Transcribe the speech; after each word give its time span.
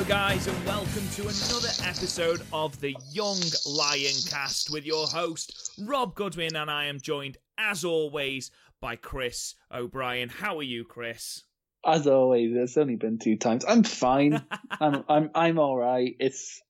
Hello, 0.00 0.08
guys, 0.08 0.46
and 0.46 0.64
welcome 0.64 1.06
to 1.10 1.22
another 1.24 1.68
episode 1.84 2.40
of 2.54 2.80
the 2.80 2.96
Young 3.12 3.38
Lion 3.66 4.14
Cast 4.30 4.70
with 4.70 4.86
your 4.86 5.06
host, 5.06 5.78
Rob 5.78 6.14
Goodwin, 6.14 6.56
and 6.56 6.70
I 6.70 6.86
am 6.86 6.98
joined, 6.98 7.36
as 7.58 7.84
always, 7.84 8.50
by 8.80 8.96
Chris 8.96 9.56
O'Brien. 9.70 10.30
How 10.30 10.56
are 10.56 10.62
you, 10.62 10.84
Chris? 10.84 11.42
As 11.84 12.06
always, 12.06 12.56
it's 12.56 12.78
only 12.78 12.96
been 12.96 13.18
two 13.18 13.36
times. 13.36 13.62
I'm 13.68 13.82
fine. 13.82 14.42
I'm 14.80 15.04
I'm 15.06 15.30
I'm 15.34 15.58
all 15.58 15.76
right. 15.76 16.16
It's 16.18 16.62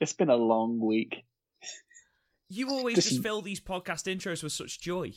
it's 0.00 0.14
been 0.14 0.28
a 0.30 0.34
long 0.34 0.80
week. 0.80 1.24
You 2.48 2.68
always 2.70 2.96
Just- 2.96 3.10
just 3.10 3.22
fill 3.22 3.42
these 3.42 3.60
podcast 3.60 4.12
intros 4.12 4.42
with 4.42 4.54
such 4.54 4.80
joy. 4.80 5.12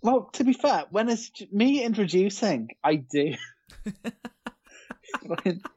Well, 0.00 0.30
to 0.32 0.44
be 0.44 0.54
fair, 0.54 0.86
when 0.90 1.10
it's 1.10 1.30
me 1.52 1.84
introducing, 1.84 2.68
I 2.82 2.94
do. 2.96 3.34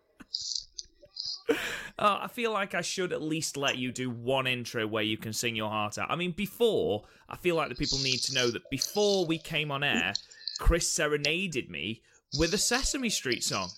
Uh, 1.97 2.19
I 2.21 2.27
feel 2.27 2.53
like 2.53 2.75
I 2.75 2.81
should 2.81 3.11
at 3.11 3.21
least 3.21 3.57
let 3.57 3.77
you 3.77 3.91
do 3.91 4.09
one 4.09 4.47
intro 4.47 4.87
where 4.87 5.03
you 5.03 5.17
can 5.17 5.33
sing 5.33 5.55
your 5.55 5.69
heart 5.69 5.97
out. 5.97 6.09
I 6.09 6.15
mean, 6.15 6.31
before, 6.31 7.03
I 7.27 7.35
feel 7.35 7.55
like 7.55 7.69
the 7.69 7.75
people 7.75 7.97
need 7.99 8.19
to 8.19 8.33
know 8.33 8.49
that 8.51 8.69
before 8.69 9.25
we 9.25 9.37
came 9.37 9.69
on 9.71 9.83
air, 9.83 10.13
Chris 10.59 10.89
serenaded 10.89 11.69
me 11.69 12.01
with 12.37 12.53
a 12.53 12.57
Sesame 12.57 13.09
Street 13.09 13.43
song. 13.43 13.69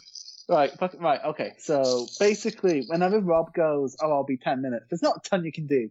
right, 0.47 0.71
right, 0.99 1.19
okay. 1.25 1.53
So 1.57 2.05
basically, 2.19 2.83
whenever 2.87 3.19
Rob 3.19 3.53
goes, 3.53 3.95
"Oh, 4.01 4.11
I'll 4.11 4.23
be 4.23 4.37
ten 4.37 4.61
minutes," 4.61 4.85
there's 4.89 5.01
not 5.01 5.17
a 5.17 5.29
ton 5.29 5.43
you 5.43 5.51
can 5.51 5.65
do 5.65 5.89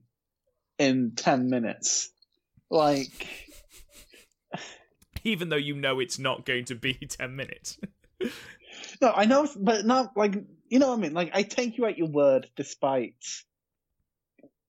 in 0.79 1.13
ten 1.17 1.49
minutes. 1.51 2.11
Like, 2.71 3.27
Even 5.25 5.49
though 5.49 5.57
you 5.57 5.75
know 5.75 6.01
it's 6.01 6.19
not 6.19 6.47
going 6.47 6.65
to 6.67 6.75
be 6.75 6.95
10 7.09 7.37
minutes. 7.37 7.79
no, 9.01 9.13
I 9.15 9.25
know, 9.27 9.49
but 9.59 9.85
not 9.85 10.17
like 10.17 10.35
you 10.71 10.79
know 10.79 10.89
what 10.89 10.99
I 10.99 11.03
mean. 11.03 11.13
Like, 11.13 11.31
I 11.35 11.43
take 11.43 11.77
you 11.77 11.85
at 11.85 11.99
your 11.99 12.09
word, 12.09 12.49
despite 12.57 13.23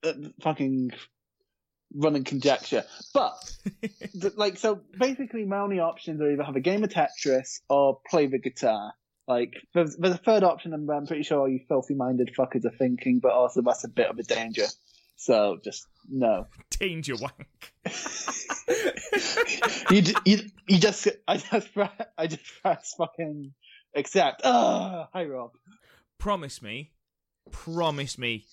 uh, 0.03 0.13
fucking 0.41 0.91
running 1.93 2.23
conjecture. 2.23 2.83
But 3.13 3.33
th- 3.81 4.33
like, 4.35 4.57
so 4.57 4.81
basically, 4.99 5.45
my 5.45 5.59
only 5.59 5.79
options 5.79 6.19
are 6.19 6.31
either 6.31 6.43
have 6.43 6.55
a 6.55 6.61
game 6.61 6.83
of 6.83 6.89
Tetris 6.89 7.61
or 7.69 7.99
play 8.09 8.25
the 8.25 8.39
guitar. 8.39 8.93
Like, 9.27 9.53
there's, 9.73 9.95
there's 9.95 10.15
a 10.15 10.17
third 10.17 10.43
option, 10.43 10.73
and 10.73 10.89
I'm 10.89 11.05
pretty 11.05 11.23
sure 11.23 11.39
all 11.39 11.47
you 11.47 11.61
filthy-minded 11.69 12.31
fuckers 12.37 12.65
are 12.65 12.75
thinking, 12.77 13.19
but 13.19 13.31
also 13.31 13.61
that's 13.61 13.83
a 13.83 13.89
bit 13.89 14.07
of 14.07 14.17
a 14.17 14.23
danger. 14.23 14.65
So 15.21 15.59
just 15.63 15.85
no. 16.09 16.47
Danger 16.79 17.13
wank. 17.15 17.73
you, 19.91 20.01
you 20.25 20.39
you 20.67 20.79
just 20.79 21.07
I 21.27 21.37
just 21.37 21.69
I 22.17 22.25
just 22.25 22.41
press 22.63 22.95
fucking 22.97 23.53
accept. 23.95 24.41
Ah, 24.43 25.09
hi 25.13 25.25
Rob. 25.25 25.51
Promise 26.21 26.61
me, 26.61 26.91
promise 27.49 28.19
me, 28.19 28.45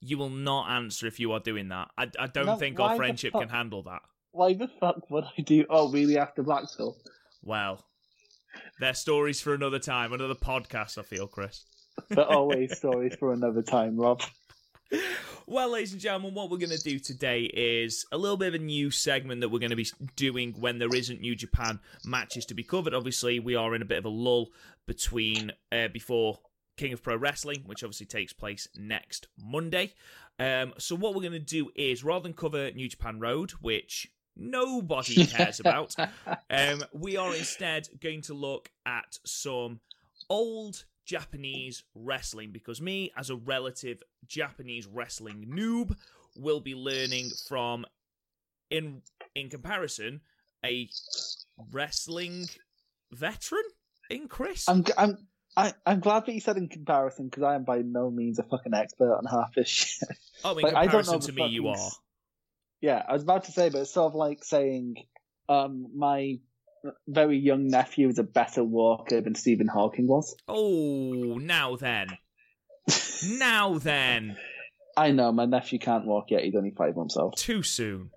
you 0.00 0.16
will 0.16 0.30
not 0.30 0.70
answer 0.70 1.06
if 1.06 1.20
you 1.20 1.32
are 1.32 1.40
doing 1.40 1.68
that. 1.68 1.88
I, 1.98 2.08
I 2.18 2.26
don't 2.26 2.46
No, 2.46 2.56
think 2.56 2.80
our 2.80 2.96
friendship 2.96 3.32
fuck? 3.34 3.42
can 3.42 3.48
handle 3.50 3.82
that. 3.82 4.00
Why 4.30 4.54
the 4.54 4.66
fuck 4.80 5.10
would 5.10 5.24
I 5.36 5.42
do? 5.42 5.66
Oh, 5.68 5.90
really? 5.92 6.16
After 6.16 6.42
Blackpool? 6.42 6.96
Well, 7.42 7.84
they're 8.80 8.94
stories 8.94 9.42
for 9.42 9.52
another 9.52 9.78
time, 9.78 10.14
another 10.14 10.34
podcast, 10.34 10.96
I 10.96 11.02
feel, 11.02 11.26
Chris. 11.26 11.66
But 12.08 12.28
always 12.28 12.78
stories 12.78 13.14
for 13.16 13.34
another 13.34 13.60
time, 13.60 13.98
Rob. 13.98 14.22
Well, 15.44 15.72
ladies 15.72 15.92
and 15.92 16.00
gentlemen, 16.00 16.34
what 16.34 16.50
we're 16.50 16.58
going 16.58 16.70
to 16.70 16.78
do 16.78 16.98
today 17.00 17.42
is 17.42 18.06
a 18.12 18.16
little 18.16 18.36
bit 18.36 18.48
of 18.48 18.54
a 18.54 18.64
new 18.64 18.90
segment 18.92 19.40
that 19.40 19.48
we're 19.48 19.58
going 19.58 19.70
to 19.70 19.76
be 19.76 19.86
doing 20.14 20.54
when 20.58 20.78
there 20.78 20.94
isn't 20.94 21.20
New 21.20 21.34
Japan 21.34 21.80
matches 22.04 22.46
to 22.46 22.54
be 22.54 22.62
covered. 22.62 22.94
Obviously, 22.94 23.40
we 23.40 23.56
are 23.56 23.74
in 23.74 23.82
a 23.82 23.84
bit 23.84 23.98
of 23.98 24.04
a 24.04 24.08
lull 24.08 24.50
between 24.86 25.50
uh, 25.72 25.88
before 25.88 26.38
King 26.76 26.92
of 26.92 27.02
Pro 27.02 27.16
Wrestling, 27.16 27.62
which 27.66 27.82
obviously 27.82 28.06
takes 28.06 28.32
place 28.32 28.68
next 28.76 29.28
Monday. 29.38 29.92
Um, 30.38 30.74
so, 30.78 30.96
what 30.96 31.14
we're 31.14 31.20
going 31.22 31.32
to 31.32 31.38
do 31.38 31.70
is 31.74 32.02
rather 32.02 32.22
than 32.22 32.32
cover 32.32 32.70
New 32.72 32.88
Japan 32.88 33.20
Road, 33.20 33.52
which 33.60 34.08
nobody 34.36 35.26
cares 35.26 35.60
about, 35.60 35.94
um, 36.50 36.84
we 36.92 37.16
are 37.16 37.34
instead 37.34 37.88
going 38.00 38.22
to 38.22 38.34
look 38.34 38.70
at 38.86 39.18
some 39.24 39.80
old 40.30 40.84
Japanese 41.04 41.84
wrestling 41.94 42.50
because 42.52 42.80
me, 42.80 43.12
as 43.16 43.30
a 43.30 43.36
relative 43.36 44.02
Japanese 44.26 44.86
wrestling 44.86 45.46
noob, 45.48 45.96
will 46.36 46.60
be 46.60 46.74
learning 46.74 47.30
from, 47.48 47.84
in 48.70 49.02
in 49.34 49.48
comparison, 49.48 50.20
a 50.64 50.88
wrestling 51.70 52.46
veteran 53.12 53.64
in 54.10 54.28
Chris. 54.28 54.68
I'm 54.68 54.84
I'm 54.96 55.18
I, 55.56 55.74
I'm 55.84 56.00
glad 56.00 56.26
that 56.26 56.32
you 56.32 56.40
said 56.40 56.56
in 56.56 56.68
comparison 56.68 57.26
because 57.28 57.42
I 57.42 57.54
am 57.54 57.64
by 57.64 57.78
no 57.78 58.10
means 58.10 58.38
a 58.38 58.42
fucking 58.42 58.72
expert 58.74 59.14
on 59.14 59.24
half 59.24 59.54
this 59.54 59.68
shit. 60.00 60.08
oh, 60.44 60.56
in 60.56 60.64
like, 60.64 60.74
I 60.74 60.86
don't 60.86 61.06
know 61.06 61.12
comparison 61.12 61.20
to 61.20 61.32
me, 61.32 61.46
you 61.48 61.68
are. 61.68 61.90
Yeah, 62.80 63.02
I 63.06 63.12
was 63.12 63.22
about 63.22 63.44
to 63.44 63.52
say, 63.52 63.68
but 63.68 63.82
it's 63.82 63.92
sort 63.92 64.12
of 64.12 64.14
like 64.14 64.44
saying 64.44 64.96
um 65.48 65.88
my 65.94 66.38
very 67.06 67.38
young 67.38 67.68
nephew 67.68 68.08
is 68.08 68.18
a 68.18 68.24
better 68.24 68.64
walker 68.64 69.20
than 69.20 69.34
Stephen 69.34 69.68
Hawking 69.68 70.06
was. 70.06 70.34
Oh, 70.48 71.38
now 71.38 71.76
then, 71.76 72.08
now 73.24 73.78
then, 73.78 74.36
I 74.96 75.12
know 75.12 75.32
my 75.32 75.44
nephew 75.44 75.78
can't 75.78 76.06
walk 76.06 76.30
yet; 76.30 76.44
he's 76.44 76.56
only 76.56 76.72
five 76.76 76.96
months 76.96 77.16
old. 77.16 77.36
too 77.36 77.62
soon. 77.62 78.10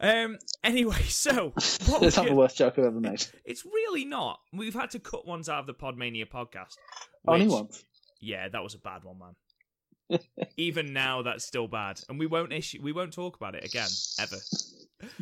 Um. 0.00 0.38
Anyway, 0.62 1.02
so 1.08 1.32
what 1.86 2.02
It's 2.02 2.16
not 2.16 2.26
the 2.26 2.34
worst 2.34 2.56
joke 2.56 2.78
I've 2.78 2.84
ever 2.84 3.00
made. 3.00 3.26
It's 3.44 3.64
really 3.64 4.04
not. 4.04 4.40
We've 4.52 4.74
had 4.74 4.90
to 4.90 4.98
cut 4.98 5.26
ones 5.26 5.48
out 5.48 5.60
of 5.60 5.66
the 5.66 5.74
Podmania 5.74 6.28
podcast. 6.28 6.76
Only 7.26 7.48
once. 7.48 7.84
Yeah, 8.20 8.48
that 8.48 8.62
was 8.62 8.74
a 8.74 8.78
bad 8.78 9.04
one, 9.04 9.18
man. 9.18 10.20
Even 10.56 10.92
now, 10.92 11.22
that's 11.22 11.44
still 11.44 11.68
bad, 11.68 12.00
and 12.08 12.18
we 12.18 12.26
won't 12.26 12.52
issue. 12.52 12.80
We 12.82 12.92
won't 12.92 13.12
talk 13.12 13.36
about 13.36 13.54
it 13.54 13.64
again 13.64 13.88
ever. 14.18 14.36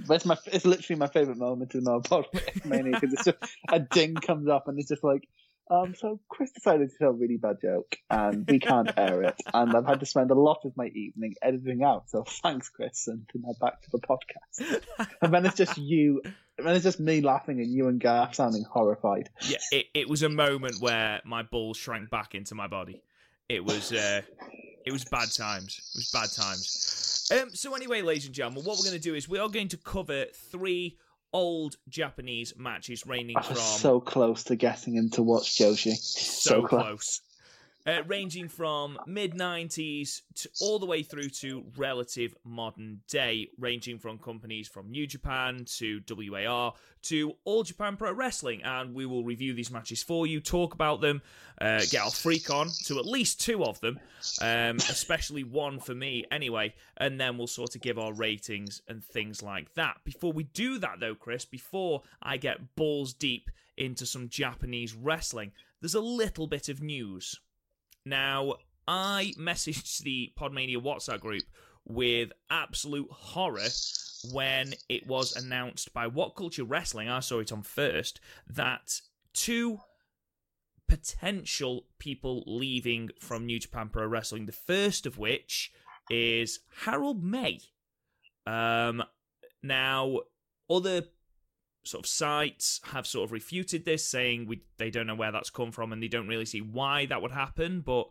But 0.07 0.15
it's 0.15 0.25
my 0.25 0.37
it's 0.47 0.65
literally 0.65 0.99
my 0.99 1.09
favorite 1.09 1.39
moment 1.39 1.75
in 1.75 1.87
our 1.89 2.01
Podmania 2.01 3.01
because 3.01 3.29
a 3.71 3.81
ding 3.81 4.15
comes 4.15 4.49
up 4.49 4.69
and 4.69 4.79
it's 4.79 4.89
just 4.89 5.05
like, 5.05 5.29
um, 5.71 5.94
so 5.94 6.21
Chris 6.28 6.53
decided 6.53 6.91
to 6.91 6.99
tell 6.99 7.10
a 7.10 7.12
really 7.12 7.37
bad 7.37 7.60
joke 7.60 7.97
and 8.09 8.47
we 8.49 8.59
can't 8.59 8.91
air 8.97 9.22
it, 9.22 9.41
and 9.53 9.75
I've 9.75 9.87
had 9.87 10.00
to 10.00 10.06
spend 10.06 10.31
a 10.31 10.34
lot 10.34 10.60
of 10.65 10.77
my 10.77 10.87
evening 10.87 11.34
editing 11.43 11.82
out. 11.82 12.09
So 12.10 12.25
thanks, 12.43 12.69
Chris, 12.69 13.09
and 13.09 13.27
now 13.34 13.54
back 13.60 13.82
to 13.82 13.91
the 13.91 13.99
podcast. 13.99 15.09
And 15.21 15.34
then 15.34 15.44
it's 15.47 15.56
just 15.56 15.77
you, 15.78 16.22
and 16.59 16.66
then 16.66 16.75
it's 16.75 16.84
just 16.84 17.00
me 17.00 17.21
laughing 17.21 17.60
and 17.60 17.71
you 17.72 17.88
and 17.88 18.00
Garth 18.00 18.37
sounding 18.37 18.65
horrified. 18.65 19.28
Yeah, 19.49 19.59
it, 19.72 19.87
it 19.94 20.09
was 20.09 20.22
a 20.22 20.28
moment 20.28 20.81
where 20.81 21.21
my 21.25 21.43
balls 21.43 21.77
shrank 21.77 22.10
back 22.10 22.34
into 22.34 22.54
my 22.54 22.69
body. 22.69 23.03
It 23.48 23.65
was 23.65 23.93
uh, 23.93 24.22
it 24.84 24.93
was 24.93 25.04
bad 25.04 25.33
times. 25.33 25.81
It 25.94 25.98
was 25.98 26.10
bad 26.12 26.31
times. 26.33 27.28
Um, 27.33 27.50
so 27.54 27.75
anyway, 27.75 28.03
ladies 28.03 28.27
and 28.27 28.34
gentlemen, 28.34 28.65
what 28.65 28.78
we're 28.78 28.84
going 28.84 29.00
to 29.00 29.03
do 29.03 29.15
is 29.16 29.28
we 29.28 29.38
are 29.38 29.48
going 29.48 29.69
to 29.69 29.77
cover 29.77 30.27
three 30.33 30.97
old 31.33 31.77
Japanese 31.89 32.55
matches 32.57 33.07
ranging 33.07 33.37
I 33.37 33.43
from 33.43 33.57
so 33.57 34.01
close 34.01 34.45
to 34.45 34.57
getting 34.57 34.97
into 34.97 35.23
watch 35.23 35.59
Joshi. 35.59 35.95
so, 35.97 36.61
so 36.61 36.63
close. 36.67 36.83
close. 36.83 37.21
Uh, 37.87 38.03
ranging 38.09 38.49
from 38.49 38.99
mid 39.07 39.33
90s 39.33 40.23
to 40.35 40.51
all 40.61 40.81
the 40.81 40.87
way 40.87 41.05
through 41.05 41.29
to 41.29 41.65
relative 41.77 42.34
modern 42.43 43.01
day, 43.07 43.49
ranging 43.59 43.97
from 43.97 44.19
companies 44.19 44.66
from 44.66 44.91
New 44.91 45.07
Japan 45.07 45.65
to 45.65 46.01
WAR 46.10 46.75
to 47.03 47.37
All 47.45 47.63
Japan 47.63 47.97
Pro 47.97 48.13
Wrestling. 48.13 48.63
And 48.65 48.93
we 48.93 49.07
will 49.07 49.22
review 49.22 49.55
these 49.55 49.71
matches 49.71 50.03
for 50.03 50.27
you, 50.27 50.41
talk 50.41 50.75
about 50.75 51.01
them, 51.01 51.22
uh, 51.60 51.83
get 51.89 52.03
our 52.03 52.10
freak 52.10 52.51
on 52.51 52.69
to 52.87 52.99
at 52.99 53.07
least 53.07 53.41
two 53.41 53.65
of 53.65 53.81
them, 53.81 54.01
um, 54.41 54.77
especially 54.77 55.45
one 55.45 55.78
for 55.78 55.95
me 55.95 56.25
anyway. 56.33 56.75
And 56.97 57.21
then 57.21 57.39
we'll 57.39 57.47
sort 57.47 57.77
of 57.77 57.83
give 57.83 57.99
our 57.99 58.13
ratings 58.13 58.83
and 58.89 59.05
things 59.05 59.45
like 59.45 59.72
that. 59.75 59.99
Before 60.05 60.33
we 60.33 60.43
do 60.43 60.78
that, 60.78 60.99
though, 60.99 61.15
Chris, 61.15 61.45
before 61.45 62.03
I 62.21 62.37
get 62.37 62.75
balls 62.75 63.13
deep 63.13 63.49
into 63.77 64.07
some 64.07 64.28
Japanese 64.28 64.95
wrestling, 64.95 65.53
there's 65.81 65.95
a 65.95 66.01
little 66.01 66.47
bit 66.47 66.69
of 66.69 66.83
news. 66.83 67.39
Now, 68.07 68.55
I 68.87 69.33
messaged 69.37 69.99
the 69.99 70.33
Podmania 70.39 70.77
WhatsApp 70.77 71.21
group 71.21 71.43
with 71.85 72.31
absolute 72.49 73.11
horror 73.11 73.67
when 74.33 74.75
it 74.89 75.07
was 75.09 75.35
announced 75.35 75.93
by 75.93 76.07
What 76.07 76.37
Culture 76.37 76.65
Wrestling, 76.65 77.09
I 77.09 77.19
saw 77.19 77.41
it 77.41 77.51
on 77.51 77.63
first, 77.63 78.21
that 78.49 79.01
two 79.35 79.81
potential 80.89 81.87
people 81.99 82.45
leaving 82.47 83.11
from 83.21 83.45
New 83.45 83.59
Japan 83.59 83.89
Pro 83.89 84.07
Wrestling, 84.07 84.47
the 84.47 84.53
first 84.53 85.05
of 85.05 85.19
which 85.19 85.73
is 86.09 86.61
Harold 86.85 87.25
Meij. 87.25 87.67
Um, 88.47 89.03
now, 89.65 90.21
other 90.71 91.03
sort 91.86 92.04
of 92.04 92.09
sites 92.09 92.80
have 92.84 93.06
sort 93.06 93.24
of 93.24 93.33
refuted 93.33 93.84
this, 93.84 94.04
saying 94.06 94.47
we 94.47 94.62
they 94.78 94.91
don't 94.91 95.06
know 95.06 95.15
where 95.15 95.33
that's 95.33 95.50
come 95.50 95.72
from 95.72 95.92
and 95.92 96.03
they 96.03 96.09
don't 96.09 96.28
really 96.28 96.44
see 96.44 96.60
why 96.60 97.06
that 97.06 97.22
would 97.22 97.33
happen. 97.33 97.80
But 97.80 98.09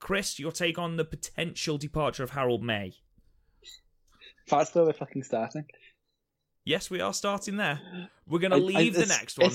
Chris, 0.00 0.38
your 0.38 0.52
take 0.52 0.78
on 0.78 0.96
the 0.96 1.04
potential 1.04 1.76
departure 1.78 2.22
of 2.22 2.30
Harold 2.30 2.62
Meij? 2.62 2.94
That's 4.48 4.74
where 4.74 4.84
we're 4.84 4.92
fucking 4.92 5.24
starting. 5.24 5.66
Yes, 6.64 6.90
we 6.90 7.00
are 7.00 7.12
starting 7.14 7.56
there. 7.56 7.80
We're 8.26 8.38
going 8.38 8.50
to 8.52 8.56
I- 8.56 8.60
I- 8.78 8.82
leave 8.82 8.94
the 8.94 9.06
next 9.06 9.38
one. 9.38 9.50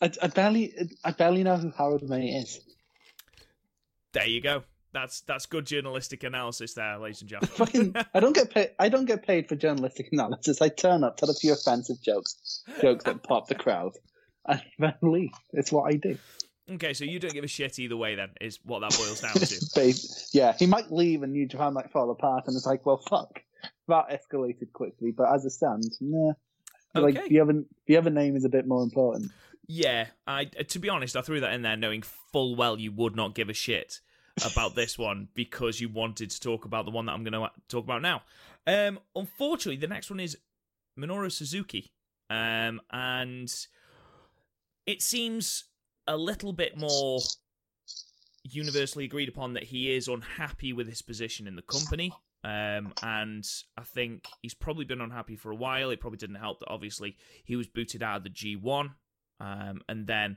I, 0.00 0.12
I 0.22 0.26
barely, 0.28 0.72
I 1.04 1.10
barely 1.12 1.42
know 1.42 1.56
who 1.56 1.70
Harold 1.76 2.02
Meij 2.02 2.42
is. 2.42 2.60
There 4.12 4.26
you 4.26 4.40
go. 4.40 4.62
That's 4.92 5.20
that's 5.22 5.46
good 5.46 5.66
journalistic 5.66 6.24
analysis 6.24 6.74
there, 6.74 6.98
ladies 6.98 7.20
and 7.20 7.28
gentlemen. 7.28 7.94
I 8.14 8.20
don't 8.20 8.34
get 8.34 8.50
paid. 8.50 8.70
I 8.78 8.88
don't 8.88 9.04
get 9.04 9.26
paid 9.26 9.48
for 9.48 9.54
journalistic 9.54 10.08
analysis. 10.12 10.62
I 10.62 10.68
turn 10.68 11.04
up, 11.04 11.16
tell 11.16 11.30
a 11.30 11.34
few 11.34 11.52
offensive 11.52 12.00
jokes, 12.02 12.62
jokes 12.80 13.04
that 13.04 13.22
pop 13.22 13.48
the 13.48 13.54
crowd, 13.54 13.92
and 14.46 14.62
then 14.78 14.94
leave. 15.02 15.30
It's 15.52 15.70
what 15.70 15.92
I 15.92 15.96
do. 15.96 16.16
Okay, 16.70 16.92
so 16.92 17.04
you 17.04 17.18
don't 17.18 17.32
give 17.32 17.44
a 17.44 17.48
shit 17.48 17.78
either 17.78 17.96
way. 17.96 18.14
Then 18.14 18.30
is 18.40 18.60
what 18.64 18.80
that 18.80 18.96
boils 18.96 19.20
down 19.20 19.34
to. 19.34 19.94
Yeah, 20.32 20.54
he 20.58 20.66
might 20.66 20.90
leave 20.90 21.22
and 21.22 21.32
New 21.32 21.46
Japan 21.46 21.74
might 21.74 21.90
fall 21.90 22.10
apart, 22.10 22.44
and 22.46 22.56
it's 22.56 22.66
like, 22.66 22.86
well, 22.86 22.98
fuck. 22.98 23.42
That 23.88 24.10
escalated 24.10 24.72
quickly, 24.72 25.12
but 25.12 25.32
as 25.32 25.44
it 25.44 25.50
stands, 25.50 25.96
nah. 26.00 26.32
Okay. 26.94 27.20
Like 27.20 27.28
the 27.28 27.40
other, 27.40 27.64
the 27.86 27.96
other 27.96 28.10
name 28.10 28.36
is 28.36 28.44
a 28.44 28.48
bit 28.48 28.66
more 28.66 28.82
important. 28.82 29.32
Yeah, 29.66 30.06
I 30.26 30.44
to 30.44 30.78
be 30.78 30.88
honest, 30.88 31.16
I 31.16 31.22
threw 31.22 31.40
that 31.40 31.52
in 31.52 31.62
there 31.62 31.76
knowing 31.76 32.02
full 32.32 32.54
well 32.54 32.78
you 32.78 32.92
would 32.92 33.16
not 33.16 33.34
give 33.34 33.48
a 33.48 33.54
shit 33.54 34.00
about 34.44 34.74
this 34.74 34.98
one 34.98 35.28
because 35.34 35.80
you 35.80 35.88
wanted 35.88 36.30
to 36.30 36.40
talk 36.40 36.64
about 36.64 36.84
the 36.84 36.90
one 36.90 37.06
that 37.06 37.12
I'm 37.12 37.24
going 37.24 37.32
to 37.32 37.50
talk 37.68 37.84
about 37.84 38.02
now. 38.02 38.22
Um, 38.66 38.98
unfortunately, 39.14 39.80
the 39.80 39.86
next 39.86 40.10
one 40.10 40.20
is 40.20 40.36
Minoru 40.98 41.30
Suzuki, 41.30 41.92
um, 42.30 42.80
and 42.90 43.52
it 44.86 45.02
seems 45.02 45.64
a 46.06 46.16
little 46.16 46.52
bit 46.52 46.76
more 46.76 47.20
universally 48.42 49.04
agreed 49.04 49.28
upon 49.28 49.54
that 49.54 49.64
he 49.64 49.94
is 49.94 50.08
unhappy 50.08 50.72
with 50.72 50.88
his 50.88 51.02
position 51.02 51.46
in 51.46 51.56
the 51.56 51.62
company. 51.62 52.12
Um, 52.44 52.92
and 53.02 53.46
I 53.76 53.82
think 53.82 54.26
he's 54.42 54.54
probably 54.54 54.84
been 54.84 55.00
unhappy 55.00 55.36
for 55.36 55.50
a 55.50 55.56
while. 55.56 55.90
It 55.90 56.00
probably 56.00 56.18
didn't 56.18 56.36
help 56.36 56.60
that 56.60 56.68
obviously 56.68 57.16
he 57.44 57.56
was 57.56 57.66
booted 57.66 58.02
out 58.02 58.18
of 58.18 58.24
the 58.24 58.30
G1, 58.30 58.90
um, 59.40 59.82
and 59.88 60.06
then 60.06 60.36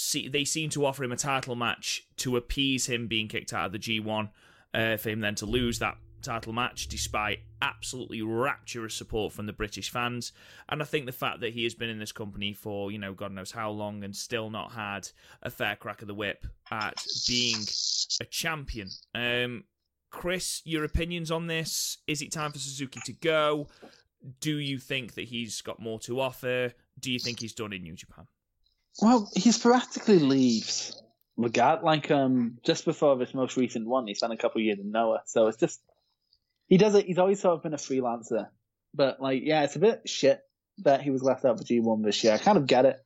see, 0.00 0.28
they 0.28 0.44
seem 0.44 0.70
to 0.70 0.86
offer 0.86 1.04
him 1.04 1.12
a 1.12 1.16
title 1.16 1.56
match 1.56 2.06
to 2.18 2.36
appease 2.36 2.86
him 2.86 3.06
being 3.06 3.28
kicked 3.28 3.52
out 3.52 3.66
of 3.66 3.72
the 3.72 3.78
G1, 3.78 4.30
uh, 4.74 4.96
for 4.96 5.10
him 5.10 5.20
then 5.20 5.34
to 5.36 5.46
lose 5.46 5.78
that 5.78 5.96
title 6.22 6.52
match 6.52 6.86
despite 6.88 7.38
absolutely 7.62 8.22
rapturous 8.22 8.94
support 8.94 9.32
from 9.32 9.46
the 9.46 9.52
British 9.52 9.90
fans. 9.90 10.32
And 10.68 10.82
I 10.82 10.84
think 10.84 11.06
the 11.06 11.12
fact 11.12 11.40
that 11.40 11.52
he 11.52 11.64
has 11.64 11.74
been 11.74 11.88
in 11.88 11.98
this 11.98 12.12
company 12.12 12.52
for, 12.52 12.90
you 12.90 12.98
know, 12.98 13.12
God 13.12 13.32
knows 13.32 13.50
how 13.50 13.70
long 13.70 14.04
and 14.04 14.14
still 14.14 14.50
not 14.50 14.72
had 14.72 15.08
a 15.42 15.50
fair 15.50 15.76
crack 15.76 16.02
of 16.02 16.08
the 16.08 16.14
whip 16.14 16.46
at 16.70 17.02
being 17.26 17.62
a 18.20 18.24
champion. 18.24 18.88
Um, 19.14 19.64
Chris, 20.10 20.62
your 20.64 20.84
opinions 20.84 21.30
on 21.30 21.46
this? 21.46 21.98
Is 22.06 22.22
it 22.22 22.32
time 22.32 22.52
for 22.52 22.58
Suzuki 22.58 23.00
to 23.04 23.12
go? 23.12 23.68
Do 24.40 24.56
you 24.58 24.78
think 24.78 25.14
that 25.14 25.28
he's 25.28 25.60
got 25.62 25.80
more 25.80 25.98
to 26.00 26.20
offer? 26.20 26.72
Do 26.98 27.12
you 27.12 27.18
think 27.18 27.40
he's 27.40 27.54
done 27.54 27.72
in 27.72 27.82
New 27.82 27.94
Japan? 27.94 28.26
Well, 29.00 29.30
he 29.34 29.52
sporadically 29.52 30.18
leaves. 30.18 30.96
Regard 31.36 31.82
like 31.82 32.10
um 32.10 32.58
just 32.66 32.84
before 32.84 33.16
this 33.16 33.32
most 33.32 33.56
recent 33.56 33.86
one, 33.86 34.06
he 34.06 34.14
spent 34.14 34.32
a 34.32 34.36
couple 34.36 34.60
of 34.60 34.64
years 34.64 34.78
in 34.78 34.90
Noah. 34.90 35.22
So 35.24 35.46
it's 35.46 35.56
just 35.56 35.80
he 36.66 36.76
does 36.76 36.94
it. 36.94 37.06
He's 37.06 37.18
always 37.18 37.40
sort 37.40 37.54
of 37.54 37.62
been 37.62 37.72
a 37.72 37.78
freelancer, 37.78 38.48
but 38.94 39.20
like 39.20 39.42
yeah, 39.42 39.62
it's 39.62 39.76
a 39.76 39.78
bit 39.78 40.02
shit 40.06 40.42
that 40.78 41.00
he 41.00 41.10
was 41.10 41.22
left 41.22 41.44
out 41.44 41.58
for 41.58 41.64
G 41.64 41.80
one 41.80 42.02
this 42.02 42.22
year. 42.22 42.34
I 42.34 42.38
kind 42.38 42.58
of 42.58 42.66
get 42.66 42.84
it. 42.84 42.96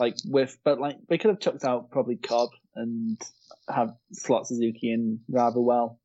Like 0.00 0.16
with, 0.26 0.58
but 0.64 0.80
like 0.80 0.98
they 1.08 1.16
could 1.16 1.30
have 1.30 1.40
chucked 1.40 1.64
out 1.64 1.90
probably 1.90 2.16
Cobb 2.16 2.50
and 2.74 3.20
have 3.68 3.94
slot 4.12 4.46
Suzuki 4.46 4.92
in 4.92 5.20
rather 5.28 5.60
well. 5.60 6.00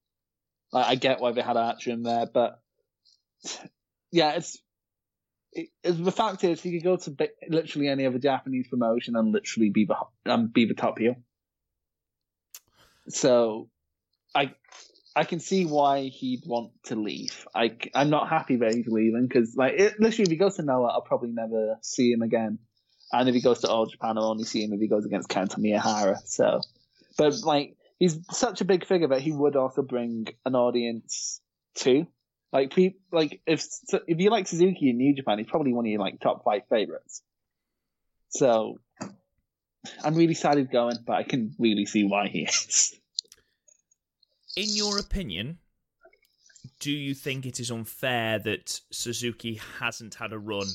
Like, 0.72 0.86
I 0.86 0.96
get 0.96 1.20
why 1.20 1.32
they 1.32 1.42
had 1.42 1.58
Archer 1.58 1.92
in 1.92 2.04
there, 2.04 2.26
but 2.26 2.62
yeah, 4.12 4.34
it's 4.34 4.58
it, 5.54 5.70
the 5.84 6.12
fact 6.12 6.44
is 6.44 6.62
he 6.62 6.72
could 6.72 6.84
go 6.84 6.98
to 6.98 7.16
literally 7.50 7.88
any 7.88 8.06
other 8.06 8.20
Japanese 8.20 8.68
promotion 8.68 9.16
and 9.16 9.32
literally 9.32 9.70
be 9.70 9.86
the 9.86 10.32
um, 10.32 10.48
be 10.48 10.66
the 10.66 10.74
top 10.74 11.00
heel. 11.00 11.16
So, 13.10 13.70
I 14.34 14.54
I 15.16 15.26
can 15.26 15.40
see 15.40 15.66
why 15.66 16.04
he'd 16.04 16.44
want 16.46 16.72
to 16.86 16.96
leave. 16.96 17.46
I 17.54 17.76
am 17.94 18.10
not 18.10 18.30
happy 18.30 18.58
that 18.58 18.74
he's 18.74 18.88
leaving 18.88 19.28
because 19.28 19.56
like 19.56 19.74
it, 19.74 20.00
literally 20.00 20.24
if 20.24 20.30
he 20.30 20.38
goes 20.38 20.56
to 20.56 20.64
Noah, 20.64 20.88
I'll 20.88 21.02
probably 21.02 21.32
never 21.32 21.78
see 21.82 22.12
him 22.12 22.22
again. 22.22 22.60
And 23.12 23.28
if 23.28 23.36
he 23.36 23.42
goes 23.42 23.60
to 23.60 23.70
All 23.70 23.86
Japan, 23.88 24.18
I'll 24.18 24.30
only 24.30 24.46
see 24.46 24.64
him 24.64 24.72
if 24.72 24.80
he 24.80 24.88
goes 24.88 25.06
against 25.06 25.28
Kento 25.28 25.58
Miyahara. 25.58 26.18
So, 26.26 26.62
but 27.18 27.34
like 27.44 27.76
he's 28.00 28.20
such 28.32 28.62
a 28.62 28.66
big 28.66 28.86
figure 28.86 29.10
that 29.10 29.22
he 29.22 29.34
would 29.34 29.58
also 29.58 29.82
bring 29.82 30.28
an 30.46 30.56
audience 30.56 31.42
too. 31.76 32.08
Like, 32.52 32.74
pe- 32.74 32.96
like 33.12 33.42
if 33.46 33.66
if 34.08 34.20
you 34.20 34.30
like 34.30 34.48
Suzuki 34.48 34.90
in 34.90 34.98
New 34.98 35.16
Japan, 35.16 35.38
he's 35.38 35.48
probably 35.48 35.74
one 35.74 35.86
of 35.86 35.90
your 35.92 36.02
like 36.02 36.20
top 36.20 36.44
five 36.44 36.64
favorites. 36.70 37.22
So, 38.30 38.80
I'm 40.04 40.16
really 40.16 40.34
sad 40.34 40.58
he's 40.58 40.68
going, 40.68 40.98
but 41.06 41.14
I 41.14 41.24
can 41.24 41.56
really 41.58 41.86
see 41.86 42.04
why 42.04 42.28
he 42.28 42.42
is. 42.44 42.94
In 44.58 44.68
your 44.70 45.00
opinion, 45.00 45.60
do 46.80 46.92
you 46.92 47.14
think 47.14 47.46
it 47.46 47.60
is 47.60 47.72
unfair 47.72 48.40
that 48.40 48.82
Suzuki 48.92 49.62
hasn't 49.80 50.16
had 50.16 50.34
a 50.34 50.40
run 50.40 50.68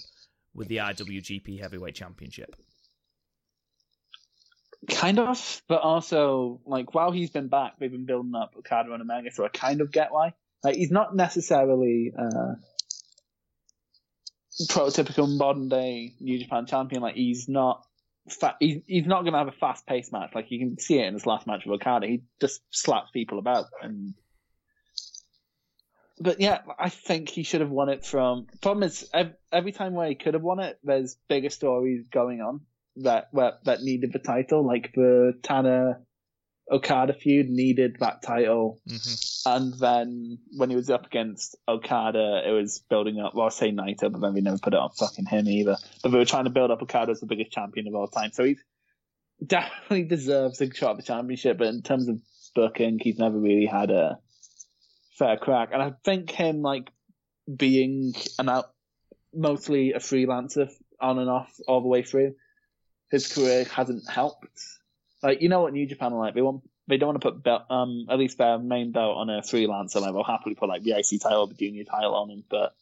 with 0.54 0.68
the 0.68 0.78
IWGP 0.78 1.60
Heavyweight 1.60 1.94
Championship? 1.94 2.56
Kind 4.88 5.18
of, 5.18 5.62
but 5.68 5.82
also 5.82 6.60
like 6.64 6.94
while 6.94 7.10
he's 7.10 7.30
been 7.30 7.48
back, 7.48 7.74
they've 7.78 7.90
been 7.90 8.06
building 8.06 8.34
up 8.34 8.54
Okada 8.56 8.92
and 8.92 9.02
Omega, 9.02 9.30
so 9.30 9.44
I 9.44 9.48
kind 9.48 9.80
of 9.80 9.90
get 9.90 10.12
why. 10.12 10.32
Like 10.62 10.76
he's 10.76 10.90
not 10.90 11.14
necessarily 11.14 12.12
uh, 12.18 12.54
prototypical 14.68 15.36
modern 15.36 15.68
day 15.68 16.14
New 16.20 16.38
Japan 16.38 16.66
champion. 16.66 17.02
Like 17.02 17.14
he's 17.14 17.48
not. 17.48 17.84
Fa- 18.28 18.56
he's, 18.58 18.82
he's 18.88 19.06
not 19.06 19.22
going 19.22 19.34
to 19.34 19.38
have 19.38 19.46
a 19.46 19.52
fast 19.52 19.86
paced 19.86 20.12
match. 20.12 20.30
Like 20.34 20.50
you 20.50 20.58
can 20.58 20.78
see 20.78 20.98
it 20.98 21.06
in 21.06 21.14
his 21.14 21.26
last 21.26 21.46
match 21.46 21.64
with 21.64 21.80
Okada. 21.80 22.08
He 22.08 22.22
just 22.40 22.60
slaps 22.70 23.12
people 23.12 23.38
about. 23.38 23.66
And 23.80 24.14
but 26.18 26.40
yeah, 26.40 26.60
I 26.78 26.88
think 26.88 27.28
he 27.28 27.42
should 27.42 27.60
have 27.60 27.70
won 27.70 27.88
it 27.88 28.04
from. 28.04 28.46
Problem 28.62 28.84
is, 28.84 29.08
every 29.52 29.72
time 29.72 29.94
where 29.94 30.08
he 30.08 30.14
could 30.14 30.34
have 30.34 30.42
won 30.42 30.60
it, 30.60 30.78
there's 30.82 31.16
bigger 31.28 31.50
stories 31.50 32.08
going 32.08 32.40
on 32.40 32.62
that 32.96 33.28
where, 33.32 33.58
that 33.64 33.82
needed 33.82 34.12
the 34.12 34.18
title. 34.18 34.66
Like 34.66 34.92
the 34.94 35.38
Tana 35.42 36.00
Okada 36.70 37.12
feud 37.14 37.48
needed 37.48 37.96
that 38.00 38.22
title, 38.22 38.80
Mm-hmm. 38.88 39.50
and 39.54 39.74
then 39.78 40.38
when 40.56 40.70
he 40.70 40.76
was 40.76 40.90
up 40.90 41.06
against 41.06 41.56
Okada, 41.68 42.42
it 42.46 42.50
was 42.50 42.82
building 42.90 43.20
up. 43.20 43.34
Well, 43.34 43.46
I 43.46 43.50
say 43.50 43.70
Naito, 43.70 44.10
but 44.10 44.20
then 44.20 44.34
we 44.34 44.40
never 44.40 44.58
put 44.58 44.74
it 44.74 44.78
on 44.80 44.90
fucking 44.90 45.26
him 45.26 45.46
either. 45.48 45.76
But 46.02 46.10
they 46.10 46.18
were 46.18 46.24
trying 46.24 46.44
to 46.44 46.50
build 46.50 46.70
up 46.72 46.82
Okada 46.82 47.12
as 47.12 47.20
the 47.20 47.26
biggest 47.26 47.52
champion 47.52 47.86
of 47.86 47.94
all 47.94 48.08
time. 48.08 48.32
So 48.32 48.42
he 48.44 48.56
definitely 49.44 50.04
deserves 50.08 50.60
a 50.60 50.72
shot 50.74 50.92
at 50.92 50.96
the 50.96 51.02
championship. 51.04 51.58
But 51.58 51.68
in 51.68 51.82
terms 51.82 52.08
of 52.08 52.20
booking, 52.54 52.98
he's 53.00 53.18
never 53.18 53.38
really 53.38 53.66
had 53.66 53.90
a 53.90 54.18
fair 55.18 55.36
crack. 55.36 55.70
And 55.72 55.80
I 55.80 55.92
think 56.04 56.30
him 56.32 56.62
like 56.62 56.90
being 57.54 58.14
an 58.40 58.48
out, 58.48 58.72
mostly 59.32 59.92
a 59.92 59.98
freelancer 59.98 60.68
on 61.00 61.18
and 61.20 61.30
off 61.30 61.52
all 61.68 61.80
the 61.80 61.88
way 61.88 62.02
through, 62.02 62.34
his 63.10 63.32
career 63.32 63.64
hasn't 63.64 64.08
helped. 64.10 64.48
Like 65.26 65.42
you 65.42 65.48
know 65.48 65.60
what 65.60 65.72
New 65.72 65.86
Japan 65.86 66.12
are 66.12 66.18
like? 66.18 66.34
They 66.34 66.42
want 66.42 66.62
they 66.88 66.96
don't 66.98 67.08
want 67.08 67.20
to 67.20 67.30
put 67.32 67.42
belt, 67.42 67.62
um 67.68 68.06
at 68.08 68.18
least 68.18 68.38
their 68.38 68.58
main 68.58 68.92
belt 68.92 69.16
on 69.16 69.28
a 69.30 69.40
freelancer. 69.42 70.00
Like 70.00 70.12
they'll 70.12 70.22
happily 70.24 70.54
put 70.54 70.68
like 70.68 70.82
the 70.82 70.92
IC 70.92 71.20
title 71.20 71.40
or 71.42 71.46
the 71.48 71.54
junior 71.54 71.84
title 71.84 72.14
on 72.14 72.30
him, 72.30 72.44
but 72.48 72.74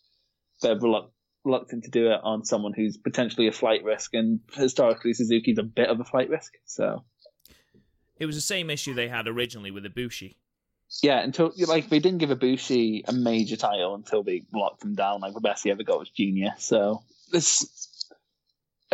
they're 0.61 0.77
reluct- 0.77 1.11
reluctant 1.45 1.85
to 1.85 1.91
do 1.91 2.09
it 2.13 2.21
on 2.23 2.45
someone 2.45 2.73
who's 2.75 2.97
potentially 2.97 3.47
a 3.49 3.53
flight 3.53 3.83
risk. 3.85 4.15
And 4.15 4.41
historically, 4.53 5.15
Suzuki's 5.15 5.59
a 5.59 5.63
bit 5.63 5.89
of 5.89 6.01
a 6.01 6.05
flight 6.05 6.29
risk. 6.29 6.53
So 6.67 7.05
It 8.19 8.27
was 8.27 8.37
the 8.37 8.43
same 8.43 8.69
issue 8.71 8.95
they 8.95 9.09
had 9.09 9.27
originally 9.27 9.71
with 9.71 9.85
Ibushi. 9.85 10.37
yeah, 11.03 11.21
until 11.21 11.53
like 11.67 11.89
they 11.89 11.99
didn't 11.99 12.19
give 12.19 12.31
Ibushi 12.31 13.03
a 13.09 13.13
major 13.13 13.57
title 13.57 13.95
until 13.95 14.23
they 14.23 14.43
locked 14.53 14.85
him 14.85 14.95
down. 14.95 15.21
Like 15.23 15.35
the 15.35 15.41
best 15.41 15.65
he 15.65 15.71
ever 15.71 15.83
got 15.83 15.99
was 15.99 16.11
junior. 16.11 16.51
So 16.59 17.03
this 17.33 17.89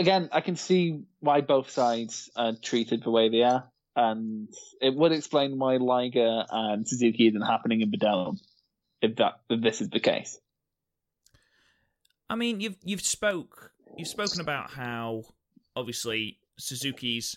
again, 0.00 0.30
I 0.32 0.40
can 0.40 0.56
see 0.56 1.04
why 1.20 1.42
both 1.42 1.70
sides 1.70 2.30
are 2.34 2.54
treated 2.54 3.04
the 3.04 3.10
way 3.10 3.28
they 3.28 3.42
are, 3.42 3.70
and 3.94 4.48
it 4.80 4.94
would 4.94 5.12
explain 5.12 5.58
why 5.58 5.76
Liger 5.76 6.44
and 6.50 6.88
Suzuki 6.88 7.28
isn't 7.28 7.42
happening 7.42 7.82
in 7.82 7.90
dome 7.92 8.40
if 9.02 9.16
that 9.16 9.40
if 9.48 9.60
this 9.60 9.80
is 9.80 9.90
the 9.90 10.00
case. 10.00 10.38
I 12.28 12.34
mean, 12.34 12.60
you've 12.60 12.76
you've 12.82 13.02
spoke 13.02 13.72
you've 13.96 14.08
spoken 14.08 14.40
about 14.40 14.70
how 14.70 15.24
obviously 15.76 16.38
Suzuki's 16.58 17.36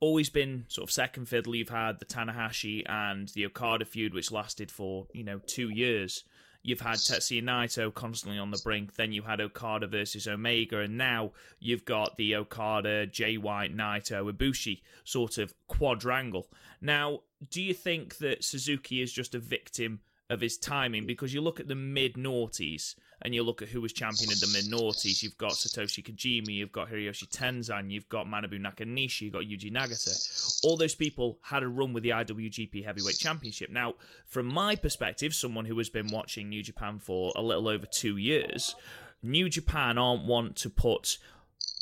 always 0.00 0.30
been 0.30 0.64
sort 0.68 0.88
of 0.88 0.92
second 0.92 1.26
fiddle. 1.26 1.54
You've 1.54 1.68
had 1.68 2.00
the 2.00 2.06
Tanahashi 2.06 2.82
and 2.88 3.28
the 3.28 3.46
Okada 3.46 3.84
feud, 3.84 4.14
which 4.14 4.32
lasted 4.32 4.70
for 4.70 5.06
you 5.12 5.24
know 5.24 5.40
two 5.46 5.70
years. 5.70 6.24
You've 6.62 6.80
had 6.80 6.96
Tetsuya 6.98 7.42
Naito 7.42 7.92
constantly 7.92 8.38
on 8.38 8.50
the 8.50 8.60
brink. 8.62 8.94
Then 8.94 9.12
you 9.12 9.22
had 9.22 9.40
Okada 9.40 9.86
versus 9.86 10.28
Omega, 10.28 10.78
and 10.78 10.96
now 10.96 11.32
you've 11.58 11.84
got 11.84 12.16
the 12.16 12.36
Okada, 12.36 13.06
Jay 13.06 13.36
White, 13.36 13.76
Naito, 13.76 14.32
Ibushi 14.32 14.82
sort 15.04 15.38
of 15.38 15.54
quadrangle. 15.66 16.48
Now, 16.80 17.20
do 17.50 17.60
you 17.60 17.74
think 17.74 18.18
that 18.18 18.44
Suzuki 18.44 19.02
is 19.02 19.12
just 19.12 19.34
a 19.34 19.38
victim 19.38 20.00
of 20.30 20.40
his 20.40 20.56
timing 20.56 21.06
because 21.06 21.34
you 21.34 21.40
look 21.40 21.60
at 21.60 21.68
the 21.68 21.74
mid 21.74 22.14
noughties 22.14 22.94
and 23.22 23.34
you 23.34 23.42
look 23.42 23.62
at 23.62 23.68
who 23.68 23.80
was 23.80 23.92
champion 23.92 24.30
in 24.30 24.38
the 24.38 24.50
mid 24.52 24.64
noughties. 24.64 25.22
You've 25.22 25.38
got 25.38 25.52
Satoshi 25.52 26.04
Kojima, 26.04 26.52
you've 26.52 26.72
got 26.72 26.90
Hiroshi 26.90 27.28
Tenzan, 27.28 27.90
you've 27.90 28.08
got 28.08 28.26
Manabu 28.26 28.60
Nakanishi, 28.60 29.22
you've 29.22 29.32
got 29.32 29.44
Yuji 29.44 29.72
Nagata. 29.72 30.64
All 30.64 30.76
those 30.76 30.94
people 30.94 31.38
had 31.42 31.62
a 31.62 31.68
run 31.68 31.92
with 31.92 32.02
the 32.02 32.10
IWGP 32.10 32.84
Heavyweight 32.84 33.18
Championship. 33.18 33.70
Now, 33.70 33.94
from 34.26 34.46
my 34.46 34.74
perspective, 34.74 35.34
someone 35.34 35.66
who 35.66 35.78
has 35.78 35.88
been 35.88 36.10
watching 36.10 36.48
New 36.48 36.62
Japan 36.62 36.98
for 36.98 37.32
a 37.36 37.42
little 37.42 37.68
over 37.68 37.86
two 37.86 38.16
years, 38.16 38.74
New 39.22 39.48
Japan 39.48 39.98
aren't 39.98 40.26
want 40.26 40.56
to 40.56 40.70
put 40.70 41.18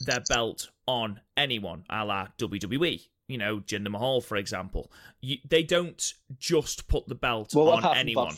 their 0.00 0.20
belt 0.28 0.70
on 0.86 1.20
anyone, 1.36 1.84
a 1.88 2.04
la 2.04 2.28
WWE 2.38 3.09
you 3.30 3.38
know, 3.38 3.60
Jinder 3.60 3.90
Mahal, 3.90 4.20
for 4.20 4.36
example. 4.36 4.90
You, 5.20 5.38
they 5.48 5.62
don't 5.62 6.14
just 6.38 6.88
put 6.88 7.06
the 7.06 7.14
belt 7.14 7.54
well, 7.54 7.70
on 7.70 7.96
anyone. 7.96 8.34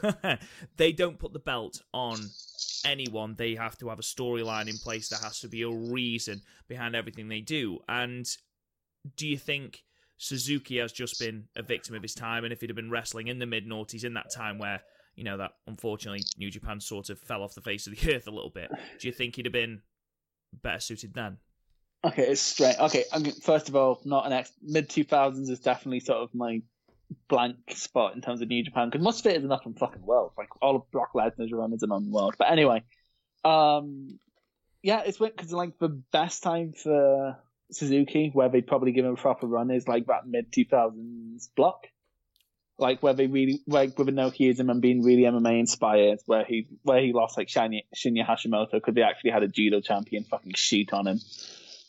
they 0.76 0.90
don't 0.90 1.16
put 1.16 1.32
the 1.32 1.38
belt 1.38 1.80
on 1.92 2.18
anyone. 2.84 3.36
They 3.38 3.54
have 3.54 3.78
to 3.78 3.90
have 3.90 4.00
a 4.00 4.02
storyline 4.02 4.68
in 4.68 4.78
place. 4.78 5.08
There 5.08 5.20
has 5.20 5.38
to 5.40 5.48
be 5.48 5.62
a 5.62 5.70
reason 5.70 6.42
behind 6.66 6.96
everything 6.96 7.28
they 7.28 7.40
do. 7.40 7.78
And 7.88 8.26
do 9.16 9.28
you 9.28 9.38
think 9.38 9.84
Suzuki 10.18 10.78
has 10.78 10.90
just 10.90 11.20
been 11.20 11.44
a 11.54 11.62
victim 11.62 11.94
of 11.94 12.02
his 12.02 12.14
time? 12.14 12.42
And 12.42 12.52
if 12.52 12.62
he'd 12.62 12.70
have 12.70 12.76
been 12.76 12.90
wrestling 12.90 13.28
in 13.28 13.38
the 13.38 13.46
mid 13.46 13.64
noughties 13.64 14.04
in 14.04 14.14
that 14.14 14.32
time 14.34 14.58
where, 14.58 14.80
you 15.14 15.22
know, 15.22 15.36
that 15.36 15.52
unfortunately 15.68 16.24
New 16.36 16.50
Japan 16.50 16.80
sort 16.80 17.10
of 17.10 17.20
fell 17.20 17.44
off 17.44 17.54
the 17.54 17.60
face 17.60 17.86
of 17.86 17.94
the 17.94 18.12
earth 18.16 18.26
a 18.26 18.32
little 18.32 18.50
bit, 18.50 18.72
do 18.98 19.06
you 19.06 19.12
think 19.12 19.36
he'd 19.36 19.46
have 19.46 19.52
been 19.52 19.82
better 20.64 20.80
suited 20.80 21.14
then? 21.14 21.38
Okay, 22.04 22.26
it's 22.28 22.42
straight. 22.42 22.78
Okay, 22.78 23.04
first 23.42 23.70
of 23.70 23.76
all, 23.76 24.00
not 24.04 24.26
an 24.26 24.32
ex. 24.32 24.52
Mid 24.62 24.90
two 24.90 25.04
thousands 25.04 25.48
is 25.48 25.60
definitely 25.60 26.00
sort 26.00 26.18
of 26.18 26.34
my 26.34 26.60
blank 27.28 27.56
spot 27.70 28.14
in 28.14 28.20
terms 28.20 28.42
of 28.42 28.48
New 28.48 28.62
Japan 28.62 28.90
because 28.90 29.02
most 29.02 29.24
of 29.24 29.32
it 29.32 29.38
is 29.38 29.44
enough 29.44 29.62
from 29.62 29.74
fucking 29.74 30.04
world. 30.04 30.32
Like 30.36 30.48
all 30.60 30.76
of 30.76 30.90
Brock 30.90 31.12
Lesnar's 31.14 31.52
run 31.52 31.72
is 31.72 31.82
an 31.82 31.92
on 31.92 32.10
world. 32.10 32.34
But 32.38 32.50
anyway, 32.50 32.82
um, 33.42 34.18
yeah, 34.82 35.02
it's 35.06 35.18
because 35.18 35.52
like 35.52 35.78
the 35.78 35.88
best 35.88 36.42
time 36.42 36.74
for 36.74 37.38
Suzuki, 37.72 38.30
where 38.34 38.50
they 38.50 38.60
probably 38.60 38.92
give 38.92 39.06
him 39.06 39.12
a 39.12 39.16
proper 39.16 39.46
run, 39.46 39.70
is 39.70 39.88
like 39.88 40.06
that 40.06 40.26
mid 40.26 40.52
two 40.52 40.66
thousands 40.66 41.48
block. 41.56 41.86
Like 42.76 43.02
where 43.02 43.14
they 43.14 43.28
really 43.28 43.62
like 43.66 43.96
with 43.98 44.08
Inokiism 44.08 44.68
and 44.68 44.82
being 44.82 45.02
really 45.02 45.22
MMA 45.22 45.58
inspired, 45.60 46.18
where 46.26 46.44
he 46.44 46.66
where 46.82 47.00
he 47.00 47.14
lost 47.14 47.38
like 47.38 47.48
Shinya, 47.48 47.82
Shinya 47.96 48.26
Hashimoto 48.26 48.72
because 48.72 48.94
they 48.94 49.02
actually 49.02 49.30
had 49.30 49.42
a 49.42 49.48
judo 49.48 49.80
champion 49.80 50.24
fucking 50.24 50.52
shoot 50.54 50.92
on 50.92 51.06
him 51.06 51.20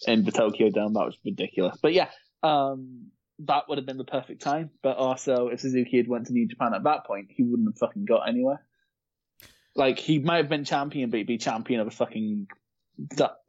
in 0.07 0.23
the 0.23 0.31
Tokyo 0.31 0.69
Dome. 0.69 0.93
That 0.93 1.05
was 1.05 1.17
ridiculous. 1.23 1.77
But 1.81 1.93
yeah, 1.93 2.09
um, 2.43 3.07
that 3.39 3.67
would 3.67 3.77
have 3.77 3.85
been 3.85 3.97
the 3.97 4.03
perfect 4.03 4.41
time. 4.41 4.71
But 4.81 4.97
also, 4.97 5.47
if 5.47 5.59
Suzuki 5.59 5.97
had 5.97 6.07
went 6.07 6.27
to 6.27 6.33
New 6.33 6.47
Japan 6.47 6.73
at 6.73 6.83
that 6.83 7.05
point, 7.05 7.27
he 7.29 7.43
wouldn't 7.43 7.69
have 7.69 7.77
fucking 7.77 8.05
got 8.05 8.27
anywhere. 8.27 8.61
Like 9.75 9.99
he 9.99 10.19
might 10.19 10.37
have 10.37 10.49
been 10.49 10.63
champion, 10.63 11.09
but 11.09 11.17
he'd 11.17 11.27
be 11.27 11.37
champion 11.37 11.81
of 11.81 11.87
a 11.87 11.91
fucking 11.91 12.47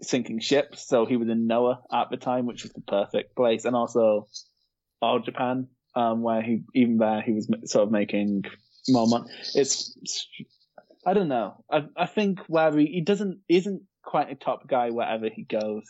sinking 0.02 0.40
ship. 0.40 0.76
So 0.76 1.06
he 1.06 1.16
was 1.16 1.28
in 1.28 1.46
Noah 1.46 1.82
at 1.92 2.10
the 2.10 2.16
time, 2.16 2.46
which 2.46 2.64
was 2.64 2.72
the 2.72 2.80
perfect 2.80 3.36
place, 3.36 3.64
and 3.64 3.76
also 3.76 4.26
All 5.00 5.20
Japan, 5.20 5.68
um, 5.94 6.22
where 6.22 6.42
he 6.42 6.62
even 6.74 6.98
there 6.98 7.22
he 7.22 7.32
was 7.32 7.48
sort 7.66 7.84
of 7.84 7.92
making 7.92 8.44
more 8.88 9.06
money. 9.06 9.30
It's 9.54 9.96
I 11.06 11.14
don't 11.14 11.28
know. 11.28 11.64
I 11.70 11.84
I 11.96 12.06
think 12.06 12.40
where 12.48 12.76
he, 12.76 12.86
he 12.86 13.00
doesn't 13.02 13.40
isn't 13.48 13.82
quite 14.02 14.30
a 14.30 14.34
top 14.34 14.66
guy 14.66 14.90
wherever 14.90 15.28
he 15.28 15.44
goes. 15.44 15.84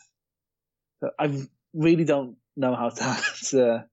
I 1.18 1.46
really 1.74 2.04
don't 2.04 2.36
know 2.56 2.74
how 2.74 2.88
to 2.90 3.04
answer 3.04 3.88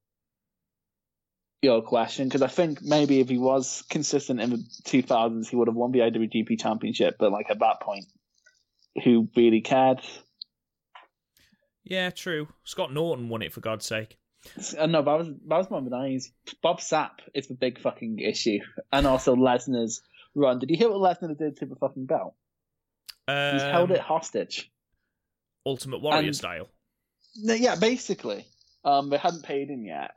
your 1.61 1.81
question 1.81 2.27
because 2.27 2.41
I 2.41 2.47
think 2.47 2.81
maybe 2.81 3.19
if 3.19 3.29
he 3.29 3.37
was 3.37 3.83
consistent 3.89 4.41
in 4.41 4.49
the 4.49 4.57
2000s, 4.85 5.47
he 5.47 5.55
would 5.55 5.67
have 5.67 5.75
won 5.75 5.91
the 5.91 5.99
IWGP 5.99 6.59
Championship. 6.59 7.15
But 7.19 7.31
like 7.31 7.49
at 7.49 7.59
that 7.59 7.81
point, 7.81 8.05
who 9.03 9.29
really 9.35 9.61
cared? 9.61 10.01
Yeah, 11.83 12.09
true. 12.09 12.47
Scott 12.63 12.93
Norton 12.93 13.29
won 13.29 13.41
it 13.41 13.53
for 13.53 13.61
God's 13.61 13.85
sake. 13.85 14.17
Uh, 14.77 14.87
no, 14.87 15.01
that 15.01 15.17
was 15.17 15.27
that 15.47 15.57
was 15.57 15.69
more 15.69 15.79
of 15.79 15.85
the 15.85 15.91
nineties. 15.91 16.31
Bob 16.61 16.81
Sapp 16.81 17.11
is 17.33 17.47
the 17.47 17.53
big 17.53 17.79
fucking 17.79 18.19
issue, 18.19 18.59
and 18.91 19.07
also 19.07 19.35
Lesnar's 19.37 20.01
run. 20.35 20.59
Did 20.59 20.69
you 20.69 20.77
hear 20.77 20.91
what 20.91 20.99
Lesnar 20.99 21.37
did 21.37 21.57
to 21.57 21.65
the 21.65 21.77
fucking 21.77 22.05
belt? 22.05 22.35
Um, 23.25 23.53
He's 23.53 23.61
held 23.61 23.91
it 23.91 24.01
hostage. 24.01 24.69
Ultimate 25.65 26.01
Warrior 26.01 26.27
and, 26.27 26.35
style 26.35 26.67
yeah, 27.35 27.75
basically, 27.75 28.45
um, 28.83 29.09
they 29.09 29.17
hadn't 29.17 29.43
paid 29.43 29.69
him 29.69 29.85
yet, 29.85 30.11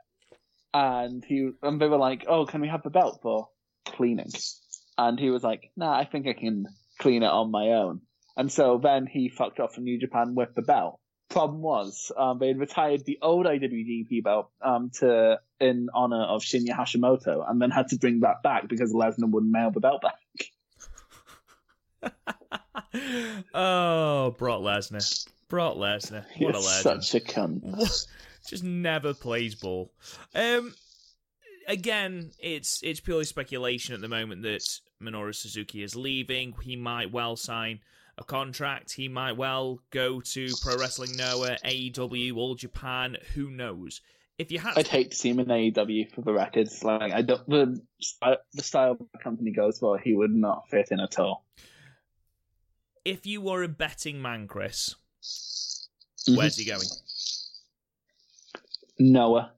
and 0.73 1.23
he 1.25 1.51
and 1.61 1.81
they 1.81 1.87
were 1.87 1.97
like, 1.97 2.25
"Oh, 2.27 2.45
can 2.45 2.61
we 2.61 2.67
have 2.67 2.83
the 2.83 2.89
belt 2.89 3.19
for 3.21 3.49
cleaning?" 3.85 4.31
And 4.97 5.19
he 5.19 5.29
was 5.29 5.43
like, 5.43 5.71
"Nah, 5.75 5.97
I 5.97 6.05
think 6.05 6.27
I 6.27 6.33
can 6.33 6.67
clean 6.99 7.23
it 7.23 7.27
on 7.27 7.51
my 7.51 7.69
own." 7.69 8.01
And 8.35 8.51
so 8.51 8.79
then 8.81 9.07
he 9.07 9.29
fucked 9.29 9.59
off 9.59 9.73
from 9.73 9.85
New 9.85 9.99
Japan 9.99 10.35
with 10.35 10.53
the 10.53 10.61
belt. 10.61 10.99
Problem 11.29 11.61
was, 11.61 12.11
um, 12.15 12.39
they 12.39 12.47
had 12.47 12.59
retired 12.59 13.03
the 13.03 13.17
old 13.21 13.45
IWGP 13.45 14.23
belt 14.23 14.49
um, 14.61 14.91
to 14.99 15.39
in 15.59 15.89
honor 15.93 16.23
of 16.23 16.43
Shinya 16.43 16.69
Hashimoto, 16.69 17.49
and 17.49 17.61
then 17.61 17.71
had 17.71 17.89
to 17.89 17.97
bring 17.97 18.21
that 18.21 18.43
back 18.43 18.69
because 18.69 18.93
Lesnar 18.93 19.29
wouldn't 19.29 19.51
mail 19.51 19.71
the 19.71 19.79
belt 19.79 20.01
back. 20.01 20.15
oh, 23.53 24.35
brought 24.37 24.61
Lesnar. 24.61 25.27
Brock 25.49 25.75
Lesnar. 25.75 26.25
What 26.39 26.55
a 26.55 26.59
legend. 26.59 27.03
Such 27.03 27.15
a 27.15 27.23
cunt. 27.23 28.07
Just 28.47 28.63
never 28.63 29.13
plays 29.13 29.55
ball. 29.55 29.91
Um, 30.33 30.73
again, 31.67 32.31
it's 32.39 32.81
it's 32.81 32.99
purely 32.99 33.25
speculation 33.25 33.93
at 33.93 34.01
the 34.01 34.07
moment 34.07 34.43
that 34.43 34.61
Minoru 35.01 35.35
Suzuki 35.35 35.83
is 35.83 35.95
leaving. 35.95 36.53
He 36.63 36.75
might 36.75 37.11
well 37.11 37.35
sign 37.35 37.81
a 38.17 38.23
contract. 38.23 38.93
He 38.93 39.07
might 39.07 39.37
well 39.37 39.79
go 39.91 40.21
to 40.21 40.47
Pro 40.61 40.77
Wrestling 40.77 41.15
Noah, 41.17 41.57
AEW, 41.63 42.35
All 42.37 42.55
Japan. 42.55 43.17
Who 43.35 43.49
knows? 43.49 44.01
If 44.37 44.51
you 44.51 44.59
had, 44.59 44.77
I'd 44.77 44.87
hate 44.87 45.11
to 45.11 45.17
see 45.17 45.29
him 45.29 45.39
in 45.39 45.47
AEW 45.47 46.11
for 46.13 46.21
the 46.21 46.31
records. 46.33 46.83
Like 46.83 47.11
I 47.11 47.21
don't 47.21 47.47
the 47.49 47.81
the 48.53 48.63
style 48.63 48.95
the 48.95 49.19
company 49.19 49.51
goes 49.51 49.79
for, 49.79 49.97
he 49.97 50.13
would 50.13 50.33
not 50.33 50.69
fit 50.69 50.89
in 50.91 50.99
at 50.99 51.19
all. 51.19 51.43
If 53.03 53.25
you 53.25 53.41
were 53.41 53.63
a 53.63 53.67
betting 53.67 54.21
man, 54.21 54.47
Chris, 54.47 54.95
Mm-hmm. 56.27 56.37
Where's 56.37 56.57
he 56.57 56.65
going? 56.65 56.87
Noah. 58.99 59.51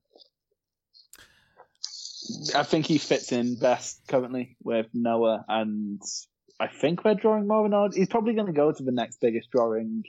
I 2.56 2.64
think 2.64 2.86
he 2.86 3.00
fits 3.00 3.32
in 3.32 3.56
best 3.56 4.02
currently 4.08 4.56
with 4.64 4.88
Noah, 4.94 5.46
and 5.48 6.02
I 6.60 6.68
think 6.68 7.04
we're 7.04 7.16
drawing 7.16 7.48
more 7.48 7.66
of 7.66 7.94
He's 7.96 8.08
probably 8.08 8.36
going 8.36 8.48
to 8.48 8.54
go 8.54 8.72
to 8.72 8.84
the 8.84 8.92
next 8.92 9.20
biggest 9.20 9.50
drawing 9.50 10.04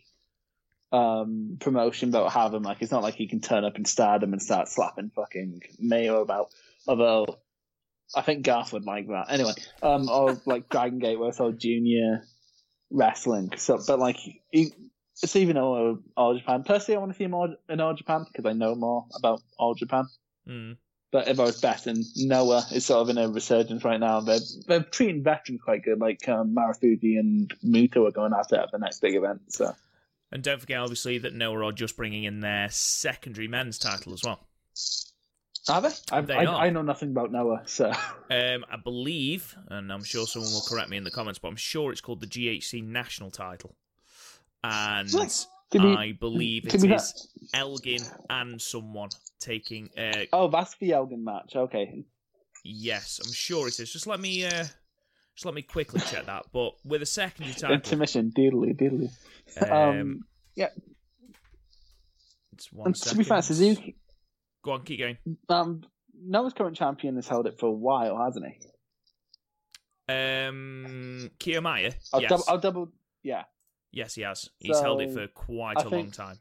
um, 0.92 1.56
promotion 1.60 2.10
that 2.10 2.20
will 2.20 2.28
have 2.28 2.52
him. 2.52 2.62
Like, 2.62 2.82
it's 2.82 2.92
not 2.92 3.02
like 3.02 3.14
he 3.14 3.26
can 3.26 3.40
turn 3.40 3.64
up 3.64 3.78
in 3.78 3.84
stardom 3.84 4.32
and 4.32 4.42
start 4.42 4.68
slapping 4.68 5.10
fucking 5.14 5.62
Mayu 5.82 6.20
about. 6.20 6.52
Although, 6.86 7.38
I 8.14 8.22
think 8.22 8.44
Garth 8.44 8.72
would 8.72 8.84
like 8.84 9.06
that. 9.08 9.26
Anyway, 9.30 9.52
um, 9.82 10.08
or 10.10 10.38
like 10.44 10.68
Dragon 10.68 10.98
Gate, 10.98 11.18
where 11.18 11.30
it's 11.30 11.40
all 11.40 11.52
junior 11.52 12.24
wrestling. 12.90 13.52
So, 13.56 13.80
but 13.86 13.98
like, 13.98 14.18
he, 14.50 14.72
it's 15.22 15.36
even 15.36 15.56
all, 15.56 15.98
all 16.16 16.36
Japan. 16.36 16.62
Personally, 16.62 16.96
I 16.96 17.00
want 17.00 17.12
to 17.12 17.18
see 17.18 17.26
more 17.26 17.48
in 17.68 17.80
All 17.80 17.94
Japan 17.94 18.24
because 18.26 18.48
I 18.48 18.52
know 18.52 18.74
more 18.74 19.06
about 19.14 19.42
All 19.58 19.74
Japan. 19.74 20.06
Mm. 20.48 20.76
But 21.12 21.28
if 21.28 21.40
I 21.40 21.44
was 21.44 21.60
betting, 21.60 22.04
Noah 22.16 22.64
is 22.72 22.86
sort 22.86 23.02
of 23.02 23.08
in 23.08 23.18
a 23.18 23.28
resurgence 23.28 23.84
right 23.84 23.98
now. 23.98 24.20
They're 24.20 24.38
they're 24.68 24.82
treating 24.84 25.24
veterans 25.24 25.60
quite 25.62 25.82
good, 25.82 26.00
like 26.00 26.26
um, 26.28 26.54
Marufuji 26.54 27.18
and 27.18 27.52
Muto 27.64 28.06
are 28.06 28.12
going 28.12 28.32
after 28.32 28.56
at 28.56 28.70
the 28.70 28.78
next 28.78 29.00
big 29.00 29.16
event. 29.16 29.40
So, 29.48 29.74
and 30.30 30.42
don't 30.42 30.60
forget, 30.60 30.78
obviously, 30.78 31.18
that 31.18 31.34
Noah 31.34 31.66
are 31.66 31.72
just 31.72 31.96
bringing 31.96 32.24
in 32.24 32.40
their 32.40 32.68
secondary 32.70 33.48
men's 33.48 33.76
title 33.76 34.12
as 34.12 34.22
well. 34.22 34.38
Are 35.68 35.82
they? 35.82 35.90
I, 36.12 36.20
they 36.20 36.34
I, 36.34 36.44
are. 36.44 36.62
I 36.62 36.70
know 36.70 36.82
nothing 36.82 37.10
about 37.10 37.32
Noah, 37.32 37.62
so. 37.66 37.92
Um, 38.30 38.64
I 38.70 38.76
believe, 38.76 39.56
and 39.66 39.92
I'm 39.92 40.04
sure 40.04 40.24
someone 40.24 40.52
will 40.52 40.62
correct 40.68 40.88
me 40.88 40.96
in 40.96 41.02
the 41.02 41.10
comments, 41.10 41.40
but 41.40 41.48
I'm 41.48 41.56
sure 41.56 41.90
it's 41.90 42.00
called 42.00 42.20
the 42.20 42.28
GHC 42.28 42.86
national 42.86 43.32
title 43.32 43.74
and 44.64 45.08
I 45.78 46.12
believe 46.18 46.66
it 46.66 46.84
is 46.84 47.28
Elgin 47.54 48.02
and 48.28 48.60
someone 48.60 49.10
taking. 49.38 49.90
Uh, 49.96 50.24
oh, 50.32 50.48
that's 50.48 50.76
the 50.76 50.92
Elgin 50.92 51.24
match. 51.24 51.56
Okay. 51.56 52.04
Yes, 52.64 53.20
I'm 53.24 53.32
sure 53.32 53.68
it 53.68 53.78
is. 53.80 53.92
Just 53.92 54.06
let 54.06 54.20
me. 54.20 54.44
Uh, 54.44 54.64
just 55.34 55.46
let 55.46 55.54
me 55.54 55.62
quickly 55.62 56.00
check 56.00 56.26
that. 56.26 56.46
But 56.52 56.74
with 56.84 57.02
a 57.02 57.06
secondary 57.06 57.54
title, 57.54 57.76
intermission, 57.76 58.32
diddly 58.36 58.76
diddly. 58.76 59.10
Um, 59.62 59.72
um, 59.72 60.24
yeah. 60.54 60.68
It's 62.52 62.72
one. 62.72 62.88
And 62.88 62.94
to 62.94 63.16
be 63.16 63.24
fair, 63.24 63.40
Suzuki. 63.40 63.96
Go 64.62 64.72
on, 64.72 64.82
keep 64.82 65.00
going. 65.00 65.16
Um, 65.48 65.82
Noah's 66.22 66.52
current 66.52 66.76
champion 66.76 67.16
has 67.16 67.26
held 67.26 67.46
it 67.46 67.58
for 67.58 67.66
a 67.66 67.72
while, 67.72 68.22
hasn't 68.22 68.44
he? 68.46 68.60
Um, 70.12 71.30
Kiyomiya. 71.38 71.94
I'll, 72.12 72.20
yes. 72.20 72.28
double, 72.28 72.44
I'll 72.48 72.58
double. 72.58 72.92
Yeah, 73.22 73.44
Yes, 73.92 74.14
he 74.14 74.22
has. 74.22 74.48
He's 74.58 74.76
so, 74.76 74.82
held 74.82 75.02
it 75.02 75.12
for 75.12 75.26
quite 75.28 75.78
I 75.78 75.80
a 75.80 75.84
think, 75.84 75.92
long 75.92 76.10
time. 76.10 76.38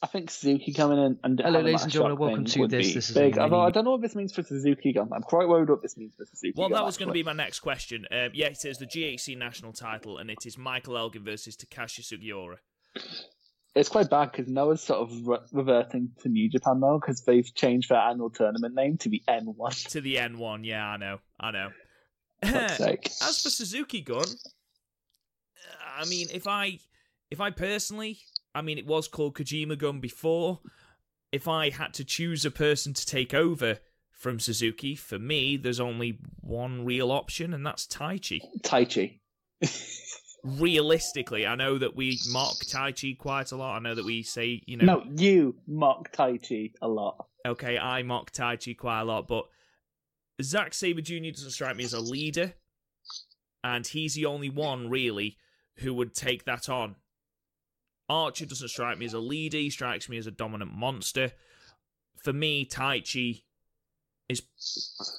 I 0.00 0.06
think 0.06 0.30
Suzuki 0.30 0.72
coming 0.72 0.98
in 0.98 1.18
and 1.24 1.40
Hello, 1.40 1.60
ladies 1.60 1.82
and 1.82 1.90
gentlemen, 1.92 2.18
welcome 2.18 2.44
to 2.44 2.68
this. 2.68 2.94
This 2.94 3.10
is 3.10 3.14
big. 3.14 3.34
mini- 3.34 3.42
Although 3.42 3.62
I 3.62 3.70
don't 3.70 3.84
know 3.84 3.92
what 3.92 4.02
this 4.02 4.14
means 4.14 4.32
for 4.32 4.42
Suzuki 4.44 4.92
Gun. 4.92 5.08
I'm 5.12 5.22
quite 5.22 5.48
worried 5.48 5.68
what 5.68 5.82
this 5.82 5.96
means 5.96 6.14
for 6.14 6.24
Suzuki. 6.26 6.54
Well, 6.56 6.68
Gun, 6.68 6.76
that 6.78 6.84
was 6.84 6.96
going 6.96 7.08
to 7.08 7.12
be 7.14 7.24
my 7.24 7.32
next 7.32 7.60
question. 7.60 8.06
Um, 8.12 8.30
yeah, 8.32 8.46
it 8.46 8.64
is 8.64 8.78
the 8.78 8.86
GHC 8.86 9.36
national 9.36 9.72
title, 9.72 10.18
and 10.18 10.30
it 10.30 10.46
is 10.46 10.56
Michael 10.56 10.96
Elgin 10.96 11.24
versus 11.24 11.56
Takashi 11.56 12.00
Sugiura. 12.02 12.58
It's 13.74 13.88
quite 13.88 14.08
bad 14.08 14.30
because 14.32 14.48
Noah's 14.48 14.82
sort 14.82 15.00
of 15.00 15.26
re- 15.26 15.38
reverting 15.52 16.10
to 16.22 16.28
New 16.28 16.48
Japan 16.48 16.80
now 16.80 16.98
because 16.98 17.22
they've 17.22 17.52
changed 17.54 17.90
their 17.90 17.98
annual 17.98 18.30
tournament 18.30 18.74
name 18.74 18.98
to 18.98 19.08
the 19.08 19.22
N1. 19.28 19.88
To 19.90 20.00
the 20.00 20.16
N1, 20.16 20.64
yeah, 20.64 20.86
I 20.86 20.96
know, 20.96 21.18
I 21.40 21.50
know. 21.50 21.70
For 22.44 22.68
sake. 22.76 23.06
As 23.22 23.42
for 23.42 23.50
Suzuki 23.50 24.00
Gun, 24.00 24.24
I 25.98 26.04
mean, 26.06 26.28
if 26.32 26.46
I, 26.46 26.78
if 27.30 27.40
I 27.40 27.50
personally, 27.50 28.18
I 28.54 28.62
mean, 28.62 28.78
it 28.78 28.86
was 28.86 29.08
called 29.08 29.34
Kojima 29.34 29.78
Gun 29.78 30.00
before. 30.00 30.60
If 31.32 31.46
I 31.46 31.70
had 31.70 31.92
to 31.94 32.04
choose 32.04 32.44
a 32.44 32.50
person 32.50 32.94
to 32.94 33.04
take 33.06 33.34
over 33.34 33.78
from 34.10 34.40
Suzuki, 34.40 34.94
for 34.94 35.18
me, 35.18 35.56
there's 35.56 35.80
only 35.80 36.18
one 36.40 36.84
real 36.84 37.12
option, 37.12 37.52
and 37.52 37.64
that's 37.66 37.86
Taichi. 37.86 38.40
Taichi. 38.62 39.20
Realistically, 40.44 41.46
I 41.46 41.56
know 41.56 41.78
that 41.78 41.96
we 41.96 42.18
mock 42.30 42.54
Taichi 42.64 43.18
quite 43.18 43.50
a 43.52 43.56
lot. 43.56 43.76
I 43.76 43.80
know 43.80 43.94
that 43.94 44.04
we 44.04 44.22
say, 44.22 44.62
you 44.66 44.76
know, 44.76 44.84
No, 44.84 45.04
you 45.16 45.56
mock 45.66 46.12
Taichi 46.12 46.72
a 46.80 46.88
lot. 46.88 47.26
okay, 47.46 47.76
I 47.76 48.02
mock 48.04 48.30
Taichi 48.32 48.76
quite 48.78 49.00
a 49.00 49.04
lot, 49.04 49.26
but 49.26 49.46
Zack 50.40 50.74
Sabre 50.74 51.00
Jr. 51.02 51.30
doesn't 51.32 51.50
strike 51.50 51.76
me 51.76 51.84
as 51.84 51.92
a 51.92 52.00
leader, 52.00 52.54
and 53.64 53.84
he's 53.86 54.14
the 54.14 54.26
only 54.26 54.48
one 54.48 54.88
really 54.88 55.36
who 55.78 55.94
would 55.94 56.14
take 56.14 56.44
that 56.44 56.68
on. 56.68 56.96
Archer 58.08 58.46
doesn't 58.46 58.68
strike 58.68 58.98
me 58.98 59.06
as 59.06 59.12
a 59.14 59.18
leader; 59.18 59.58
he 59.58 59.70
strikes 59.70 60.08
me 60.08 60.16
as 60.18 60.26
a 60.26 60.30
dominant 60.30 60.72
monster. 60.72 61.32
For 62.24 62.32
me, 62.32 62.64
Taichi 62.64 63.42
is, 64.28 64.42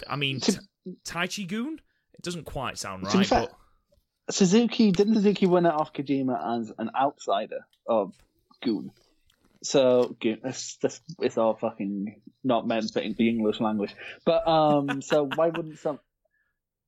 I 0.08 0.16
mean, 0.16 0.40
To- 0.42 0.52
t- 0.86 0.98
Taichi 1.06 1.48
Goon. 1.48 1.80
It 2.14 2.22
doesn't 2.24 2.44
quite 2.46 2.78
sound 2.78 3.06
right, 3.06 3.26
fair- 3.26 3.48
but 4.28 4.34
Suzuki 4.36 4.92
didn't 4.92 5.16
Suzuki 5.16 5.46
win 5.46 5.66
it 5.66 5.74
off 5.74 5.94
Kojima 5.94 6.60
as 6.60 6.72
an 6.78 6.92
outsider 7.00 7.66
of 7.88 8.14
Goon. 8.62 8.92
So 9.64 10.16
Goon, 10.20 10.40
it's 10.44 10.78
just 10.78 11.02
it's 11.20 11.38
all 11.38 11.56
fucking 11.56 12.22
not 12.44 12.68
meant 12.68 12.92
for 12.92 13.02
the 13.02 13.30
English 13.30 13.60
language. 13.60 13.96
But 14.26 14.48
um, 14.48 15.02
so 15.02 15.30
why 15.36 15.50
wouldn't 15.50 15.80
some 15.80 16.00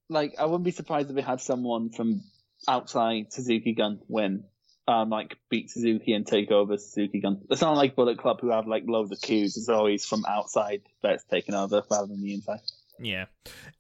like 0.10 0.36
I 0.40 0.46
wouldn't 0.46 0.64
be 0.66 0.72
surprised 0.72 1.10
if 1.10 1.16
we 1.16 1.22
had 1.22 1.42
someone 1.42 1.90
from 1.90 2.24
outside 2.68 3.32
Suzuki 3.34 3.74
Gun 3.74 4.00
win, 4.08 4.44
um, 4.88 5.10
like 5.10 5.38
beat 5.50 5.70
Suzuki 5.70 6.14
and 6.14 6.26
take 6.26 6.52
over 6.52 6.78
Suzuki 6.78 7.20
Gun. 7.20 7.42
It's 7.50 7.62
not 7.62 7.76
like 7.78 7.96
Bullet 7.96 8.18
Club 8.18 8.40
who 8.42 8.50
have 8.52 8.68
like 8.68 8.84
loads 8.88 9.12
of 9.12 9.22
queues. 9.22 9.58
It's 9.58 9.70
always 9.70 10.06
from 10.06 10.26
outside 10.28 10.82
that's 11.02 11.24
taken 11.26 11.54
over 11.56 11.84
rather 11.90 12.08
than 12.08 12.22
the 12.22 12.34
inside. 12.34 12.60
yeah, 13.00 13.26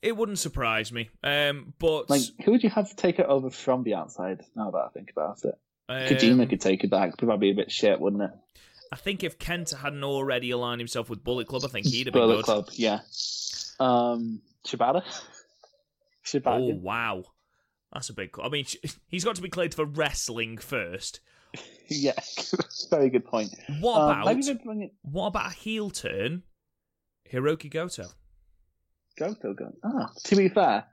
it 0.01 0.15
wouldn't 0.17 0.39
surprise 0.39 0.91
me. 0.91 1.09
Um, 1.23 1.73
but 1.79 2.09
Like 2.09 2.21
who 2.43 2.51
would 2.51 2.63
you 2.63 2.69
have 2.69 2.89
to 2.89 2.95
take 2.95 3.19
it 3.19 3.25
over 3.25 3.49
from 3.49 3.83
the 3.83 3.95
outside? 3.95 4.41
Now 4.55 4.71
that 4.71 4.77
I 4.77 4.87
think 4.93 5.11
about 5.11 5.43
it. 5.43 5.55
um, 5.89 5.97
Kojima 6.07 6.49
could 6.49 6.61
take 6.61 6.83
it 6.83 6.89
back, 6.89 7.11
but 7.17 7.25
that'd 7.27 7.39
be 7.41 7.51
a 7.51 7.55
bit 7.55 7.71
shit, 7.71 7.99
wouldn't 7.99 8.21
it? 8.23 8.31
I 8.93 8.97
think 8.97 9.23
if 9.23 9.39
Kenta 9.39 9.77
hadn't 9.77 10.03
already 10.03 10.51
aligned 10.51 10.81
himself 10.81 11.09
with 11.09 11.23
Bullet 11.23 11.47
Club, 11.47 11.63
I 11.63 11.69
think 11.69 11.85
he'd 11.85 12.07
have 12.07 12.13
been 12.13 12.21
Bullet 12.23 12.35
good. 12.37 12.45
Club, 12.45 12.69
yeah. 12.73 12.99
Um, 13.79 14.41
Shibata? 14.65 15.03
Oh 16.45 16.67
wow, 16.75 17.23
that's 17.93 18.09
a 18.09 18.13
big. 18.13 18.31
Call. 18.31 18.45
I 18.45 18.49
mean, 18.49 18.65
he's 19.07 19.23
got 19.23 19.35
to 19.35 19.41
be 19.41 19.49
cleared 19.49 19.73
for 19.73 19.85
wrestling 19.85 20.57
first. 20.57 21.19
yeah, 21.87 22.13
very 22.89 23.09
good 23.09 23.25
point. 23.25 23.53
What 23.79 23.99
Um, 24.01 24.21
about 24.21 24.37
it 24.37 24.91
what 25.01 25.27
about 25.27 25.51
a 25.51 25.55
heel 25.55 25.89
turn? 25.89 26.43
Hiroki 27.31 27.69
Goto. 27.71 28.05
Goto 29.17 29.53
Gun. 29.53 29.73
Ah, 29.83 30.09
to 30.25 30.35
be 30.35 30.47
fair, 30.49 30.85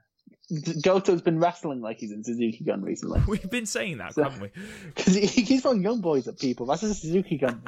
Goto's 0.81 1.21
been 1.21 1.39
wrestling 1.39 1.81
like 1.81 1.99
he's 1.99 2.11
in 2.11 2.23
Suzuki 2.23 2.63
Gun 2.65 2.81
recently. 2.81 3.21
We've 3.27 3.49
been 3.49 3.65
saying 3.65 3.97
that, 3.99 4.13
So- 4.15 4.23
haven't 4.23 4.41
we? 4.41 4.49
Because 4.95 5.15
he, 5.15 5.25
he's 5.25 5.61
throwing 5.61 5.81
young 5.83 6.01
boys 6.01 6.27
at 6.27 6.37
people. 6.39 6.65
That's 6.65 6.83
a 6.83 6.93
Suzuki 6.93 7.37
Gun. 7.37 7.61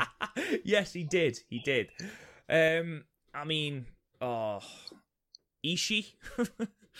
yes, 0.65 0.91
he 0.93 1.03
did. 1.03 1.39
He 1.49 1.59
did. 1.59 1.89
Um, 2.49 3.03
I 3.33 3.45
mean, 3.45 3.85
oh, 4.21 4.59
Ishii. 5.65 6.13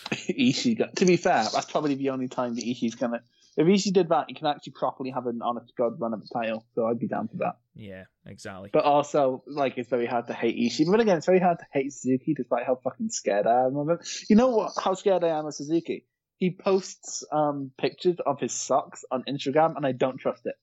Ishii 0.12 0.78
gun. 0.78 0.90
To 0.96 1.06
be 1.06 1.18
fair, 1.18 1.44
that's 1.54 1.72
probably 1.72 1.96
the 1.96 2.10
only 2.10 2.28
time 2.28 2.56
that 2.56 2.64
Ishii's 2.66 2.96
gonna. 2.96 3.22
If 3.58 3.68
Ishii 3.68 3.92
did 3.94 4.10
that, 4.10 4.26
he 4.30 4.34
can 4.34 4.48
actually 4.48 4.74
properly 4.74 5.10
have 5.12 5.28
an 5.28 5.42
honest 5.44 5.74
god 5.78 6.00
run 6.00 6.14
of 6.14 6.22
the 6.22 6.30
title. 6.34 6.66
So 6.74 6.86
I'd 6.88 7.00
be 7.00 7.08
down 7.08 7.28
for 7.28 7.38
that. 7.38 7.58
yeah, 7.76 8.04
exactly. 8.26 8.70
But 8.72 8.86
also, 8.86 9.44
like, 9.46 9.78
it's 9.78 9.90
very 9.90 10.06
hard 10.06 10.28
to 10.28 10.34
hate 10.34 10.56
Ishii. 10.58 10.90
But 10.90 11.02
again, 11.02 11.18
it's 11.18 11.26
very 11.26 11.40
hard 11.42 11.60
to 11.60 11.66
hate 11.74 11.92
Suzuki, 11.92 12.34
despite 12.34 12.66
how 12.66 12.76
fucking 12.82 13.10
scared 13.10 13.48
I 13.48 13.66
am 13.66 13.76
of 13.76 13.90
him. 13.90 14.00
You 14.30 14.38
know 14.38 14.50
what? 14.50 14.72
How 14.82 14.94
scared 14.94 15.24
I 15.26 15.38
am 15.38 15.46
of 15.46 15.54
Suzuki. 15.54 16.06
He 16.38 16.52
posts 16.52 17.24
um, 17.32 17.72
pictures 17.78 18.16
of 18.26 18.40
his 18.40 18.54
socks 18.54 19.04
on 19.12 19.24
Instagram, 19.28 19.76
and 19.76 19.86
I 19.86 19.92
don't 19.92 20.18
trust 20.18 20.46
it. 20.46 20.56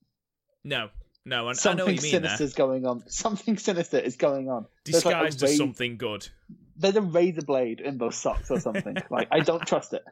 no, 0.64 0.88
no, 1.26 1.40
and 1.40 1.50
I 1.50 1.52
Something 1.52 1.78
know 1.78 1.84
what 1.84 1.94
you 1.96 2.00
mean 2.02 2.10
sinister 2.10 2.38
there. 2.38 2.46
is 2.46 2.54
going 2.54 2.86
on. 2.86 3.02
Something 3.08 3.58
sinister 3.58 3.98
is 3.98 4.16
going 4.16 4.48
on. 4.48 4.64
There's 4.86 5.04
like 5.04 5.14
Disguised 5.26 5.42
as 5.44 5.56
something 5.58 5.98
good. 5.98 6.26
There's 6.78 6.96
a 6.96 7.02
razor 7.02 7.42
blade 7.42 7.80
in 7.80 7.98
those 7.98 8.16
socks 8.16 8.50
or 8.50 8.60
something. 8.60 8.96
like, 9.10 9.28
I 9.30 9.40
don't 9.40 9.66
trust 9.66 9.92
it. 9.92 10.04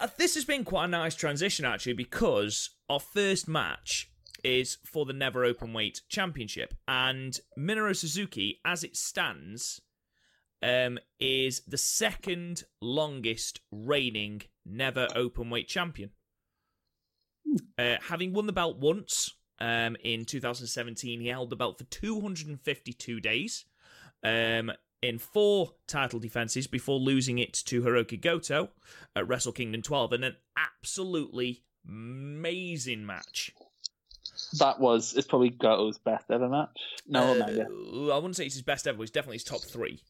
Uh, 0.00 0.06
this 0.16 0.34
has 0.36 0.44
been 0.44 0.64
quite 0.64 0.84
a 0.84 0.88
nice 0.88 1.16
transition 1.16 1.64
actually 1.64 1.92
because 1.92 2.70
our 2.88 3.00
first 3.00 3.48
match 3.48 4.10
is 4.44 4.78
for 4.84 5.04
the 5.04 5.12
Never 5.12 5.44
Open 5.44 5.72
Weight 5.72 6.02
Championship, 6.08 6.74
and 6.86 7.38
Minoru 7.58 7.94
Suzuki, 7.94 8.60
as 8.64 8.84
it 8.84 8.96
stands, 8.96 9.80
um, 10.62 10.98
is 11.20 11.62
the 11.66 11.78
second 11.78 12.64
longest 12.80 13.60
reigning 13.70 14.42
Never 14.64 15.08
Open 15.14 15.50
Weight 15.50 15.68
Champion, 15.68 16.10
uh, 17.78 17.96
having 18.08 18.32
won 18.32 18.46
the 18.46 18.52
belt 18.52 18.78
once. 18.78 19.34
Um, 19.60 19.96
in 20.04 20.24
2017, 20.24 21.20
he 21.20 21.28
held 21.28 21.50
the 21.50 21.56
belt 21.56 21.78
for 21.78 21.84
252 21.84 23.20
days. 23.20 23.64
Um, 24.22 24.70
in 25.02 25.18
four 25.18 25.72
title 25.86 26.18
defenses 26.18 26.66
before 26.66 26.98
losing 26.98 27.38
it 27.38 27.52
to 27.52 27.82
Hiroki 27.82 28.20
Goto 28.20 28.70
at 29.14 29.28
Wrestle 29.28 29.52
Kingdom 29.52 29.82
12 29.82 30.12
in 30.14 30.24
an 30.24 30.36
absolutely 30.56 31.62
amazing 31.86 33.06
match. 33.06 33.52
That 34.58 34.80
was, 34.80 35.14
it's 35.14 35.26
probably 35.26 35.50
Goto's 35.50 35.98
best 35.98 36.30
ever 36.30 36.48
match. 36.48 36.78
No, 37.06 37.20
Uh, 37.32 38.12
I 38.12 38.16
wouldn't 38.16 38.36
say 38.36 38.46
it's 38.46 38.54
his 38.54 38.62
best 38.62 38.86
ever, 38.86 39.02
it's 39.02 39.10
definitely 39.12 39.36
his 39.36 39.44
top 39.44 39.60
three. 39.62 40.02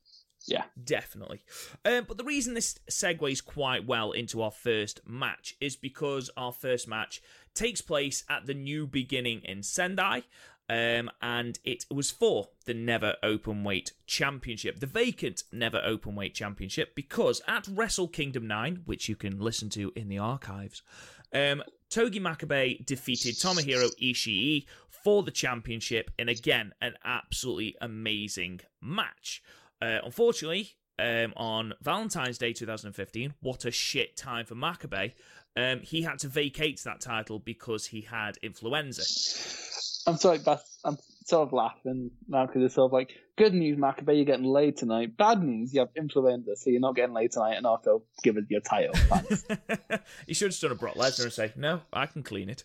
Yeah. 0.46 0.64
Definitely. 0.82 1.42
Um, 1.84 2.04
but 2.08 2.16
the 2.16 2.24
reason 2.24 2.54
this 2.54 2.78
segues 2.90 3.44
quite 3.44 3.86
well 3.86 4.12
into 4.12 4.40
our 4.40 4.50
first 4.50 5.00
match 5.06 5.54
is 5.60 5.76
because 5.76 6.30
our 6.36 6.52
first 6.52 6.88
match 6.88 7.20
takes 7.54 7.80
place 7.82 8.24
at 8.30 8.46
the 8.46 8.54
new 8.54 8.86
beginning 8.86 9.42
in 9.44 9.62
Sendai. 9.62 10.22
Um, 10.70 11.10
and 11.22 11.58
it 11.64 11.86
was 11.90 12.10
for 12.10 12.48
the 12.66 12.74
Never 12.74 13.16
Open 13.22 13.64
Weight 13.64 13.92
Championship, 14.06 14.80
the 14.80 14.86
vacant 14.86 15.44
Never 15.50 15.80
Open 15.82 16.14
Weight 16.14 16.34
Championship, 16.34 16.94
because 16.94 17.40
at 17.48 17.66
Wrestle 17.68 18.08
Kingdom 18.08 18.46
9, 18.46 18.82
which 18.84 19.08
you 19.08 19.16
can 19.16 19.40
listen 19.40 19.70
to 19.70 19.92
in 19.96 20.08
the 20.08 20.18
archives, 20.18 20.82
um, 21.32 21.62
Togi 21.88 22.20
Makabe 22.20 22.84
defeated 22.84 23.34
Tomohiro 23.36 23.88
Ishii 24.02 24.66
for 24.88 25.22
the 25.22 25.30
championship 25.30 26.10
in 26.18 26.28
again 26.28 26.72
an 26.82 26.94
absolutely 27.04 27.76
amazing 27.80 28.60
match. 28.82 29.42
Uh, 29.80 29.98
unfortunately, 30.04 30.72
um, 30.98 31.32
on 31.36 31.74
Valentine's 31.80 32.38
Day 32.38 32.52
2015, 32.52 33.34
what 33.40 33.64
a 33.64 33.70
shit 33.70 34.16
time 34.16 34.44
for 34.44 34.54
Makabe. 34.54 35.12
Um, 35.56 35.80
he 35.80 36.02
had 36.02 36.18
to 36.20 36.28
vacate 36.28 36.82
that 36.84 37.00
title 37.00 37.38
because 37.38 37.86
he 37.86 38.02
had 38.02 38.36
influenza. 38.42 39.02
I'm 40.08 40.16
sorry. 40.16 40.40
I'm 40.84 40.98
sort 41.26 41.48
of 41.48 41.52
laughing 41.52 42.10
now 42.26 42.46
because 42.46 42.62
it's 42.62 42.74
sort 42.74 42.86
of 42.86 42.92
like 42.92 43.10
good 43.36 43.52
news, 43.52 43.78
Makabe, 43.78 44.16
you're 44.16 44.24
getting 44.24 44.46
laid 44.46 44.78
tonight. 44.78 45.16
Bad 45.16 45.42
news, 45.42 45.74
you 45.74 45.80
have 45.80 45.90
influenza, 45.94 46.56
so 46.56 46.70
you're 46.70 46.80
not 46.80 46.96
getting 46.96 47.14
laid 47.14 47.32
tonight, 47.32 47.56
and 47.56 47.66
also 47.66 48.02
give 48.22 48.36
us 48.38 48.44
your 48.48 48.60
title. 48.60 48.94
Thanks. 48.94 49.44
he 50.26 50.32
should 50.32 50.46
have 50.46 50.54
stood 50.54 50.72
at 50.72 50.78
Brock 50.78 50.94
Lesnar 50.94 51.24
and 51.24 51.32
say, 51.32 51.52
"No, 51.56 51.82
I 51.92 52.06
can 52.06 52.22
clean 52.22 52.48
it." 52.48 52.64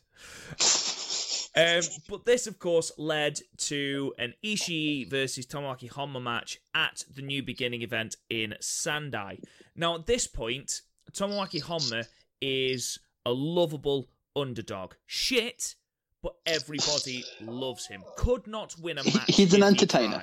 Um, 1.55 1.81
but 2.09 2.25
this, 2.25 2.47
of 2.47 2.57
course, 2.57 2.91
led 2.97 3.39
to 3.57 4.13
an 4.17 4.33
Ishii 4.43 5.09
versus 5.09 5.45
Tomoaki 5.45 5.91
Honma 5.91 6.21
match 6.21 6.59
at 6.73 7.03
the 7.13 7.21
New 7.21 7.43
Beginning 7.43 7.83
event 7.83 8.15
in 8.29 8.55
Sendai. 8.59 9.37
Now, 9.75 9.95
at 9.95 10.07
this 10.07 10.25
point, 10.25 10.81
Tomoaki 11.11 11.61
Honma 11.61 12.07
is 12.41 12.97
a 13.25 13.31
lovable 13.31 14.09
underdog. 14.35 14.93
Shit, 15.05 15.75
but 16.23 16.33
everybody 16.47 17.23
loves 17.41 17.85
him. 17.85 18.01
Could 18.17 18.47
not 18.47 18.75
win 18.79 18.97
a 18.97 19.03
match. 19.03 19.25
he's 19.27 19.53
an 19.53 19.61
if 19.61 19.67
he 19.67 19.73
entertainer. 19.75 20.19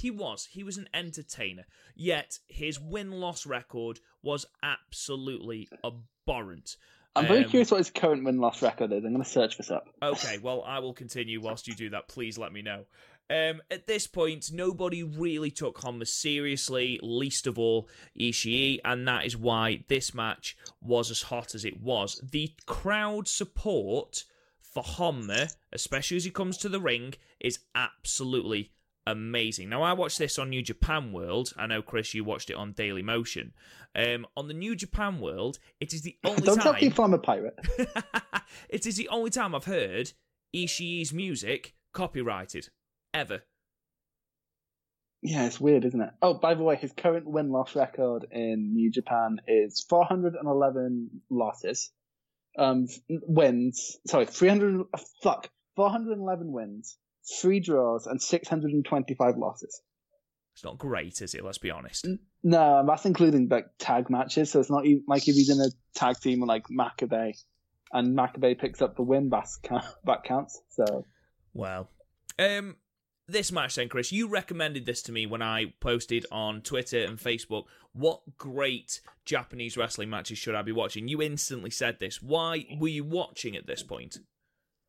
He 0.00 0.10
was. 0.10 0.48
He 0.50 0.62
was 0.64 0.78
an 0.78 0.88
entertainer. 0.94 1.64
Yet 1.94 2.38
his 2.46 2.80
win 2.80 3.10
loss 3.10 3.44
record 3.44 4.00
was 4.22 4.46
absolutely 4.62 5.68
abhorrent. 5.84 6.76
I'm 7.14 7.26
very 7.26 7.44
Um, 7.44 7.50
curious 7.50 7.70
what 7.70 7.78
his 7.78 7.90
current 7.90 8.24
win 8.24 8.38
loss 8.38 8.62
record 8.62 8.90
is. 8.92 9.04
I'm 9.04 9.12
going 9.12 9.22
to 9.22 9.28
search 9.28 9.58
this 9.58 9.70
up. 9.70 9.88
Okay, 10.02 10.38
well, 10.38 10.62
I 10.66 10.78
will 10.78 10.94
continue 10.94 11.40
whilst 11.42 11.68
you 11.68 11.74
do 11.74 11.90
that. 11.90 12.08
Please 12.08 12.38
let 12.38 12.52
me 12.52 12.62
know. 12.62 12.86
Um, 13.28 13.62
at 13.70 13.86
this 13.86 14.06
point, 14.06 14.50
nobody 14.52 15.02
really 15.02 15.50
took 15.50 15.78
Honma 15.80 16.06
seriously, 16.06 16.98
least 17.02 17.46
of 17.46 17.58
all 17.58 17.88
Ishii, 18.18 18.80
and 18.84 19.06
that 19.08 19.24
is 19.26 19.36
why 19.36 19.84
this 19.88 20.14
match 20.14 20.56
was 20.80 21.10
as 21.10 21.22
hot 21.22 21.54
as 21.54 21.64
it 21.64 21.80
was. 21.80 22.20
The 22.22 22.52
crowd 22.66 23.28
support 23.28 24.24
for 24.72 24.82
Honma, 24.82 25.54
especially 25.72 26.16
as 26.16 26.24
he 26.24 26.30
comes 26.30 26.56
to 26.58 26.68
the 26.68 26.80
ring, 26.80 27.14
is 27.40 27.60
absolutely 27.74 28.72
amazing. 29.06 29.68
Now, 29.68 29.82
I 29.82 29.92
watched 29.92 30.18
this 30.18 30.38
on 30.38 30.50
New 30.50 30.62
Japan 30.62 31.12
World. 31.12 31.52
I 31.56 31.66
know, 31.66 31.82
Chris, 31.82 32.14
you 32.14 32.24
watched 32.24 32.50
it 32.50 32.56
on 32.56 32.72
Daily 32.72 33.02
Motion. 33.02 33.52
Um, 33.94 34.26
on 34.36 34.48
the 34.48 34.54
New 34.54 34.74
Japan 34.74 35.20
World, 35.20 35.58
it 35.80 35.92
is 35.92 36.02
the 36.02 36.16
only 36.24 36.42
Don't 36.42 36.60
tell 36.60 36.72
time. 36.72 36.80
people 36.80 37.04
I'm 37.04 37.14
a 37.14 37.18
pirate. 37.18 37.58
it 38.68 38.86
is 38.86 38.96
the 38.96 39.08
only 39.08 39.30
time 39.30 39.54
I've 39.54 39.64
heard 39.64 40.12
Ishii's 40.54 41.12
music 41.12 41.74
copyrighted 41.92 42.68
ever. 43.12 43.42
Yeah, 45.20 45.46
it's 45.46 45.60
weird, 45.60 45.84
isn't 45.84 46.00
it? 46.00 46.10
Oh, 46.20 46.34
by 46.34 46.54
the 46.54 46.64
way, 46.64 46.74
his 46.74 46.92
current 46.92 47.26
win 47.26 47.50
loss 47.50 47.76
record 47.76 48.26
in 48.32 48.74
New 48.74 48.90
Japan 48.90 49.40
is 49.46 49.84
411 49.88 51.22
losses. 51.30 51.90
Um, 52.58 52.86
wins. 53.08 53.98
Sorry, 54.06 54.26
300. 54.26 54.86
Fuck. 55.22 55.48
411 55.76 56.52
wins, 56.52 56.98
three 57.40 57.60
draws, 57.60 58.06
and 58.06 58.20
625 58.20 59.36
losses. 59.36 59.80
It's 60.54 60.64
not 60.64 60.76
great, 60.76 61.22
is 61.22 61.34
it? 61.34 61.44
Let's 61.44 61.58
be 61.58 61.70
honest. 61.70 62.06
No, 62.42 62.84
that's 62.86 63.06
including 63.06 63.48
like 63.48 63.66
tag 63.78 64.10
matches. 64.10 64.50
So 64.50 64.60
it's 64.60 64.70
not 64.70 64.84
even, 64.84 65.04
like 65.08 65.26
if 65.28 65.34
he's 65.34 65.48
in 65.48 65.60
a 65.60 65.70
tag 65.94 66.20
team 66.20 66.40
with 66.40 66.48
like 66.48 66.66
Makabe, 66.68 67.34
and 67.92 68.16
Makabe 68.16 68.58
picks 68.58 68.82
up 68.82 68.96
the 68.96 69.02
win, 69.02 69.30
that 70.04 70.24
counts. 70.24 70.60
So 70.70 71.06
Well, 71.54 71.88
um, 72.38 72.76
this 73.32 73.50
match 73.50 73.74
then, 73.74 73.88
Chris, 73.88 74.12
you 74.12 74.28
recommended 74.28 74.86
this 74.86 75.02
to 75.02 75.12
me 75.12 75.26
when 75.26 75.42
I 75.42 75.72
posted 75.80 76.26
on 76.30 76.60
Twitter 76.60 77.02
and 77.02 77.18
Facebook. 77.18 77.64
What 77.92 78.20
great 78.38 79.00
Japanese 79.24 79.76
wrestling 79.76 80.10
matches 80.10 80.38
should 80.38 80.54
I 80.54 80.62
be 80.62 80.72
watching? 80.72 81.08
You 81.08 81.20
instantly 81.20 81.70
said 81.70 81.98
this. 81.98 82.22
Why 82.22 82.64
were 82.78 82.88
you 82.88 83.04
watching 83.04 83.56
at 83.56 83.66
this 83.66 83.82
point? 83.82 84.18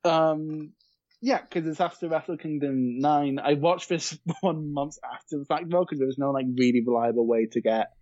Um, 0.06 0.74
yeah, 1.22 1.42
because 1.42 1.68
it's 1.68 1.82
after 1.82 2.10
Wrestle 2.10 2.38
Kingdom 2.38 3.00
9. 3.00 3.40
I 3.40 3.54
watched 3.54 3.90
this 3.90 4.18
one 4.42 4.74
month 4.74 4.98
after 5.04 5.40
the 5.40 5.46
fact, 5.46 5.70
though, 5.70 5.82
because 5.82 6.00
there 6.00 6.08
was 6.08 6.18
no, 6.18 6.32
like, 6.32 6.46
really 6.58 6.84
reliable 6.86 7.26
way 7.26 7.48
to 7.48 7.62
get 7.62 7.94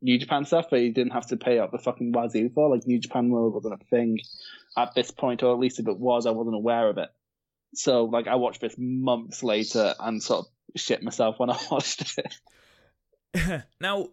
New 0.00 0.18
Japan 0.18 0.44
stuff, 0.44 0.66
but 0.70 0.80
you 0.80 0.92
didn't 0.92 1.12
have 1.12 1.26
to 1.28 1.36
pay 1.36 1.58
up 1.58 1.72
the 1.72 1.78
fucking 1.78 2.12
wazoo 2.12 2.50
for. 2.54 2.74
Like, 2.74 2.86
New 2.86 2.98
Japan 2.98 3.28
World 3.28 3.54
wasn't 3.54 3.80
a 3.80 3.84
thing 3.86 4.18
at 4.76 4.94
this 4.94 5.10
point, 5.10 5.42
or 5.42 5.52
at 5.52 5.58
least 5.58 5.78
if 5.78 5.88
it 5.88 5.98
was, 5.98 6.26
I 6.26 6.30
wasn't 6.30 6.56
aware 6.56 6.88
of 6.88 6.98
it. 6.98 7.10
So, 7.74 8.04
like, 8.04 8.26
I 8.26 8.36
watched 8.36 8.60
this 8.60 8.76
months 8.78 9.42
later 9.42 9.94
and 9.98 10.22
sort 10.22 10.46
of 10.46 10.80
shit 10.80 11.02
myself 11.02 11.38
when 11.38 11.50
I 11.50 11.58
watched 11.70 12.18
it. 12.18 13.62
now, 13.80 14.08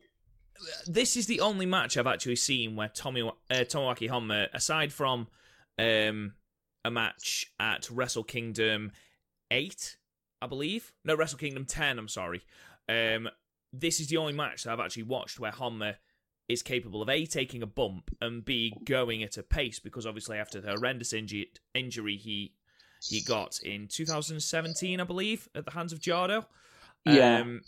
this 0.87 1.15
is 1.15 1.27
the 1.27 1.41
only 1.41 1.65
match 1.65 1.97
I've 1.97 2.07
actually 2.07 2.35
seen 2.35 2.75
where 2.75 2.89
Tommy 2.89 3.21
uh, 3.21 3.31
Tomoaki 3.51 4.09
Honma, 4.09 4.47
aside 4.53 4.93
from 4.93 5.27
um, 5.79 6.33
a 6.85 6.91
match 6.91 7.47
at 7.59 7.89
Wrestle 7.89 8.23
Kingdom 8.23 8.91
eight, 9.49 9.97
I 10.41 10.47
believe. 10.47 10.93
No, 11.03 11.15
Wrestle 11.15 11.39
Kingdom 11.39 11.65
ten. 11.65 11.97
I'm 11.97 12.07
sorry. 12.07 12.41
Um, 12.89 13.29
this 13.73 13.99
is 13.99 14.07
the 14.07 14.17
only 14.17 14.33
match 14.33 14.63
that 14.63 14.73
I've 14.73 14.79
actually 14.79 15.03
watched 15.03 15.39
where 15.39 15.51
Honma 15.51 15.95
is 16.49 16.61
capable 16.61 17.01
of 17.01 17.09
a 17.09 17.25
taking 17.25 17.63
a 17.63 17.67
bump 17.67 18.15
and 18.19 18.43
b 18.43 18.73
going 18.83 19.23
at 19.23 19.37
a 19.37 19.43
pace 19.43 19.79
because 19.79 20.05
obviously 20.05 20.37
after 20.37 20.59
the 20.59 20.71
horrendous 20.71 21.13
injury, 21.13 21.49
injury 21.73 22.17
he 22.17 22.53
he 23.01 23.21
got 23.21 23.59
in 23.63 23.87
2017, 23.87 24.99
I 24.99 25.03
believe, 25.03 25.49
at 25.55 25.65
the 25.65 25.71
hands 25.71 25.91
of 25.91 25.99
Jado. 25.99 26.45
Yeah. 27.05 27.39
Um, 27.39 27.61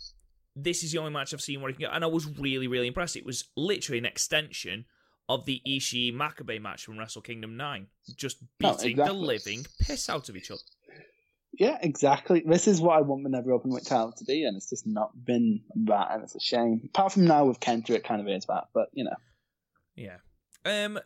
this 0.56 0.84
is 0.84 0.92
the 0.92 1.00
only 1.00 1.12
match 1.12 1.34
I've 1.34 1.42
seen 1.42 1.62
where 1.62 1.72
he 1.72 1.76
can 1.76 1.88
go, 1.88 1.92
and 1.94 2.04
I 2.04 2.08
was 2.08 2.28
really, 2.38 2.68
really 2.68 2.88
impressed. 2.88 3.16
It 3.16 3.26
was 3.26 3.46
literally 3.56 3.98
an 3.98 4.06
extension 4.06 4.86
of 5.28 5.46
the 5.46 5.62
Ishii 5.68 6.14
Makabe 6.14 6.62
match 6.62 6.86
from 6.86 7.00
Wrestle 7.00 7.22
Kingdom 7.22 7.58
9, 7.58 7.88
just 8.16 8.38
No, 8.62 8.74
beating 8.74 8.98
the 8.98 9.14
living 9.14 9.66
piss 9.80 10.10
out 10.10 10.30
of 10.30 10.36
each 10.36 10.52
other. 10.52 10.62
Yeah, 11.54 11.78
exactly. 11.82 12.44
This 12.46 12.68
is 12.68 12.82
what 12.82 12.98
I 12.98 13.02
want 13.02 13.24
Minerva 13.24 13.50
Openweight 13.50 13.88
title 13.88 14.12
to 14.12 14.26
be, 14.26 14.44
and 14.44 14.58
it's 14.58 14.70
just 14.70 14.86
not 14.88 15.12
been 15.24 15.62
that, 15.86 16.10
and 16.12 16.24
it's 16.24 16.36
a 16.36 16.40
shame. 16.40 16.82
Apart 16.94 17.14
from 17.14 17.26
now 17.26 17.46
with 17.46 17.60
Kenta, 17.60 17.92
it 17.92 18.04
kind 18.04 18.22
of 18.22 18.28
is 18.28 18.46
that, 18.46 18.66
but, 18.74 18.90
you 18.94 19.04
know. 19.04 19.16
Yeah. 19.96 20.18
Um. 20.66 21.00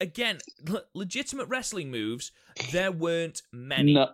Again, 0.00 0.38
le- 0.66 0.84
legitimate 0.94 1.48
wrestling 1.48 1.90
moves. 1.90 2.32
There 2.72 2.90
weren't 2.90 3.42
many. 3.52 3.94
No, 3.94 4.10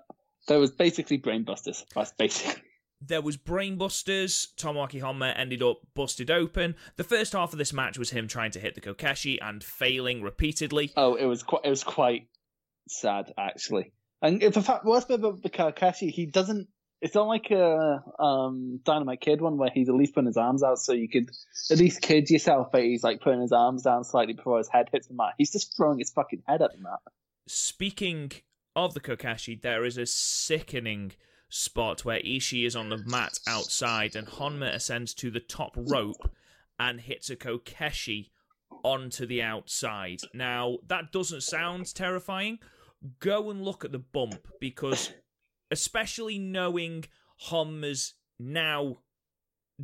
there 0.48 0.58
was 0.58 0.70
basically 0.70 1.18
brainbusters. 1.18 1.84
That's 1.94 2.12
basic. 2.12 2.62
There 3.00 3.20
was 3.20 3.36
brainbusters. 3.36 4.54
Tomoaki 4.56 5.00
Honma 5.00 5.32
ended 5.36 5.62
up 5.62 5.80
busted 5.94 6.30
open. 6.30 6.74
The 6.96 7.04
first 7.04 7.34
half 7.34 7.52
of 7.52 7.58
this 7.58 7.72
match 7.72 7.98
was 7.98 8.10
him 8.10 8.26
trying 8.26 8.50
to 8.52 8.60
hit 8.60 8.74
the 8.74 8.80
Kokeshi 8.80 9.38
and 9.40 9.62
failing 9.62 10.22
repeatedly. 10.22 10.92
Oh, 10.96 11.14
it 11.14 11.26
was 11.26 11.42
quite. 11.42 11.64
It 11.64 11.70
was 11.70 11.84
quite 11.84 12.28
sad 12.88 13.32
actually. 13.38 13.92
And 14.22 14.42
if 14.42 14.54
the 14.54 14.62
fact 14.62 14.84
worst 14.84 15.08
bit 15.08 15.20
about 15.20 15.42
the 15.42 15.50
Kokeshi, 15.50 16.10
he 16.10 16.26
doesn't. 16.26 16.68
It's 17.06 17.14
not 17.14 17.28
like 17.28 17.52
a 17.52 18.02
um, 18.18 18.80
Dynamite 18.82 19.20
Kid 19.20 19.40
one 19.40 19.58
where 19.58 19.70
he's 19.72 19.88
at 19.88 19.94
least 19.94 20.12
putting 20.12 20.26
his 20.26 20.36
arms 20.36 20.64
out, 20.64 20.80
so 20.80 20.92
you 20.92 21.08
could 21.08 21.30
at 21.70 21.78
least 21.78 22.02
kid 22.02 22.28
yourself. 22.28 22.72
But 22.72 22.82
he's 22.82 23.04
like 23.04 23.20
putting 23.20 23.40
his 23.40 23.52
arms 23.52 23.82
down 23.82 24.02
slightly 24.02 24.34
before 24.34 24.58
his 24.58 24.68
head 24.68 24.88
hits 24.90 25.06
the 25.06 25.14
mat. 25.14 25.34
He's 25.38 25.52
just 25.52 25.76
throwing 25.76 26.00
his 26.00 26.10
fucking 26.10 26.42
head 26.48 26.62
at 26.62 26.72
the 26.72 26.82
mat. 26.82 26.98
Speaking 27.46 28.32
of 28.74 28.92
the 28.94 28.98
Kokeshi, 28.98 29.62
there 29.62 29.84
is 29.84 29.96
a 29.96 30.04
sickening 30.04 31.12
spot 31.48 32.04
where 32.04 32.18
Ishii 32.18 32.66
is 32.66 32.74
on 32.74 32.88
the 32.88 32.98
mat 33.06 33.38
outside 33.46 34.16
and 34.16 34.26
Honma 34.26 34.74
ascends 34.74 35.14
to 35.14 35.30
the 35.30 35.38
top 35.38 35.76
rope 35.76 36.28
and 36.76 37.00
hits 37.00 37.30
a 37.30 37.36
Kokeshi 37.36 38.30
onto 38.82 39.26
the 39.26 39.42
outside. 39.42 40.22
Now, 40.34 40.78
that 40.88 41.12
doesn't 41.12 41.44
sound 41.44 41.94
terrifying. 41.94 42.58
Go 43.20 43.48
and 43.48 43.62
look 43.62 43.84
at 43.84 43.92
the 43.92 44.00
bump 44.00 44.48
because, 44.58 45.12
especially 45.70 46.38
knowing 46.38 47.04
Honma's 47.38 48.14
now 48.38 48.98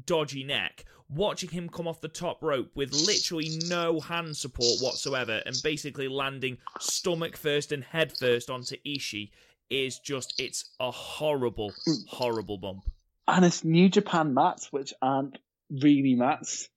dodgy 0.07 0.45
neck, 0.45 0.85
watching 1.09 1.51
him 1.51 1.69
come 1.69 1.87
off 1.87 2.01
the 2.01 2.09
top 2.09 2.43
rope 2.43 2.71
with 2.75 2.93
literally 2.93 3.59
no 3.67 4.01
hand 4.01 4.37
support 4.37 4.81
whatsoever 4.81 5.43
and 5.45 5.57
basically 5.63 6.09
landing 6.09 6.59
stomach 6.81 7.37
first 7.37 7.73
and 7.73 7.85
head 7.85 8.13
first 8.19 8.51
onto 8.51 8.77
Ishii 8.87 9.31
is 9.71 9.99
just 9.99 10.35
it's 10.39 10.71
a 10.81 10.91
horrible, 10.91 11.73
horrible 12.09 12.59
bump. 12.59 12.85
And 13.29 13.45
it's 13.45 13.65
New 13.65 13.89
Japan 13.89 14.35
mats, 14.35 14.73
which 14.73 14.93
aren't 15.01 15.39
really 15.71 16.15
mats. 16.15 16.69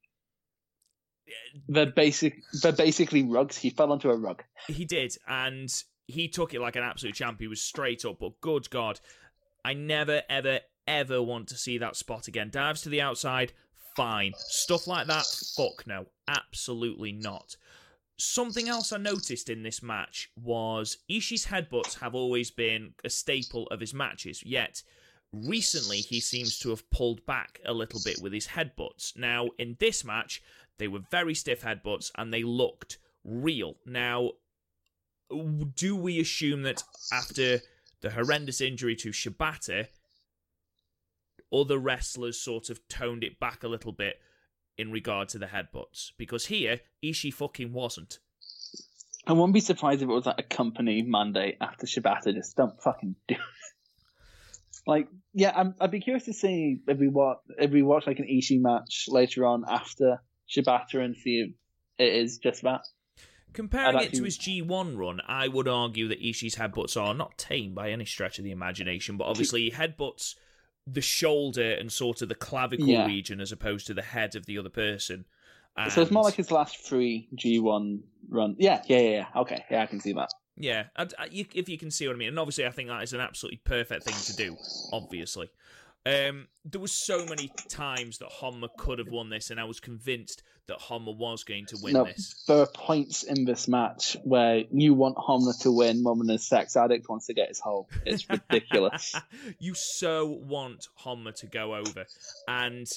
They're 1.67 1.87
basic. 1.87 2.37
They're 2.61 2.71
basically 2.71 3.23
rugs. 3.23 3.57
He 3.57 3.71
fell 3.71 3.91
onto 3.91 4.09
a 4.09 4.15
rug. 4.15 4.43
He 4.67 4.85
did, 4.85 5.17
and 5.27 5.73
he 6.07 6.27
took 6.27 6.53
it 6.53 6.61
like 6.61 6.75
an 6.75 6.83
absolute 6.83 7.15
champ. 7.15 7.39
He 7.39 7.47
was 7.47 7.61
straight 7.61 8.05
up, 8.05 8.19
but 8.19 8.39
good 8.41 8.69
God, 8.69 8.99
I 9.63 9.73
never, 9.73 10.21
ever, 10.29 10.59
ever 10.87 11.21
want 11.21 11.47
to 11.49 11.57
see 11.57 11.77
that 11.79 11.95
spot 11.95 12.27
again. 12.27 12.49
Dives 12.51 12.81
to 12.81 12.89
the 12.89 13.01
outside, 13.01 13.53
fine. 13.95 14.33
Stuff 14.37 14.87
like 14.87 15.07
that, 15.07 15.25
fuck 15.55 15.85
no. 15.87 16.05
Absolutely 16.27 17.11
not. 17.11 17.55
Something 18.17 18.69
else 18.69 18.93
I 18.93 18.97
noticed 18.97 19.49
in 19.49 19.63
this 19.63 19.83
match 19.83 20.29
was 20.41 20.99
Ishii's 21.09 21.47
headbutts 21.47 21.99
have 21.99 22.15
always 22.15 22.49
been 22.49 22.93
a 23.03 23.09
staple 23.09 23.67
of 23.67 23.81
his 23.81 23.93
matches, 23.93 24.41
yet 24.45 24.83
recently 25.33 25.97
he 25.97 26.21
seems 26.21 26.57
to 26.59 26.69
have 26.69 26.89
pulled 26.91 27.25
back 27.25 27.59
a 27.65 27.73
little 27.73 27.99
bit 28.05 28.19
with 28.21 28.31
his 28.31 28.47
headbutts. 28.47 29.17
Now, 29.17 29.49
in 29.59 29.75
this 29.79 30.05
match, 30.05 30.41
they 30.77 30.87
were 30.87 31.01
very 31.11 31.35
stiff 31.35 31.63
headbutts 31.63 32.11
and 32.15 32.33
they 32.33 32.43
looked 32.43 32.99
real. 33.25 33.75
Now, 33.85 34.31
do 35.75 35.95
we 35.95 36.19
assume 36.19 36.63
that 36.63 36.83
after 37.11 37.61
the 38.01 38.11
horrendous 38.11 38.61
injury 38.61 38.95
to 38.97 39.09
Shibata, 39.09 39.87
other 41.53 41.77
wrestlers 41.77 42.39
sort 42.39 42.69
of 42.69 42.87
toned 42.87 43.23
it 43.23 43.39
back 43.39 43.63
a 43.63 43.67
little 43.67 43.91
bit 43.91 44.19
in 44.77 44.91
regard 44.91 45.29
to 45.29 45.39
the 45.39 45.47
headbutts? 45.47 46.11
Because 46.17 46.47
here, 46.47 46.81
Ishii 47.03 47.33
fucking 47.33 47.73
wasn't. 47.73 48.19
I 49.27 49.33
wouldn't 49.33 49.53
be 49.53 49.59
surprised 49.59 50.03
if 50.03 50.09
it 50.09 50.13
was 50.13 50.25
like 50.25 50.39
a 50.39 50.43
company 50.43 51.01
mandate 51.01 51.57
after 51.59 51.87
Shibata. 51.87 52.33
Just 52.33 52.55
don't 52.55 52.81
fucking 52.81 53.15
do 53.27 53.35
it. 53.35 53.41
Like, 54.87 55.07
yeah, 55.33 55.51
I'm, 55.55 55.73
I'd 55.81 55.89
be 55.89 55.99
curious 55.99 56.25
to 56.25 56.33
see 56.33 56.79
if 56.87 56.99
we 56.99 57.07
watch 57.07 57.39
if 57.57 57.71
we 57.71 57.81
watch 57.81 58.05
like 58.05 58.19
an 58.19 58.27
Ishii 58.27 58.61
match 58.61 59.05
later 59.07 59.43
on 59.43 59.63
after 59.67 60.21
Shibata 60.47 61.03
and 61.03 61.15
see 61.15 61.39
if 61.39 61.49
it 61.97 62.13
is 62.13 62.37
just 62.37 62.61
that. 62.61 62.81
Comparing 63.55 63.97
it 63.99 64.13
to 64.13 64.23
his 64.23 64.37
G1 64.37 64.97
run, 64.97 65.21
I 65.27 65.47
would 65.47 65.67
argue 65.67 66.07
that 66.09 66.21
Ishii's 66.21 66.55
headbutts 66.55 66.99
are 67.01 67.13
not 67.13 67.37
tame 67.37 67.73
by 67.73 67.89
any 67.89 68.05
stretch 68.05 68.37
of 68.37 68.43
the 68.45 68.51
imagination, 68.51 69.17
but 69.17 69.25
obviously 69.25 69.61
he 69.63 69.71
headbutts 69.71 70.35
the 70.85 71.01
shoulder 71.01 71.71
and 71.71 71.91
sort 71.91 72.21
of 72.21 72.29
the 72.29 72.35
clavicle 72.35 72.87
Yeah. 72.87 73.05
region 73.07 73.39
as 73.41 73.51
opposed 73.51 73.87
to 73.87 73.93
the 73.93 74.01
head 74.03 74.35
of 74.35 74.45
the 74.45 74.57
other 74.57 74.69
person. 74.69 75.25
So 75.89 76.01
it's 76.01 76.11
more 76.11 76.23
like 76.23 76.35
his 76.35 76.51
last 76.51 76.77
three 76.77 77.27
G1 77.35 77.99
run. 78.29 78.55
Yeah, 78.59 78.81
yeah, 78.87 78.99
yeah, 78.99 79.09
yeah. 79.09 79.41
Okay, 79.41 79.65
yeah, 79.69 79.81
I 79.81 79.85
can 79.87 79.99
see 79.99 80.13
that. 80.13 80.29
Yeah, 80.57 80.85
I, 80.95 81.03
I- 81.03 81.23
uh, 81.23 81.27
you, 81.31 81.45
if 81.53 81.67
you 81.67 81.77
can 81.77 81.91
see 81.91 82.07
what 82.07 82.15
I 82.15 82.19
mean, 82.19 82.29
and 82.29 82.39
obviously 82.39 82.65
I 82.65 82.69
think 82.69 82.87
that 82.89 83.03
is 83.03 83.11
an 83.13 83.19
absolutely 83.19 83.59
perfect 83.65 84.03
thing 84.03 84.15
to 84.15 84.35
do. 84.35 84.57
Obviously, 84.93 85.49
um, 86.05 86.47
there 86.63 86.81
was 86.81 86.91
so 86.91 87.25
many 87.25 87.51
times 87.67 88.19
that 88.19 88.29
Honma 88.29 88.69
could 88.77 88.99
have 88.99 89.09
won 89.09 89.29
this, 89.29 89.49
and 89.49 89.59
I 89.59 89.63
was 89.63 89.79
convinced 89.79 90.43
that 90.67 90.79
Honma 90.79 91.15
was 91.15 91.43
going 91.43 91.65
to 91.67 91.77
win 91.81 91.93
no, 91.93 92.05
this. 92.05 92.43
there 92.47 92.59
are 92.59 92.67
points 92.67 93.23
in 93.23 93.45
this 93.45 93.67
match 93.67 94.15
where 94.23 94.63
you 94.71 94.93
want 94.93 95.15
Honma 95.17 95.59
to 95.61 95.71
win 95.71 96.03
a 96.29 96.37
sex 96.37 96.75
addict 96.75 97.07
wants 97.09 97.27
to 97.27 97.33
get 97.33 97.49
his 97.49 97.59
hole. 97.59 97.89
It's 98.05 98.29
ridiculous. 98.29 99.15
you 99.59 99.73
so 99.73 100.25
want 100.25 100.87
Honma 101.03 101.33
to 101.35 101.47
go 101.47 101.75
over, 101.75 102.05
and 102.47 102.87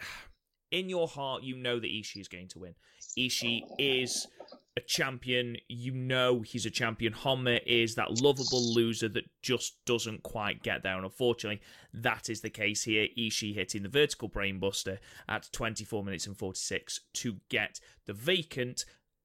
in 0.70 0.88
your 0.88 1.08
heart, 1.08 1.42
you 1.42 1.56
know 1.56 1.78
that 1.78 1.86
Ishii 1.86 2.20
is 2.20 2.28
going 2.28 2.48
to 2.48 2.58
win. 2.58 2.74
Ishii 3.18 3.62
is 3.78 4.26
a 4.76 4.80
champion. 4.80 5.56
You 5.68 5.92
know 5.92 6.40
he's 6.40 6.66
a 6.66 6.70
champion. 6.70 7.12
Honma 7.12 7.60
is 7.66 7.94
that 7.94 8.20
lovable 8.20 8.74
loser 8.74 9.08
that 9.10 9.24
just 9.42 9.84
doesn't 9.84 10.22
quite 10.22 10.62
get 10.62 10.82
there. 10.82 10.96
And 10.96 11.04
unfortunately, 11.04 11.60
that 11.92 12.28
is 12.28 12.40
the 12.40 12.50
case 12.50 12.84
here. 12.84 13.06
Ishii 13.18 13.54
hitting 13.54 13.82
the 13.82 13.88
vertical 13.88 14.28
brainbuster 14.28 14.98
at 15.28 15.48
24 15.52 16.04
minutes 16.04 16.26
and 16.26 16.38
46 16.38 17.00
to 17.14 17.36
get 17.48 17.80
the 18.06 18.14
vacant 18.14 18.84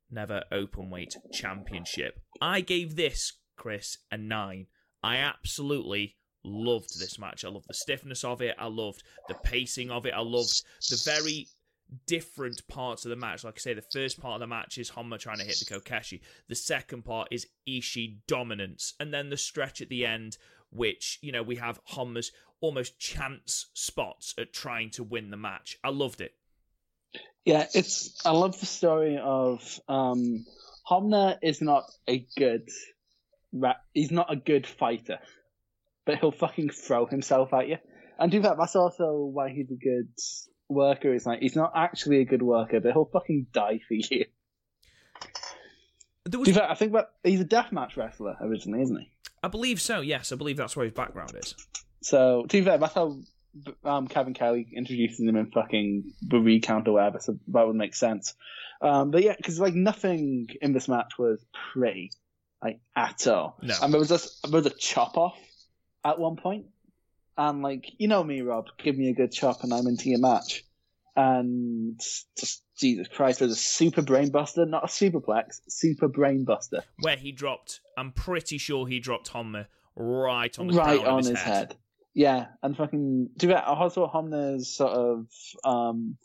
never 0.10 0.44
open 0.52 0.90
weight 0.90 1.16
championship. 1.34 2.20
I 2.42 2.62
gave 2.62 2.96
this, 2.96 3.34
Chris, 3.56 3.98
a 4.12 4.18
9. 4.18 4.68
I 5.04 5.18
absolutely 5.18 6.16
loved 6.44 7.00
this 7.00 7.20
match. 7.20 7.44
I 7.44 7.50
loved 7.50 7.68
the 7.68 7.74
stiffness 7.74 8.24
of 8.24 8.42
it. 8.42 8.56
I 8.58 8.68
loved 8.68 9.04
the 9.28 9.36
pacing 9.36 9.92
of 9.92 10.06
it. 10.06 10.14
I 10.14 10.22
loved 10.22 10.64
the 10.90 11.02
very 11.04 11.48
different 12.06 12.68
parts 12.68 13.06
of 13.06 13.10
the 13.10 13.16
match. 13.16 13.44
Like 13.44 13.56
I 13.58 13.60
say, 13.60 13.74
the 13.74 13.82
first 13.82 14.20
part 14.20 14.36
of 14.36 14.40
the 14.42 14.48
match 14.48 14.78
is 14.78 14.92
Honma 14.92 15.20
trying 15.20 15.40
to 15.40 15.46
hit 15.46 15.58
the 15.60 15.66
Kokeshi. 15.66 16.22
The 16.48 16.56
second 16.56 17.04
part 17.04 17.30
is 17.32 17.48
Ishii 17.68 18.20
dominance. 18.28 18.94
And 19.00 19.14
then 19.14 19.30
the 19.30 19.38
stretch 19.38 19.82
at 19.82 19.90
the 19.90 20.06
end, 20.06 20.38
which, 20.72 21.20
you 21.22 21.32
know, 21.32 21.44
we 21.44 21.56
have 21.58 21.80
Honma's 21.86 22.32
almost 22.60 23.00
chance 23.00 23.68
spots 23.74 24.34
at 24.38 24.54
trying 24.54 24.90
to 24.92 25.04
win 25.04 25.30
the 25.30 25.38
match. 25.38 25.78
I 25.84 25.90
loved 25.90 26.22
it. 26.22 26.34
Yeah, 27.46 27.66
it's. 27.74 28.26
I 28.26 28.32
love 28.32 28.60
the 28.60 28.66
story 28.66 29.18
of 29.18 29.80
um, 29.88 30.46
Honma 30.90 31.38
is 31.42 31.62
not 31.62 31.86
a 32.08 32.26
good. 32.36 32.68
He's 33.94 34.12
not 34.12 34.32
a 34.32 34.36
good 34.36 34.68
fighter, 34.68 35.20
but 36.06 36.20
he'll 36.20 36.34
fucking 36.34 36.72
throw 36.72 37.06
himself 37.06 37.54
at 37.54 37.70
you. 37.70 37.78
And 38.20 38.34
in 38.34 38.44
fact, 38.44 38.58
that's 38.60 38.76
also 38.76 39.30
why 39.32 39.50
he's 39.50 39.72
a 39.72 39.76
good 39.76 40.10
worker. 40.70 41.14
Is 41.14 41.26
like 41.26 41.42
he's 41.42 41.56
not 41.56 41.72
actually 41.76 42.20
a 42.20 42.26
good 42.26 42.42
worker, 42.42 42.80
but 42.80 42.94
he'll 42.94 43.06
fucking 43.06 43.48
die 43.52 43.80
for 43.88 43.94
you. 43.94 44.26
There 46.26 46.40
was, 46.40 46.50
fact, 46.50 46.70
I 46.70 46.76
think 46.76 46.92
that 46.92 47.12
he's 47.24 47.40
a 47.40 47.46
deathmatch 47.46 47.96
wrestler 47.96 48.36
originally, 48.42 48.82
isn't 48.82 49.00
he? 49.00 49.12
I 49.44 49.48
believe 49.48 49.80
so, 49.80 50.02
yes. 50.02 50.32
I 50.32 50.36
believe 50.36 50.58
that's 50.58 50.76
where 50.76 50.84
his 50.84 50.94
background 50.94 51.32
is. 51.36 51.56
So 52.02 52.44
to 52.44 52.58
be 52.58 52.66
fair, 52.66 52.78
that's 52.78 52.94
how 52.94 53.20
um, 53.86 54.08
Kevin 54.08 54.34
Kelly 54.34 54.68
introduces 54.76 55.20
him 55.20 55.36
in 55.38 55.52
fucking 55.52 56.12
the 56.22 56.40
recount 56.40 56.88
or 56.88 56.94
whatever. 56.94 57.20
So 57.22 57.38
that 57.48 57.66
would 57.66 57.76
make 57.76 57.96
sense. 57.96 58.36
Um, 58.82 59.12
but 59.12 59.24
yeah, 59.24 59.36
because 59.38 59.60
like 59.60 59.74
nothing 59.74 60.50
in 60.62 60.74
this 60.74 60.88
match 60.88 61.18
was 61.18 61.44
pretty, 61.72 62.12
like 62.62 62.80
at 62.96 63.26
all. 63.28 63.58
No. 63.62 63.76
And 63.82 63.94
there 63.94 64.00
was 64.00 64.10
just 64.10 64.44
there 64.44 64.52
was 64.52 64.66
a 64.66 64.76
chop 64.78 65.18
off 65.18 65.38
at 66.04 66.20
one 66.20 66.36
point, 66.36 66.66
and 67.38 67.62
like 67.62 67.86
you 67.98 68.08
know 68.08 68.24
me, 68.24 68.42
Rob, 68.42 68.66
give 68.78 68.98
me 68.98 69.10
a 69.10 69.14
good 69.14 69.32
chop 69.32 69.64
and 69.64 69.74
I'm 69.74 69.88
into 69.88 70.10
your 70.10 70.20
match. 70.20 70.64
And 71.16 72.00
just 72.38 72.64
Jesus 72.78 73.08
Christ, 73.08 73.40
there's 73.40 73.52
a 73.52 73.56
super 73.56 74.04
brainbuster, 74.04 74.68
not 74.68 74.84
a 74.84 74.88
superplex, 74.88 75.62
super 75.68 76.08
brainbuster, 76.08 76.82
Where 77.00 77.16
he 77.18 77.32
dropped, 77.32 77.82
I'm 77.98 78.12
pretty 78.12 78.60
sure 78.60 78.86
he 78.86 79.00
dropped 79.00 79.32
Honma 79.32 79.66
right 79.96 80.58
on 80.60 80.68
the 80.68 80.74
right 80.74 81.04
on 81.04 81.18
his, 81.20 81.30
his 81.30 81.40
head. 81.40 81.76
Yeah, 82.14 82.48
and 82.62 82.78
fucking 82.78 83.30
do 83.36 83.48
that. 83.48 83.66
Also, 83.66 84.08
Honma's 84.08 84.76
sort 84.76 84.92
of 84.92 85.28
um, 85.64 86.18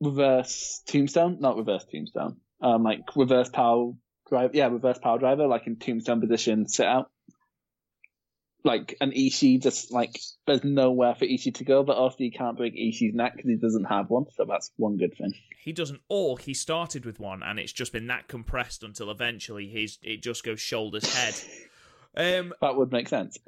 reverse 0.00 0.82
tombstone, 0.86 1.38
not 1.40 1.56
reverse 1.56 1.84
tombstone, 1.84 2.38
um, 2.60 2.82
like 2.82 3.02
reverse 3.14 3.50
power 3.50 3.92
drive. 4.28 4.54
Yeah, 4.54 4.66
reverse 4.66 4.98
power 4.98 5.18
driver, 5.20 5.46
like 5.46 5.68
in 5.68 5.76
tombstone 5.76 6.20
position, 6.20 6.66
sit 6.66 6.86
out. 6.86 7.11
Like 8.64 8.96
an 9.00 9.10
Ishii, 9.10 9.60
just 9.60 9.90
like 9.92 10.20
there's 10.46 10.62
nowhere 10.62 11.14
for 11.16 11.24
Ishii 11.24 11.54
to 11.56 11.64
go, 11.64 11.82
but 11.82 11.96
also 11.96 12.16
you 12.20 12.30
can't 12.30 12.56
break 12.56 12.74
Ishii's 12.76 13.14
neck 13.14 13.34
because 13.34 13.50
he 13.50 13.56
doesn't 13.56 13.84
have 13.84 14.08
one, 14.08 14.26
so 14.36 14.44
that's 14.44 14.70
one 14.76 14.96
good 14.98 15.16
thing. 15.16 15.34
He 15.58 15.72
doesn't, 15.72 16.00
or 16.08 16.38
he 16.38 16.54
started 16.54 17.04
with 17.04 17.18
one 17.20 17.42
and 17.42 17.58
it's 17.58 17.72
just 17.72 17.92
been 17.92 18.06
that 18.08 18.28
compressed 18.28 18.82
until 18.84 19.10
eventually 19.10 19.68
his 19.68 19.98
it 20.02 20.22
just 20.22 20.44
goes 20.44 20.60
shoulders 20.60 21.12
head. 21.14 21.34
Um, 22.14 22.52
That 22.60 22.76
would 22.76 22.92
make 22.92 23.08
sense. 23.08 23.38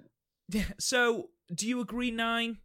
Yeah, 0.49 0.65
so 0.79 1.29
do 1.55 1.69
you 1.69 1.81
agree 1.81 2.11
nine? 2.11 2.57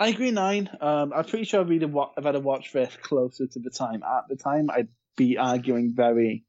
I 0.00 0.08
agree 0.08 0.30
nine. 0.30 0.70
Um, 0.80 1.12
I'm 1.14 1.24
pretty 1.24 1.44
sure 1.44 1.60
a 1.60 1.86
wa- 1.86 2.12
if 2.16 2.24
I'd 2.24 2.34
have 2.34 2.44
watched 2.44 2.72
this 2.72 2.96
closer 3.02 3.46
to 3.46 3.58
the 3.58 3.70
time. 3.70 4.02
At 4.02 4.28
the 4.28 4.36
time, 4.36 4.70
I'd 4.70 4.88
be 5.16 5.36
arguing 5.36 5.92
very 5.94 6.44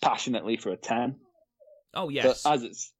passionately 0.00 0.56
for 0.56 0.70
a 0.70 0.76
ten. 0.76 1.16
Oh 1.94 2.10
yes, 2.10 2.42
But 2.44 2.54
as 2.54 2.62
it's, 2.62 2.92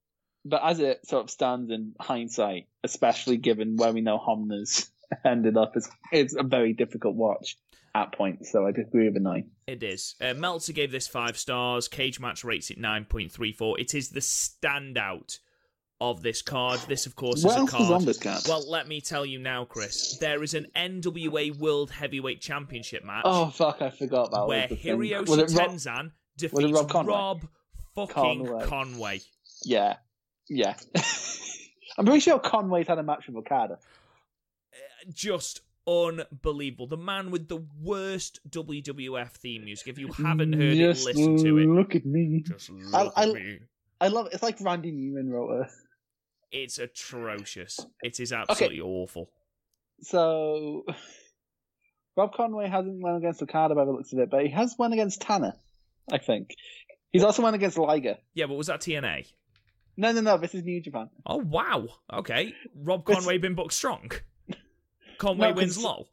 but 0.45 0.63
as 0.65 0.81
it 0.81 1.07
sort 1.07 1.25
of 1.25 1.31
stands 1.31 1.71
in 1.71 1.95
hindsight, 2.01 2.67
especially 2.85 3.37
given 3.37 3.77
where 3.77 3.93
we 3.93 4.01
know 4.01 4.19
Honma's 4.19 4.91
ended 5.25 5.57
up, 5.57 5.77
it's, 5.77 5.89
it's 6.13 6.35
a 6.37 6.43
very 6.43 6.73
difficult 6.73 7.15
watch 7.17 7.57
at 7.95 8.13
points. 8.13 8.53
So 8.53 8.67
I 8.67 8.71
agree 8.71 9.07
with 9.09 9.17
a 9.17 9.21
nine. 9.21 9.51
it 9.67 9.83
is. 9.83 10.15
Uh, 10.21 10.35
Meltzer 10.35 10.73
gave 10.73 10.93
this 10.93 11.09
five 11.09 11.37
stars. 11.37 11.89
Cagematch 11.89 12.45
rates 12.45 12.71
it 12.71 12.79
nine 12.79 13.05
point 13.05 13.33
three 13.33 13.53
four. 13.53 13.79
It 13.81 13.95
is 13.95 14.11
the 14.11 14.21
standout 14.21 15.39
of 16.01 16.23
this 16.23 16.41
card. 16.41 16.81
This, 16.89 17.05
of 17.07 17.15
course, 17.17 17.45
What 17.45 17.59
is 17.59 17.69
a 17.75 17.77
card. 17.77 18.03
this 18.07 18.19
card? 18.19 18.43
Well, 18.49 18.65
let 18.71 18.89
me 18.89 19.01
tell 19.03 19.27
you 19.27 19.39
now, 19.39 19.65
Chris. 19.67 20.17
There 20.19 20.43
is 20.43 20.55
an 20.55 20.69
NWA 20.75 21.59
World 21.59 21.91
Heavyweight 21.91 22.41
Championship 22.41 23.05
match 23.05 23.23
oh 23.27 23.51
fuck, 23.51 23.83
I 23.83 23.91
forgot 23.91 24.29
about 24.29 24.49
that. 24.49 24.49
where. 24.49 24.69
Hiroshi 24.69 25.29
Was 25.29 25.55
Rob- 25.55 25.71
Tenzan 25.71 26.13
defeats 26.39 26.73
Rob 26.73 26.89
Conway? 26.89 27.13
Rob 27.13 27.49
fucking 27.95 28.15
Conway. 28.47 28.65
Conway. 28.67 29.21
Yeah, 29.65 29.97
yeah. 30.51 30.75
I'm 31.99 32.05
pretty 32.05 32.21
sure 32.21 32.39
Conway's 32.39 32.87
had 32.89 32.99
a 32.99 33.03
match 33.03 33.27
with 33.27 33.37
Okada. 33.37 33.79
Just 35.13 35.61
unbelievable. 35.87 36.87
The 36.87 36.97
man 36.97 37.31
with 37.31 37.49
the 37.49 37.65
worst 37.83 38.41
WWF 38.51 39.31
theme 39.31 39.65
music. 39.65 39.89
If 39.89 39.99
you 39.99 40.09
haven't 40.13 40.53
heard 40.53 40.77
Just 40.77 41.09
it, 41.09 41.17
listen 41.17 41.37
to 41.45 41.59
it. 41.59 41.67
Look 41.67 41.95
at 41.95 42.05
me. 42.05 42.43
Just 42.47 42.71
look 42.71 42.95
I- 42.95 43.07
at 43.07 43.13
I- 43.29 43.33
me. 43.33 43.59
I 44.03 44.09
love 44.09 44.27
it. 44.27 44.33
It's 44.35 44.43
like 44.43 44.59
Randy 44.61 44.93
Newman 44.93 45.31
wrote 45.31 45.63
it. 45.63 45.69
It's 46.53 46.79
atrocious. 46.79 47.79
It 48.03 48.19
is 48.19 48.33
absolutely 48.33 48.81
awful. 48.81 49.31
So 50.03 50.85
Rob 52.17 52.33
Conway 52.35 52.69
hasn't 52.69 53.01
won 53.03 53.17
against 53.17 53.43
Okada 53.43 53.75
by 53.75 53.85
the 53.85 53.93
looks 53.93 54.13
of 54.13 54.19
it, 54.21 54.31
but 54.31 54.43
he 54.43 54.51
has 54.51 54.75
won 54.79 54.93
against 54.95 55.21
Tanner, 55.21 55.53
I 56.11 56.19
think. 56.19 56.55
He's 57.13 57.23
also 57.25 57.43
won 57.43 57.55
against 57.55 57.77
Liger. 57.77 58.17
Yeah, 58.35 58.47
but 58.47 58.55
was 58.55 58.69
that 58.69 58.81
TNA? 58.81 59.27
No, 60.01 60.13
no, 60.13 60.21
no. 60.23 60.39
This 60.39 60.55
is 60.55 60.65
New 60.65 60.81
Japan. 60.81 61.11
Oh 61.27 61.37
wow. 61.37 61.87
Okay. 62.11 62.55
Rob 62.75 63.05
Conway 63.05 63.37
been 63.39 63.55
booked 63.55 63.75
strong. 63.75 64.11
Conway 65.19 65.49
No, 65.51 65.55
wins 65.55 65.77
lol. 65.77 66.09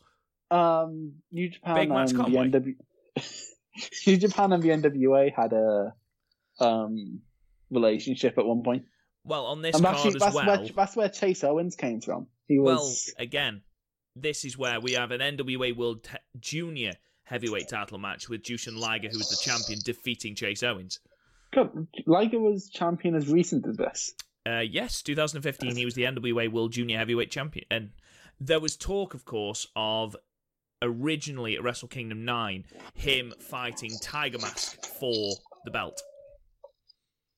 Um, 0.52 1.13
New 1.32 1.50
Japan 1.50 1.76
Big 1.76 1.89
match 1.89 2.10
and 2.12 2.19
the 2.19 2.23
Conway. 2.23 2.50
NW. 2.50 2.76
New 4.08 4.17
Japan 4.17 4.52
and 4.54 4.62
the 4.63 4.69
NWA 4.69 5.34
had 5.34 5.54
a 5.54 5.93
um 6.60 7.21
relationship 7.69 8.38
at 8.38 8.45
one 8.45 8.62
point, 8.63 8.84
Well, 9.23 9.45
on 9.45 9.62
this 9.62 9.76
and 9.76 9.84
card 9.86 9.95
actually 9.95 10.15
as 10.15 10.21
that's 10.21 10.36
well. 10.36 10.45
where 10.45 10.67
that's 10.76 10.95
where 10.95 11.10
Chase 11.10 11.43
Owens 11.45 11.76
came 11.78 12.02
from. 12.02 12.28
He 12.47 12.60
Well, 12.60 12.76
was 12.76 13.13
again, 13.17 13.62
this 14.15 14.43
is 14.45 14.58
where 14.58 14.80
we 14.82 14.93
have 14.93 15.12
an 15.12 15.21
NWA 15.21 15.76
World 15.76 16.04
Te- 16.04 16.17
Junior 16.39 16.93
Heavyweight 17.23 17.67
Title 17.69 17.97
match 18.00 18.28
with 18.30 18.41
Jushin 18.43 18.78
Liger, 18.78 19.10
who 19.10 19.19
is 19.19 19.30
the 19.30 19.38
champion, 19.41 19.80
defeating 19.84 20.36
Chase 20.36 20.63
Owens. 20.63 21.00
God, 21.54 21.88
Liger 22.06 22.40
was 22.40 22.70
champion 22.70 23.16
as 23.16 23.28
recent 23.28 23.68
as 23.68 23.78
this. 23.78 24.14
Uh, 24.46 24.60
yes, 24.60 25.02
2015, 25.02 25.76
he 25.76 25.86
was 25.86 25.94
the 25.94 26.04
NWA 26.04 26.52
World 26.52 26.72
Junior 26.72 26.98
Heavyweight 26.98 27.32
Champion. 27.32 27.66
And 27.70 27.90
there 28.40 28.60
was 28.60 28.78
talk, 28.78 29.14
of 29.14 29.26
course, 29.26 29.68
of 29.76 30.16
originally 30.82 31.56
at 31.56 31.64
Wrestle 31.64 31.88
Kingdom 31.88 32.24
9, 32.26 32.64
him 32.94 33.34
fighting 33.40 33.92
Tiger 34.02 34.38
Mask 34.38 34.86
for 34.86 35.34
the 35.66 35.72
belt. 35.72 36.02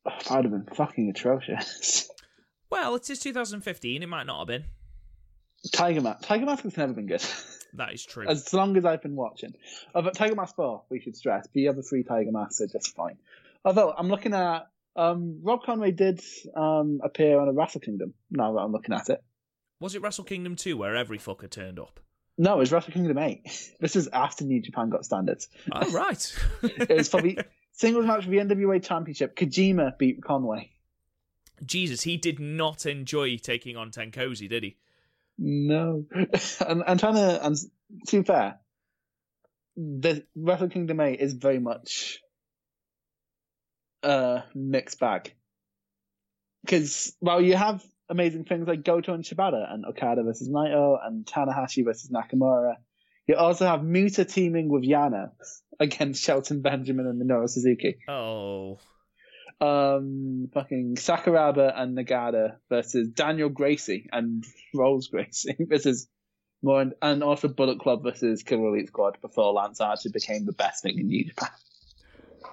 That 0.06 0.30
would 0.30 0.46
have 0.46 0.52
been 0.52 0.76
fucking 0.76 1.10
atrocious. 1.10 2.10
Well, 2.72 2.94
it 2.94 3.10
is 3.10 3.18
2015, 3.18 4.04
it 4.04 4.06
might 4.06 4.28
not 4.28 4.38
have 4.38 4.48
been. 4.48 4.66
Tiger 5.72 6.02
Mask. 6.02 6.22
Tiger 6.22 6.46
Mask 6.46 6.64
has 6.64 6.78
never 6.78 6.94
been 6.94 7.08
good. 7.08 7.24
That 7.74 7.94
is 7.94 8.04
true. 8.04 8.28
as 8.28 8.52
long 8.52 8.78
as 8.78 8.86
I've 8.86 9.02
been 9.04 9.16
watching. 9.16 9.54
Uh, 9.94 10.02
but 10.02 10.16
Tiger 10.16 10.34
Mask 10.36 10.56
4, 10.56 10.84
we 10.90 11.00
should 11.00 11.16
stress. 11.16 11.48
The 11.54 11.68
other 11.68 11.84
three 11.84 12.04
Tiger 12.04 12.32
Masks 12.32 12.62
are 12.62 12.68
just 12.68 12.96
fine. 12.96 13.18
Although, 13.66 13.94
I'm 13.98 14.10
looking 14.10 14.34
at. 14.34 14.68
Um, 14.96 15.40
Rob 15.44 15.64
Conway 15.64 15.92
did 15.92 16.20
um, 16.58 17.00
appear 17.02 17.40
on 17.40 17.48
a 17.48 17.54
Wrestle 17.54 17.80
Kingdom, 17.80 18.14
now 18.30 18.54
that 18.54 18.60
I'm 18.60 18.72
looking 18.74 18.94
at 18.94 19.10
it. 19.10 19.24
Was 19.80 19.96
it 19.96 20.02
Wrestle 20.02 20.26
Kingdom 20.26 20.58
2 20.58 20.76
where 20.76 20.96
every 20.96 21.18
fucker 21.18 21.50
turned 21.50 21.80
up? 21.80 22.02
No, 22.38 22.56
it 22.56 22.60
was 22.60 22.72
Wrestle 22.72 22.94
Kingdom 22.94 23.18
8. 23.18 23.42
This 23.80 23.96
is 23.96 24.10
after 24.12 24.44
New 24.44 24.62
Japan 24.62 24.90
got 24.90 25.06
standards. 25.06 25.48
Oh, 25.72 25.92
right. 25.92 26.38
it 26.64 26.90
was 26.90 27.10
probably 27.10 27.38
singles 27.74 28.06
match 28.06 28.26
for 28.26 28.30
the 28.30 28.38
NWA 28.38 28.84
Championship. 28.84 29.36
Kojima 29.38 29.98
beat 29.98 30.22
Conway. 30.22 30.72
Jesus, 31.66 32.02
he 32.02 32.18
did 32.18 32.40
not 32.40 32.86
enjoy 32.86 33.38
taking 33.38 33.78
on 33.78 33.92
Tenkozy, 33.92 34.50
did 34.50 34.64
he? 34.64 34.78
No. 35.38 36.06
I'm, 36.66 36.84
I'm 36.86 36.98
trying 36.98 37.16
to, 37.16 37.46
and 37.46 37.58
to 38.08 38.20
be 38.20 38.26
fair, 38.26 38.60
the 39.76 40.26
Wrestle 40.36 40.70
Kingdom 40.70 41.00
8 41.00 41.20
is 41.20 41.34
very 41.34 41.60
much 41.60 42.22
a 44.04 44.44
mixed 44.54 45.00
bag. 45.00 45.34
Because 46.64 47.16
while 47.20 47.42
you 47.42 47.56
have 47.56 47.84
amazing 48.10 48.44
things 48.44 48.68
like 48.68 48.84
Goto 48.84 49.14
and 49.14 49.24
Shibata 49.24 49.72
and 49.72 49.86
Okada 49.86 50.24
versus 50.24 50.50
Naito 50.50 50.98
and 51.02 51.26
Tanahashi 51.26 51.86
versus 51.86 52.10
Nakamura, 52.10 52.76
you 53.28 53.36
also 53.36 53.66
have 53.66 53.84
Muta 53.84 54.26
teaming 54.26 54.70
with 54.70 54.84
Yano 54.84 55.32
against 55.80 56.24
Shelton 56.24 56.62
Benjamin 56.62 57.08
and 57.08 57.22
Minoru 57.22 57.50
Suzuki. 57.50 57.98
Oh. 58.08 58.80
Um, 59.62 60.50
fucking 60.54 60.96
Sakuraba 60.96 61.74
and 61.76 61.98
Nagata 61.98 62.56
versus 62.70 63.10
Daniel 63.10 63.50
Gracie 63.50 64.10
and 64.12 64.46
Rolles 64.74 65.10
Gracie 65.10 65.56
versus 65.60 66.08
more, 66.62 66.86
and 67.02 67.24
also 67.24 67.48
Bullet 67.48 67.80
Club 67.80 68.04
versus 68.04 68.44
Killer 68.44 68.70
Elite 68.70 68.88
Squad 68.88 69.18
before 69.22 69.54
Lance 69.54 69.80
Archer 69.80 70.10
became 70.10 70.46
the 70.46 70.54
best 70.54 70.84
thing 70.84 70.98
in 70.98 71.08
New 71.08 71.26
Japan. 71.26 71.50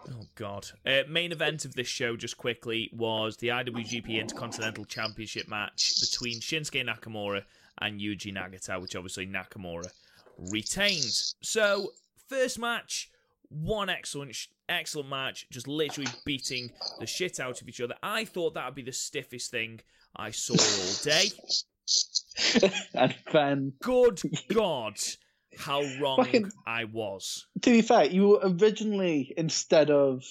Oh 0.09 0.27
God! 0.37 0.67
Uh, 0.85 1.03
main 1.09 1.33
event 1.33 1.65
of 1.65 1.75
this 1.75 1.89
show, 1.89 2.17
just 2.17 2.37
quickly, 2.37 2.91
was 2.93 3.37
the 3.39 3.49
IWGP 3.49 4.21
Intercontinental 4.21 4.85
Championship 4.85 5.49
match 5.49 6.01
between 6.01 6.41
Shinsuke 6.41 6.87
Nakamura 6.87 7.43
and 7.79 8.01
Yuji 8.01 8.33
Nagata, 8.33 8.81
which 8.81 8.95
obviously 8.95 9.27
Nakamura 9.27 9.91
retained. 10.39 11.13
So, 11.43 11.93
first 12.29 12.59
match, 12.59 13.11
one 13.49 13.89
excellent, 13.89 14.37
excellent 14.69 15.09
match, 15.09 15.47
just 15.51 15.67
literally 15.67 16.11
beating 16.25 16.71
the 17.01 17.07
shit 17.07 17.41
out 17.41 17.61
of 17.61 17.69
each 17.69 17.81
other. 17.81 17.95
I 18.03 18.25
thought 18.25 18.55
that 18.55 18.67
would 18.67 18.75
be 18.75 18.83
the 18.83 18.93
stiffest 18.93 19.51
thing 19.51 19.81
I 20.15 20.31
saw 20.31 20.55
all 20.55 20.95
day. 21.03 21.31
and 22.95 23.15
then, 23.33 23.73
good 23.83 24.21
God, 24.53 24.99
how 25.59 25.83
wrong 26.01 26.17
Fucking- 26.25 26.51
I 26.67 26.85
was. 26.85 27.47
to 27.63 27.71
be 27.71 27.83
fair, 27.83 28.05
you 28.07 28.29
were 28.29 28.41
originally 28.43 29.33
instead 29.37 29.91
of 29.91 30.23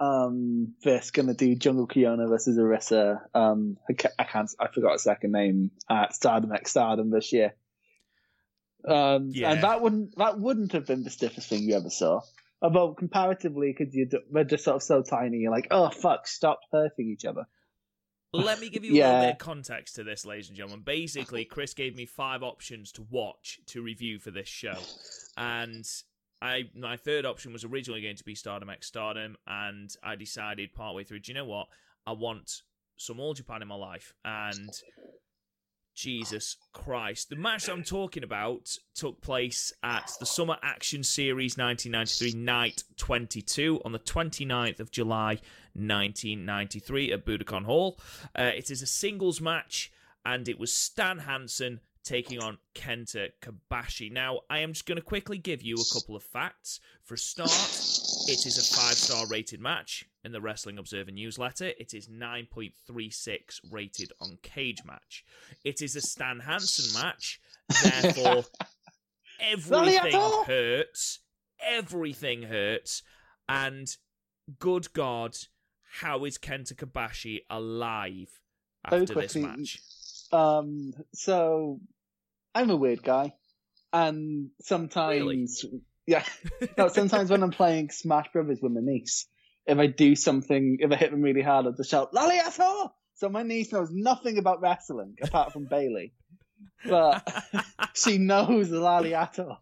um 0.00 0.74
this 0.82 1.10
gonna 1.12 1.34
do 1.34 1.54
Jungle 1.54 1.86
Kyona 1.86 2.28
versus 2.28 2.58
Arisa. 2.58 3.20
Um, 3.34 3.76
I 3.88 3.92
ca- 3.94 4.08
I 4.18 4.24
can't, 4.24 4.50
I 4.58 4.68
forgot 4.68 4.92
her 4.92 4.98
second 4.98 5.32
name 5.32 5.70
at 5.88 6.14
Stardom 6.14 6.52
X 6.52 6.70
Stardom 6.72 7.10
this 7.10 7.32
year. 7.32 7.54
Um, 8.86 9.30
Yeah. 9.32 9.52
and 9.52 9.62
that 9.62 9.80
wouldn't 9.80 10.16
that 10.18 10.38
wouldn't 10.38 10.72
have 10.72 10.86
been 10.86 11.04
the 11.04 11.10
stiffest 11.10 11.48
thing 11.48 11.62
you 11.62 11.76
ever 11.76 11.90
saw. 11.90 12.20
Although 12.60 12.94
comparatively, 12.94 13.74
because 13.76 13.94
you 13.94 14.08
they're 14.32 14.44
just 14.44 14.64
sort 14.64 14.76
of 14.76 14.82
so 14.82 15.02
tiny, 15.02 15.38
you're 15.38 15.50
like, 15.52 15.68
oh 15.70 15.90
fuck, 15.90 16.26
stop 16.26 16.60
hurting 16.72 17.08
each 17.10 17.24
other. 17.24 17.46
Let 18.34 18.60
me 18.60 18.68
give 18.68 18.84
you 18.84 18.92
a 18.92 18.94
little 18.94 19.20
bit 19.20 19.30
of 19.30 19.38
context 19.38 19.94
to 19.96 20.04
this, 20.04 20.26
ladies 20.26 20.48
and 20.48 20.56
gentlemen. 20.56 20.82
Basically, 20.84 21.44
Chris 21.44 21.72
gave 21.72 21.94
me 21.94 22.04
five 22.04 22.42
options 22.42 22.90
to 22.92 23.06
watch 23.10 23.60
to 23.66 23.80
review 23.80 24.18
for 24.18 24.30
this 24.32 24.48
show, 24.48 24.78
and 25.36 25.86
I 26.42 26.64
my 26.74 26.96
third 26.96 27.24
option 27.24 27.52
was 27.52 27.64
originally 27.64 28.02
going 28.02 28.16
to 28.16 28.24
be 28.24 28.34
Stardom 28.34 28.70
X 28.70 28.88
Stardom, 28.88 29.36
and 29.46 29.94
I 30.02 30.16
decided 30.16 30.74
partway 30.74 31.04
through, 31.04 31.20
do 31.20 31.30
you 31.30 31.38
know 31.38 31.44
what? 31.44 31.68
I 32.06 32.12
want 32.12 32.62
some 32.96 33.20
All 33.20 33.34
Japan 33.34 33.62
in 33.62 33.68
my 33.68 33.76
life, 33.76 34.12
and 34.24 34.70
Jesus 35.94 36.56
Christ. 36.72 37.30
The 37.30 37.36
match 37.36 37.68
I'm 37.68 37.84
talking 37.84 38.24
about 38.24 38.76
took 38.94 39.20
place 39.20 39.72
at 39.82 40.12
the 40.18 40.26
Summer 40.26 40.56
Action 40.62 41.02
Series 41.02 41.56
1993 41.56 42.40
Night 42.40 42.84
22 42.96 43.80
on 43.84 43.92
the 43.92 43.98
29th 43.98 44.80
of 44.80 44.90
July 44.90 45.40
1993 45.74 47.12
at 47.12 47.24
Budokan 47.24 47.64
Hall. 47.64 47.98
Uh, 48.38 48.50
it 48.54 48.70
is 48.70 48.82
a 48.82 48.86
singles 48.86 49.40
match 49.40 49.92
and 50.24 50.48
it 50.48 50.58
was 50.58 50.72
Stan 50.72 51.20
Hansen 51.20 51.80
taking 52.04 52.40
on 52.40 52.58
Kenta 52.74 53.30
Kobashi. 53.40 54.12
Now, 54.12 54.40
I 54.50 54.58
am 54.58 54.72
just 54.72 54.86
going 54.86 54.96
to 54.96 55.02
quickly 55.02 55.38
give 55.38 55.62
you 55.62 55.76
a 55.76 55.94
couple 55.94 56.14
of 56.14 56.22
facts. 56.22 56.80
For 57.02 57.14
a 57.14 57.18
start, 57.18 57.50
it 57.50 58.46
is 58.46 58.58
a 58.58 58.76
five 58.76 58.94
star 58.94 59.26
rated 59.26 59.60
match 59.60 60.06
in 60.22 60.32
the 60.32 60.40
Wrestling 60.40 60.78
Observer 60.78 61.10
newsletter. 61.10 61.72
It 61.78 61.94
is 61.94 62.08
9.36 62.08 63.60
rated 63.70 64.12
on 64.20 64.38
Cagematch. 64.42 65.22
It 65.64 65.82
is 65.82 65.96
a 65.96 66.00
Stan 66.00 66.40
Hansen 66.40 67.00
match, 67.02 67.40
therefore, 67.82 68.44
everything 69.40 70.20
hurts. 70.46 71.20
Everything 71.60 72.42
hurts. 72.42 73.02
And 73.48 73.88
good 74.58 74.92
God, 74.92 75.36
how 76.00 76.24
is 76.24 76.38
Kenta 76.38 76.74
Kobashi 76.74 77.40
alive 77.48 78.40
after 78.84 79.14
this 79.14 79.36
match? 79.36 79.80
Um, 80.32 80.94
so 81.12 81.80
I'm 82.54 82.70
a 82.70 82.76
weird 82.76 83.02
guy, 83.02 83.34
and 83.92 84.50
sometimes, 84.60 85.64
yeah, 86.06 86.24
no, 86.78 86.88
sometimes 86.88 87.30
when 87.30 87.42
I'm 87.42 87.50
playing 87.50 87.90
Smash 87.90 88.30
Brothers 88.32 88.60
with 88.62 88.72
my 88.72 88.80
niece, 88.80 89.26
if 89.66 89.78
I 89.78 89.86
do 89.86 90.14
something, 90.14 90.78
if 90.80 90.92
I 90.92 90.96
hit 90.96 91.10
them 91.10 91.22
really 91.22 91.42
hard, 91.42 91.66
I'll 91.66 91.72
just 91.72 91.90
shout 91.90 92.12
"Lariato!" 92.12 92.90
So 93.14 93.28
my 93.28 93.42
niece 93.42 93.72
knows 93.72 93.90
nothing 93.90 94.38
about 94.38 94.60
wrestling 94.60 95.16
apart 95.22 95.52
from 95.52 95.66
Bayley, 95.66 96.12
but 96.86 97.28
she 97.94 98.18
knows 98.18 98.70
the 98.70 98.78
Lariato. 98.78 99.56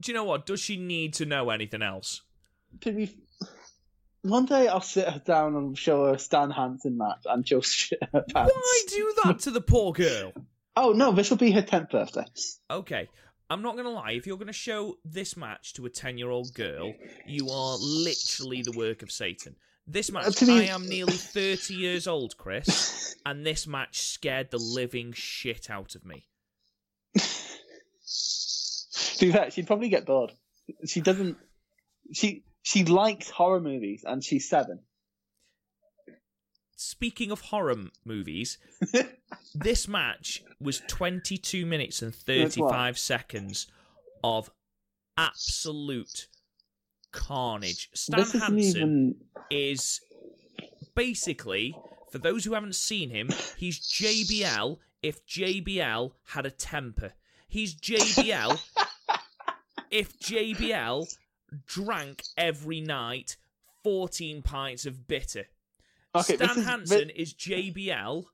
Do 0.00 0.12
you 0.12 0.14
know 0.14 0.24
what? 0.24 0.46
Does 0.46 0.60
she 0.60 0.76
need 0.76 1.14
to 1.14 1.26
know 1.26 1.50
anything 1.50 1.82
else? 1.82 2.22
To 2.82 2.92
be, 2.92 3.16
one 4.22 4.46
day 4.46 4.68
I'll 4.68 4.80
sit 4.80 5.08
her 5.08 5.20
down 5.20 5.56
and 5.56 5.76
show 5.76 6.06
her 6.06 6.14
a 6.14 6.18
Stan 6.18 6.50
Hansen 6.50 6.96
match, 6.98 7.22
and 7.24 7.46
she'll 7.46 7.62
shit 7.62 7.98
her 8.12 8.24
pants. 8.32 8.52
Why 8.54 8.82
do 8.88 9.14
that 9.24 9.38
to 9.40 9.50
the 9.50 9.60
poor 9.60 9.92
girl? 9.92 10.32
Oh 10.80 10.92
no, 10.92 11.10
this 11.10 11.28
will 11.28 11.38
be 11.38 11.50
her 11.50 11.62
tenth 11.62 11.90
birthday. 11.90 12.24
Okay, 12.70 13.08
I'm 13.50 13.62
not 13.62 13.72
going 13.74 13.86
to 13.86 13.90
lie. 13.90 14.12
If 14.12 14.28
you're 14.28 14.36
going 14.36 14.46
to 14.46 14.52
show 14.52 14.94
this 15.04 15.36
match 15.36 15.74
to 15.74 15.86
a 15.86 15.90
10 15.90 16.18
year 16.18 16.30
old 16.30 16.54
girl, 16.54 16.94
you 17.26 17.50
are 17.50 17.76
literally 17.80 18.62
the 18.62 18.76
work 18.76 19.02
of 19.02 19.10
Satan. 19.10 19.56
This 19.88 20.12
match, 20.12 20.40
me- 20.42 20.68
I 20.68 20.74
am 20.74 20.88
nearly 20.88 21.14
30 21.14 21.74
years 21.74 22.06
old, 22.06 22.36
Chris, 22.36 23.16
and 23.26 23.44
this 23.44 23.66
match 23.66 24.02
scared 24.02 24.52
the 24.52 24.58
living 24.58 25.12
shit 25.12 25.68
out 25.68 25.96
of 25.96 26.04
me. 26.04 26.28
Be 29.18 29.32
fair, 29.32 29.50
she'd 29.50 29.66
probably 29.66 29.88
get 29.88 30.06
bored. 30.06 30.30
She 30.86 31.00
doesn't. 31.00 31.38
She 32.12 32.44
she 32.62 32.84
likes 32.84 33.30
horror 33.30 33.60
movies, 33.60 34.04
and 34.06 34.22
she's 34.22 34.48
seven. 34.48 34.78
Speaking 36.80 37.32
of 37.32 37.40
horror 37.40 37.72
m- 37.72 37.90
movies, 38.04 38.56
this 39.54 39.88
match 39.88 40.44
was 40.60 40.80
22 40.86 41.66
minutes 41.66 42.02
and 42.02 42.14
35 42.14 42.96
seconds 42.96 43.66
of 44.22 44.48
absolute 45.16 46.28
carnage. 47.10 47.90
Stan 47.94 48.20
this 48.20 48.32
Hansen 48.32 48.60
even. 48.60 49.14
is 49.50 50.00
basically, 50.94 51.76
for 52.12 52.18
those 52.18 52.44
who 52.44 52.54
haven't 52.54 52.76
seen 52.76 53.10
him, 53.10 53.28
he's 53.56 53.80
JBL 53.80 54.78
if 55.02 55.26
JBL 55.26 56.12
had 56.28 56.46
a 56.46 56.50
temper. 56.52 57.12
He's 57.48 57.74
JBL 57.74 58.56
if 59.90 60.16
JBL 60.20 61.12
drank 61.66 62.22
every 62.36 62.80
night 62.80 63.36
14 63.82 64.42
pints 64.42 64.86
of 64.86 65.08
bitter. 65.08 65.46
Okay, 66.18 66.36
Stan 66.36 66.58
is- 66.58 66.64
Hansen 66.64 67.10
is 67.10 67.34
JBL 67.34 68.24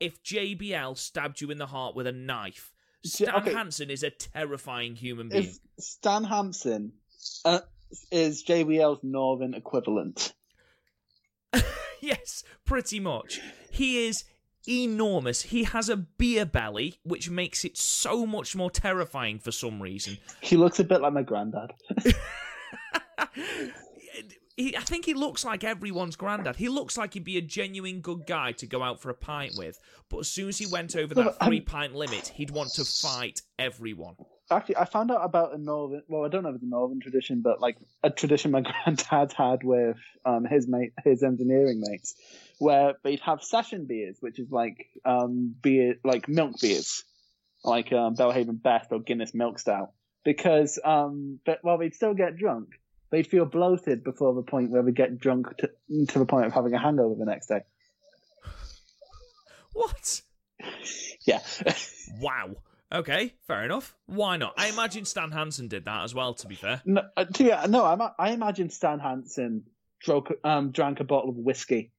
if 0.00 0.22
JBL 0.22 0.96
stabbed 0.98 1.40
you 1.40 1.50
in 1.50 1.58
the 1.58 1.66
heart 1.66 1.94
with 1.94 2.06
a 2.06 2.12
knife. 2.12 2.72
Stan 3.04 3.34
okay. 3.36 3.52
Hansen 3.52 3.90
is 3.90 4.02
a 4.02 4.10
terrifying 4.10 4.96
human 4.96 5.28
being. 5.28 5.44
If 5.44 5.58
Stan 5.78 6.24
Hansen 6.24 6.92
uh, 7.44 7.60
is 8.10 8.44
JBL's 8.44 9.00
northern 9.02 9.54
equivalent, 9.54 10.32
yes, 12.00 12.44
pretty 12.64 13.00
much. 13.00 13.40
He 13.70 14.06
is 14.06 14.24
enormous. 14.66 15.42
He 15.42 15.64
has 15.64 15.88
a 15.88 15.96
beer 15.96 16.46
belly, 16.46 16.98
which 17.02 17.28
makes 17.28 17.64
it 17.64 17.76
so 17.76 18.24
much 18.26 18.56
more 18.56 18.70
terrifying 18.70 19.38
for 19.38 19.52
some 19.52 19.82
reason. 19.82 20.18
he 20.40 20.56
looks 20.56 20.80
a 20.80 20.84
bit 20.84 21.02
like 21.02 21.12
my 21.12 21.22
granddad. 21.22 21.72
He, 24.56 24.76
I 24.76 24.80
think 24.80 25.04
he 25.04 25.14
looks 25.14 25.44
like 25.44 25.64
everyone's 25.64 26.14
granddad. 26.14 26.56
He 26.56 26.68
looks 26.68 26.96
like 26.96 27.14
he'd 27.14 27.24
be 27.24 27.36
a 27.38 27.42
genuine 27.42 28.00
good 28.00 28.24
guy 28.24 28.52
to 28.52 28.66
go 28.66 28.82
out 28.82 29.00
for 29.00 29.10
a 29.10 29.14
pint 29.14 29.54
with, 29.56 29.80
but 30.08 30.18
as 30.18 30.30
soon 30.30 30.48
as 30.48 30.58
he 30.58 30.66
went 30.66 30.94
over 30.94 31.12
that 31.14 31.44
three 31.44 31.60
pint 31.60 31.94
limit, 31.94 32.28
he'd 32.36 32.50
want 32.50 32.70
to 32.74 32.84
fight 32.84 33.42
everyone. 33.58 34.14
Actually, 34.50 34.76
I 34.76 34.84
found 34.84 35.10
out 35.10 35.24
about 35.24 35.54
a 35.54 35.58
northern. 35.58 36.02
Well, 36.06 36.24
I 36.24 36.28
don't 36.28 36.44
know 36.44 36.50
if 36.50 36.56
it's 36.56 36.64
a 36.64 36.68
northern 36.68 37.00
tradition, 37.00 37.40
but 37.42 37.60
like 37.60 37.78
a 38.04 38.10
tradition 38.10 38.52
my 38.52 38.60
granddad 38.84 39.32
had 39.32 39.64
with 39.64 39.96
um, 40.24 40.44
his 40.44 40.68
mate, 40.68 40.92
his 41.02 41.24
engineering 41.24 41.80
mates, 41.84 42.14
where 42.58 42.94
they'd 43.02 43.20
have 43.20 43.42
session 43.42 43.86
beers, 43.86 44.18
which 44.20 44.38
is 44.38 44.52
like 44.52 44.86
um, 45.04 45.54
beer, 45.62 45.96
like 46.04 46.28
milk 46.28 46.60
beers, 46.60 47.02
like 47.64 47.92
um, 47.92 48.14
Belhaven 48.14 48.62
Best 48.62 48.92
or 48.92 49.00
Guinness 49.00 49.34
Milk 49.34 49.58
Stout. 49.58 49.92
because 50.24 50.78
um, 50.84 51.40
but 51.44 51.58
while 51.62 51.78
they'd 51.78 51.94
still 51.94 52.14
get 52.14 52.36
drunk, 52.36 52.68
they'd 53.14 53.26
feel 53.26 53.44
bloated 53.46 54.02
before 54.04 54.34
the 54.34 54.42
point 54.42 54.70
where 54.70 54.82
they 54.82 54.92
get 54.92 55.18
drunk 55.18 55.56
to, 55.58 55.70
to 56.08 56.18
the 56.18 56.26
point 56.26 56.46
of 56.46 56.52
having 56.52 56.74
a 56.74 56.78
hangover 56.78 57.14
the 57.18 57.24
next 57.24 57.46
day. 57.46 57.60
What? 59.72 60.22
Yeah. 61.26 61.40
Wow. 62.20 62.50
Okay, 62.92 63.34
fair 63.48 63.64
enough. 63.64 63.92
Why 64.06 64.36
not? 64.36 64.54
I 64.56 64.68
imagine 64.68 65.04
Stan 65.04 65.32
Hansen 65.32 65.66
did 65.66 65.86
that 65.86 66.04
as 66.04 66.14
well. 66.14 66.32
To 66.34 66.46
be 66.46 66.54
fair, 66.54 66.80
no, 66.84 67.02
uh, 67.16 67.24
to, 67.24 67.42
yeah, 67.44 67.66
no, 67.68 67.82
I, 67.84 68.10
I 68.18 68.30
imagine 68.30 68.70
Stan 68.70 69.00
Hansen 69.00 69.64
drank, 70.00 70.28
um, 70.44 70.70
drank 70.70 71.00
a 71.00 71.04
bottle 71.04 71.30
of 71.30 71.36
whiskey 71.36 71.90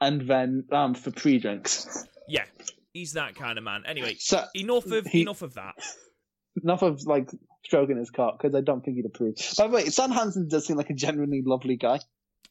and 0.00 0.20
then 0.28 0.64
um, 0.72 0.92
for 0.94 1.10
pre-drinks. 1.10 2.06
yeah, 2.28 2.44
he's 2.92 3.14
that 3.14 3.34
kind 3.34 3.56
of 3.56 3.64
man. 3.64 3.84
Anyway, 3.86 4.16
So 4.18 4.44
enough 4.54 4.84
of 4.90 5.06
he- 5.06 5.22
enough 5.22 5.40
of 5.40 5.54
that. 5.54 5.76
enough 6.62 6.82
of 6.82 7.06
like 7.06 7.30
stroking 7.64 7.96
his 7.96 8.10
cock 8.10 8.40
because 8.40 8.54
I 8.54 8.60
don't 8.60 8.84
think 8.84 8.96
he'd 8.96 9.06
approve. 9.06 9.36
By 9.56 9.66
the 9.68 9.74
way, 9.74 9.84
Stan 9.86 10.10
Hansen 10.10 10.48
does 10.48 10.66
seem 10.66 10.76
like 10.76 10.90
a 10.90 10.94
genuinely 10.94 11.42
lovely 11.44 11.76
guy. 11.76 12.00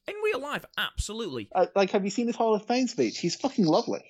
In 0.07 0.15
real 0.23 0.39
life, 0.41 0.65
absolutely. 0.77 1.49
Uh, 1.53 1.67
like, 1.75 1.91
have 1.91 2.03
you 2.03 2.09
seen 2.09 2.27
his 2.27 2.35
Hall 2.35 2.55
of 2.55 2.65
Fame 2.65 2.87
speech? 2.87 3.19
He's 3.19 3.35
fucking 3.35 3.65
lovely. 3.65 4.03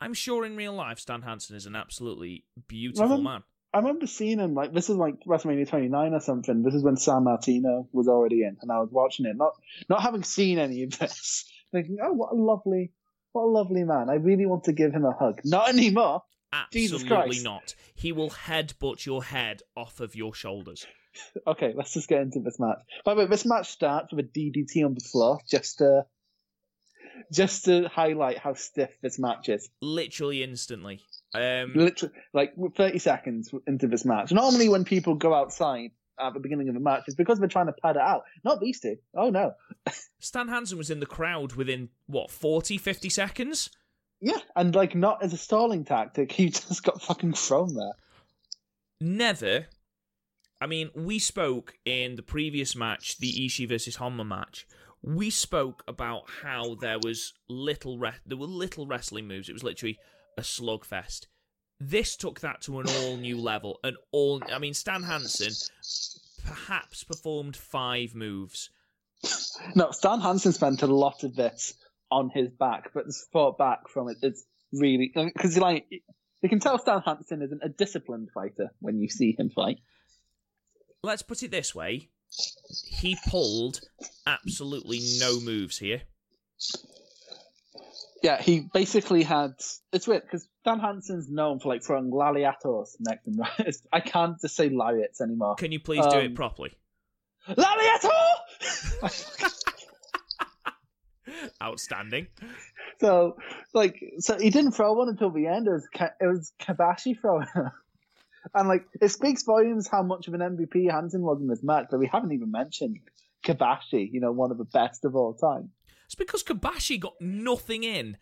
I'm 0.00 0.14
sure 0.14 0.44
in 0.44 0.56
real 0.56 0.72
life, 0.72 0.98
Stan 0.98 1.22
Hansen 1.22 1.56
is 1.56 1.66
an 1.66 1.76
absolutely 1.76 2.44
beautiful 2.68 3.04
Remember- 3.04 3.30
man. 3.30 3.42
I 3.72 3.78
remember 3.78 4.08
seeing 4.08 4.40
him 4.40 4.54
like 4.54 4.72
this 4.74 4.90
is 4.90 4.96
like 4.96 5.14
WrestleMania 5.28 5.68
29 5.68 6.12
or 6.12 6.18
something. 6.18 6.64
This 6.64 6.74
is 6.74 6.82
when 6.82 6.96
Sammartino 6.96 7.86
was 7.92 8.08
already 8.08 8.42
in, 8.42 8.56
and 8.60 8.72
I 8.72 8.80
was 8.80 8.88
watching 8.90 9.26
it, 9.26 9.36
not 9.36 9.52
not 9.88 10.02
having 10.02 10.24
seen 10.24 10.58
any 10.58 10.82
of 10.82 10.98
this, 10.98 11.44
thinking, 11.72 11.98
"Oh, 12.02 12.12
what 12.12 12.32
a 12.32 12.34
lovely, 12.34 12.90
what 13.30 13.44
a 13.44 13.46
lovely 13.46 13.84
man! 13.84 14.10
I 14.10 14.14
really 14.14 14.44
want 14.44 14.64
to 14.64 14.72
give 14.72 14.92
him 14.92 15.04
a 15.04 15.12
hug." 15.12 15.42
Not 15.44 15.68
anymore. 15.68 16.24
Absolutely 16.52 17.40
not. 17.42 17.74
He 17.94 18.12
will 18.12 18.30
headbutt 18.30 19.06
your 19.06 19.24
head 19.24 19.62
off 19.76 20.00
of 20.00 20.16
your 20.16 20.34
shoulders. 20.34 20.86
Okay, 21.46 21.72
let's 21.74 21.92
just 21.92 22.08
get 22.08 22.22
into 22.22 22.40
this 22.40 22.58
match. 22.58 22.78
By 23.04 23.14
the 23.14 23.20
way, 23.20 23.26
this 23.26 23.44
match 23.44 23.70
starts 23.70 24.12
with 24.12 24.26
a 24.26 24.28
DDT 24.28 24.84
on 24.84 24.94
the 24.94 25.00
floor, 25.00 25.40
just 25.48 25.78
to 25.78 26.06
just 27.32 27.64
to 27.66 27.88
highlight 27.88 28.38
how 28.38 28.54
stiff 28.54 28.90
this 29.02 29.18
match 29.18 29.48
is. 29.48 29.68
Literally 29.80 30.42
instantly. 30.42 31.00
Um, 31.34 31.72
Literally, 31.74 32.14
like 32.32 32.54
30 32.76 32.98
seconds 32.98 33.52
into 33.66 33.86
this 33.86 34.04
match. 34.04 34.32
Normally, 34.32 34.68
when 34.68 34.84
people 34.84 35.14
go 35.14 35.34
outside 35.34 35.90
at 36.18 36.34
the 36.34 36.40
beginning 36.40 36.68
of 36.68 36.76
a 36.76 36.80
match, 36.80 37.04
it's 37.06 37.16
because 37.16 37.38
they're 37.38 37.48
trying 37.48 37.66
to 37.66 37.72
pad 37.72 37.96
it 37.96 38.02
out. 38.02 38.24
Not 38.44 38.60
these 38.60 38.80
two. 38.80 38.96
Oh 39.14 39.30
no. 39.30 39.54
Stan 40.18 40.48
Hansen 40.48 40.78
was 40.78 40.90
in 40.90 41.00
the 41.00 41.06
crowd 41.06 41.54
within, 41.54 41.90
what, 42.06 42.30
40, 42.30 42.78
50 42.78 43.08
seconds? 43.08 43.70
Yeah, 44.20 44.38
and 44.54 44.74
like 44.74 44.94
not 44.94 45.22
as 45.22 45.32
a 45.32 45.38
stalling 45.38 45.84
tactic, 45.84 46.32
he 46.32 46.50
just 46.50 46.82
got 46.82 47.02
fucking 47.02 47.34
thrown 47.34 47.74
there. 47.74 47.92
Never. 49.00 49.66
I 50.60 50.66
mean, 50.66 50.90
we 50.94 51.18
spoke 51.18 51.74
in 51.86 52.16
the 52.16 52.22
previous 52.22 52.76
match, 52.76 53.16
the 53.18 53.32
Ishii 53.32 53.68
versus 53.68 53.96
Honma 53.96 54.26
match. 54.26 54.66
We 55.02 55.30
spoke 55.30 55.82
about 55.88 56.24
how 56.42 56.74
there 56.74 56.98
was 57.02 57.32
little 57.48 57.98
re- 57.98 58.12
there 58.26 58.36
were 58.36 58.46
little 58.46 58.86
wrestling 58.86 59.26
moves. 59.26 59.48
It 59.48 59.54
was 59.54 59.64
literally 59.64 59.98
a 60.36 60.42
slugfest. 60.42 61.26
This 61.78 62.14
took 62.16 62.40
that 62.40 62.60
to 62.62 62.80
an 62.80 62.86
all 62.88 63.16
new 63.16 63.38
level. 63.40 63.80
An 63.82 63.96
all 64.12 64.42
I 64.52 64.58
mean, 64.58 64.74
Stan 64.74 65.02
Hansen 65.02 65.54
perhaps 66.44 67.04
performed 67.04 67.56
five 67.56 68.14
moves. 68.14 68.68
No, 69.74 69.90
Stan 69.92 70.20
Hansen 70.20 70.52
spent 70.52 70.82
a 70.82 70.86
lot 70.86 71.24
of 71.24 71.36
this 71.36 71.74
on 72.10 72.30
his 72.30 72.48
back, 72.50 72.90
but 72.94 73.04
has 73.04 73.26
fought 73.32 73.58
back 73.58 73.88
from 73.88 74.08
it. 74.08 74.18
It's 74.22 74.44
really 74.72 75.12
because 75.14 75.56
like 75.58 75.86
you 76.42 76.48
can 76.48 76.60
tell 76.60 76.78
Stan 76.78 77.02
Hansen 77.04 77.42
isn't 77.42 77.62
a 77.62 77.68
disciplined 77.68 78.30
fighter 78.32 78.70
when 78.80 78.98
you 78.98 79.08
see 79.08 79.34
him 79.38 79.50
fight. 79.50 79.78
Let's 81.02 81.22
put 81.22 81.42
it 81.42 81.50
this 81.50 81.74
way: 81.74 82.08
he 82.86 83.16
pulled 83.28 83.80
absolutely 84.26 85.00
no 85.18 85.40
moves 85.40 85.78
here. 85.78 86.02
Yeah, 88.22 88.40
he 88.42 88.68
basically 88.72 89.22
had. 89.22 89.54
It's 89.92 90.06
weird 90.06 90.22
because 90.24 90.46
Stan 90.60 90.78
Hansen's 90.78 91.30
known 91.30 91.58
for 91.58 91.70
like 91.70 91.82
throwing 91.82 92.10
lariatos 92.10 92.88
next 93.00 93.26
and 93.26 93.38
right. 93.38 93.76
I 93.92 94.00
can't 94.00 94.38
just 94.40 94.54
say 94.56 94.68
lariats 94.68 95.22
anymore. 95.22 95.54
Can 95.54 95.72
you 95.72 95.80
please 95.80 96.04
do 96.06 96.18
Um, 96.18 96.24
it 96.26 96.34
properly? 96.34 96.72
Lariato! 97.48 98.10
Outstanding. 101.62 102.26
so, 103.00 103.36
like, 103.74 104.00
so 104.18 104.38
he 104.38 104.50
didn't 104.50 104.72
throw 104.72 104.92
one 104.94 105.08
until 105.08 105.30
the 105.30 105.46
end. 105.46 105.66
It 105.66 105.72
was 105.72 105.88
it 106.20 106.26
was 106.26 106.52
Kobashi 106.60 107.18
throwing 107.20 107.46
her. 107.52 107.72
And 108.54 108.68
like, 108.68 108.86
it 109.00 109.08
speaks 109.08 109.42
volumes 109.42 109.86
how 109.86 110.02
much 110.02 110.26
of 110.28 110.34
an 110.34 110.40
MVP 110.40 110.90
Hansen 110.90 111.22
was 111.22 111.40
in 111.40 111.46
this 111.46 111.62
match, 111.62 111.86
but 111.90 112.00
we 112.00 112.08
haven't 112.10 112.32
even 112.32 112.50
mentioned 112.50 112.98
Kobashi. 113.44 114.10
You 114.10 114.20
know, 114.20 114.32
one 114.32 114.50
of 114.50 114.58
the 114.58 114.64
best 114.64 115.04
of 115.04 115.14
all 115.14 115.34
time. 115.34 115.70
It's 116.06 116.14
because 116.14 116.42
Kobashi 116.42 116.98
got 116.98 117.14
nothing 117.20 117.84
in. 117.84 118.16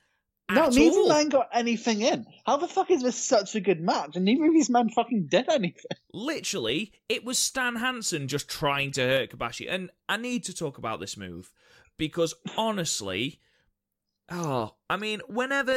No, 0.50 0.68
neither 0.70 0.96
all. 0.96 1.08
man 1.08 1.28
got 1.28 1.48
anything 1.52 2.00
in. 2.00 2.26
How 2.46 2.56
the 2.56 2.68
fuck 2.68 2.90
is 2.90 3.02
this 3.02 3.16
such 3.16 3.54
a 3.54 3.60
good 3.60 3.80
match? 3.80 4.16
And 4.16 4.24
neither 4.24 4.46
of 4.46 4.52
these 4.54 4.70
men 4.70 4.88
fucking 4.88 5.26
did 5.26 5.48
anything. 5.48 5.82
Literally, 6.12 6.92
it 7.08 7.22
was 7.22 7.38
Stan 7.38 7.76
Hansen 7.76 8.28
just 8.28 8.48
trying 8.48 8.92
to 8.92 9.02
hurt 9.02 9.30
Kobashi. 9.30 9.66
And 9.70 9.90
I 10.08 10.16
need 10.16 10.44
to 10.44 10.54
talk 10.54 10.78
about 10.78 11.00
this 11.00 11.18
move 11.18 11.52
because 11.98 12.34
honestly, 12.56 13.40
oh, 14.30 14.74
I 14.88 14.96
mean, 14.96 15.20
whenever 15.28 15.74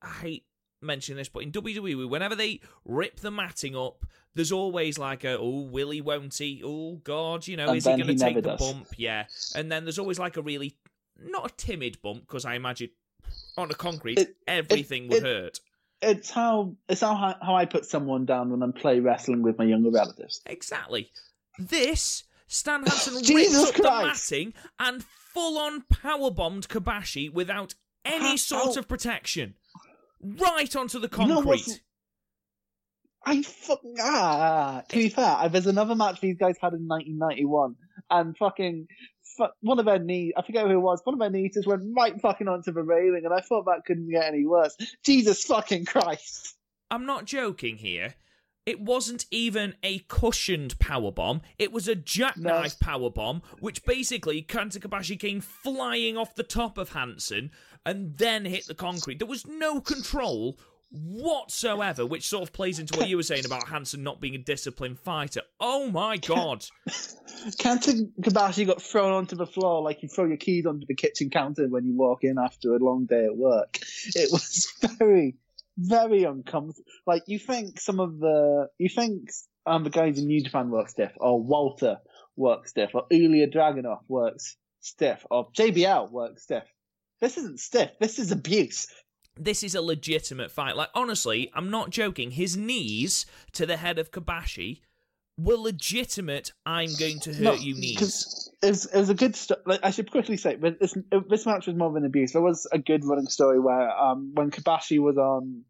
I 0.00 0.08
hate 0.08 0.44
mentioning 0.80 1.18
this, 1.18 1.28
but 1.28 1.42
in 1.42 1.52
WWE, 1.52 2.08
whenever 2.08 2.34
they 2.34 2.60
rip 2.84 3.20
the 3.20 3.30
matting 3.30 3.76
up, 3.76 4.04
there's 4.34 4.52
always 4.52 4.98
like 4.98 5.24
a 5.24 5.38
oh, 5.38 5.60
will 5.70 5.90
he, 5.90 6.00
won't 6.00 6.34
he? 6.34 6.62
Oh 6.64 6.96
God, 7.04 7.46
you 7.46 7.56
know, 7.56 7.68
And 7.68 7.76
is 7.76 7.84
he 7.84 7.90
going 7.96 8.06
to 8.06 8.14
take 8.16 8.36
the 8.36 8.42
does. 8.42 8.60
bump? 8.60 8.88
Yeah, 8.96 9.26
and 9.54 9.70
then 9.70 9.84
there's 9.84 9.98
always 9.98 10.18
like 10.18 10.36
a 10.36 10.42
really 10.42 10.76
not 11.18 11.50
a 11.50 11.54
timid 11.56 12.00
bump 12.02 12.20
because 12.22 12.44
I 12.44 12.54
imagine 12.54 12.90
on 13.56 13.68
the 13.68 13.74
concrete 13.74 14.18
It- 14.18 14.36
everything 14.46 15.08
would 15.08 15.18
it- 15.18 15.22
hurt. 15.22 15.60
It's 16.04 16.30
how 16.30 16.74
it's 16.88 17.00
how 17.00 17.14
how 17.40 17.54
I 17.54 17.64
put 17.64 17.84
someone 17.84 18.24
down 18.26 18.50
when 18.50 18.60
I'm 18.62 18.72
play 18.72 18.98
wrestling 18.98 19.42
with 19.42 19.56
my 19.56 19.64
younger 19.64 19.90
relatives. 19.90 20.40
Exactly. 20.46 21.12
This, 21.60 22.24
Stan 22.48 22.82
Hansen 22.84 23.14
ripped 23.36 23.54
up 23.54 23.74
Christ. 23.74 23.76
the 23.76 24.06
matting 24.40 24.54
and 24.80 25.04
full 25.32 25.58
on 25.58 25.82
power 25.82 26.30
bombed 26.30 26.68
Kobashi 26.68 27.32
without 27.32 27.74
any 28.04 28.36
sort 28.36 28.76
of 28.76 28.88
protection. 28.88 29.54
Right 30.22 30.74
onto 30.76 30.98
the 30.98 31.08
concrete. 31.08 31.82
I 33.24 33.42
fucking 33.42 33.96
ah. 34.00 34.82
To 34.88 34.96
be 34.96 35.08
fair, 35.08 35.48
there's 35.48 35.66
another 35.66 35.94
match 35.94 36.20
these 36.20 36.36
guys 36.36 36.56
had 36.60 36.72
in 36.72 36.88
1991, 36.88 37.76
and 38.10 38.36
fucking 38.36 38.88
fu- 39.36 39.46
one 39.60 39.78
of 39.78 39.84
their 39.84 40.00
knees. 40.00 40.32
I 40.36 40.42
forget 40.42 40.66
who 40.66 40.72
it 40.72 40.76
was. 40.78 41.00
One 41.04 41.14
of 41.14 41.20
their 41.20 41.30
knees 41.30 41.54
just 41.54 41.68
went 41.68 41.84
right 41.96 42.20
fucking 42.20 42.48
onto 42.48 42.72
the 42.72 42.82
railing, 42.82 43.22
and 43.24 43.32
I 43.32 43.40
thought 43.40 43.66
that 43.66 43.84
couldn't 43.86 44.10
get 44.10 44.24
any 44.24 44.44
worse. 44.44 44.76
Jesus 45.04 45.44
fucking 45.44 45.84
Christ! 45.84 46.56
I'm 46.90 47.06
not 47.06 47.24
joking 47.24 47.76
here. 47.76 48.14
It 48.64 48.80
wasn't 48.80 49.26
even 49.30 49.74
a 49.82 50.00
cushioned 50.00 50.78
power 50.78 51.10
bomb. 51.10 51.42
It 51.58 51.72
was 51.72 51.88
a 51.88 51.96
jackknife 51.96 52.78
power 52.78 53.10
bomb, 53.10 53.42
which 53.58 53.84
basically 53.84 54.42
Kenta 54.42 54.78
Kobashi 54.78 55.18
came 55.18 55.40
flying 55.40 56.16
off 56.16 56.34
the 56.36 56.44
top 56.44 56.78
of 56.78 56.92
Hansen 56.92 57.50
and 57.84 58.16
then 58.16 58.44
hit 58.44 58.66
the 58.66 58.74
concrete. 58.74 59.18
There 59.18 59.26
was 59.26 59.46
no 59.46 59.80
control 59.80 60.58
whatsoever, 60.92 62.04
which 62.04 62.28
sort 62.28 62.42
of 62.42 62.52
plays 62.52 62.78
into 62.78 62.98
what 62.98 63.08
you 63.08 63.16
were 63.16 63.22
saying 63.22 63.46
about 63.46 63.66
Hansen 63.66 64.02
not 64.02 64.20
being 64.20 64.34
a 64.34 64.38
disciplined 64.38 64.98
fighter. 64.98 65.40
Oh 65.58 65.90
my 65.90 66.18
god. 66.18 66.64
Kenta 66.88 68.08
Kobashi 68.20 68.66
got 68.66 68.82
thrown 68.82 69.12
onto 69.12 69.34
the 69.34 69.46
floor 69.46 69.82
like 69.82 70.02
you 70.02 70.08
throw 70.08 70.26
your 70.26 70.36
keys 70.36 70.66
onto 70.66 70.86
the 70.86 70.94
kitchen 70.94 71.30
counter 71.30 71.66
when 71.68 71.86
you 71.86 71.96
walk 71.96 72.24
in 72.24 72.38
after 72.38 72.74
a 72.74 72.78
long 72.78 73.06
day 73.06 73.24
at 73.24 73.36
work. 73.36 73.78
It 74.14 74.30
was 74.30 74.72
very, 74.98 75.34
very 75.76 76.24
uncomfortable. 76.24 76.84
Like 77.06 77.22
you 77.26 77.38
think 77.38 77.80
some 77.80 78.00
of 78.00 78.18
the, 78.18 78.68
you 78.78 78.88
think 78.88 79.30
um 79.66 79.84
the 79.84 79.90
guys 79.90 80.18
in 80.18 80.26
New 80.26 80.42
Japan 80.42 80.70
work 80.70 80.88
stiff, 80.88 81.12
or 81.16 81.42
Walter 81.42 81.98
works 82.36 82.70
stiff, 82.70 82.90
or 82.94 83.04
Ilya 83.10 83.48
Dragunov 83.48 84.00
works 84.08 84.56
stiff, 84.80 85.24
or 85.30 85.50
JBL 85.52 86.10
works 86.10 86.44
stiff. 86.44 86.64
This 87.20 87.38
isn't 87.38 87.60
stiff. 87.60 87.90
This 88.00 88.18
is 88.18 88.32
abuse. 88.32 88.88
This 89.38 89.62
is 89.62 89.74
a 89.74 89.80
legitimate 89.80 90.50
fight. 90.50 90.76
Like, 90.76 90.90
honestly, 90.94 91.50
I'm 91.54 91.70
not 91.70 91.90
joking. 91.90 92.32
His 92.32 92.56
knees 92.56 93.24
to 93.52 93.64
the 93.64 93.78
head 93.78 93.98
of 93.98 94.10
Kobashi 94.10 94.80
were 95.38 95.56
legitimate, 95.56 96.52
I'm 96.66 96.90
going 96.98 97.20
to 97.20 97.32
hurt 97.32 97.42
No, 97.42 97.54
you 97.54 97.74
knees. 97.74 98.50
It 98.62 98.68
was, 98.68 98.86
it 98.86 98.98
was 98.98 99.10
a 99.10 99.14
good 99.14 99.34
story. 99.34 99.60
Like, 99.66 99.80
I 99.82 99.90
should 99.90 100.10
quickly 100.10 100.36
say, 100.36 100.56
but 100.56 100.78
this 100.78 100.94
this 101.28 101.46
match 101.46 101.66
was 101.66 101.76
more 101.76 101.88
of 101.88 101.96
an 101.96 102.04
abuse. 102.04 102.32
There 102.32 102.42
was 102.42 102.66
a 102.70 102.78
good 102.78 103.04
running 103.04 103.26
story 103.26 103.58
where 103.58 103.90
um, 103.90 104.32
when 104.34 104.50
Kobashi 104.50 104.98
was 105.00 105.16
on 105.16 105.64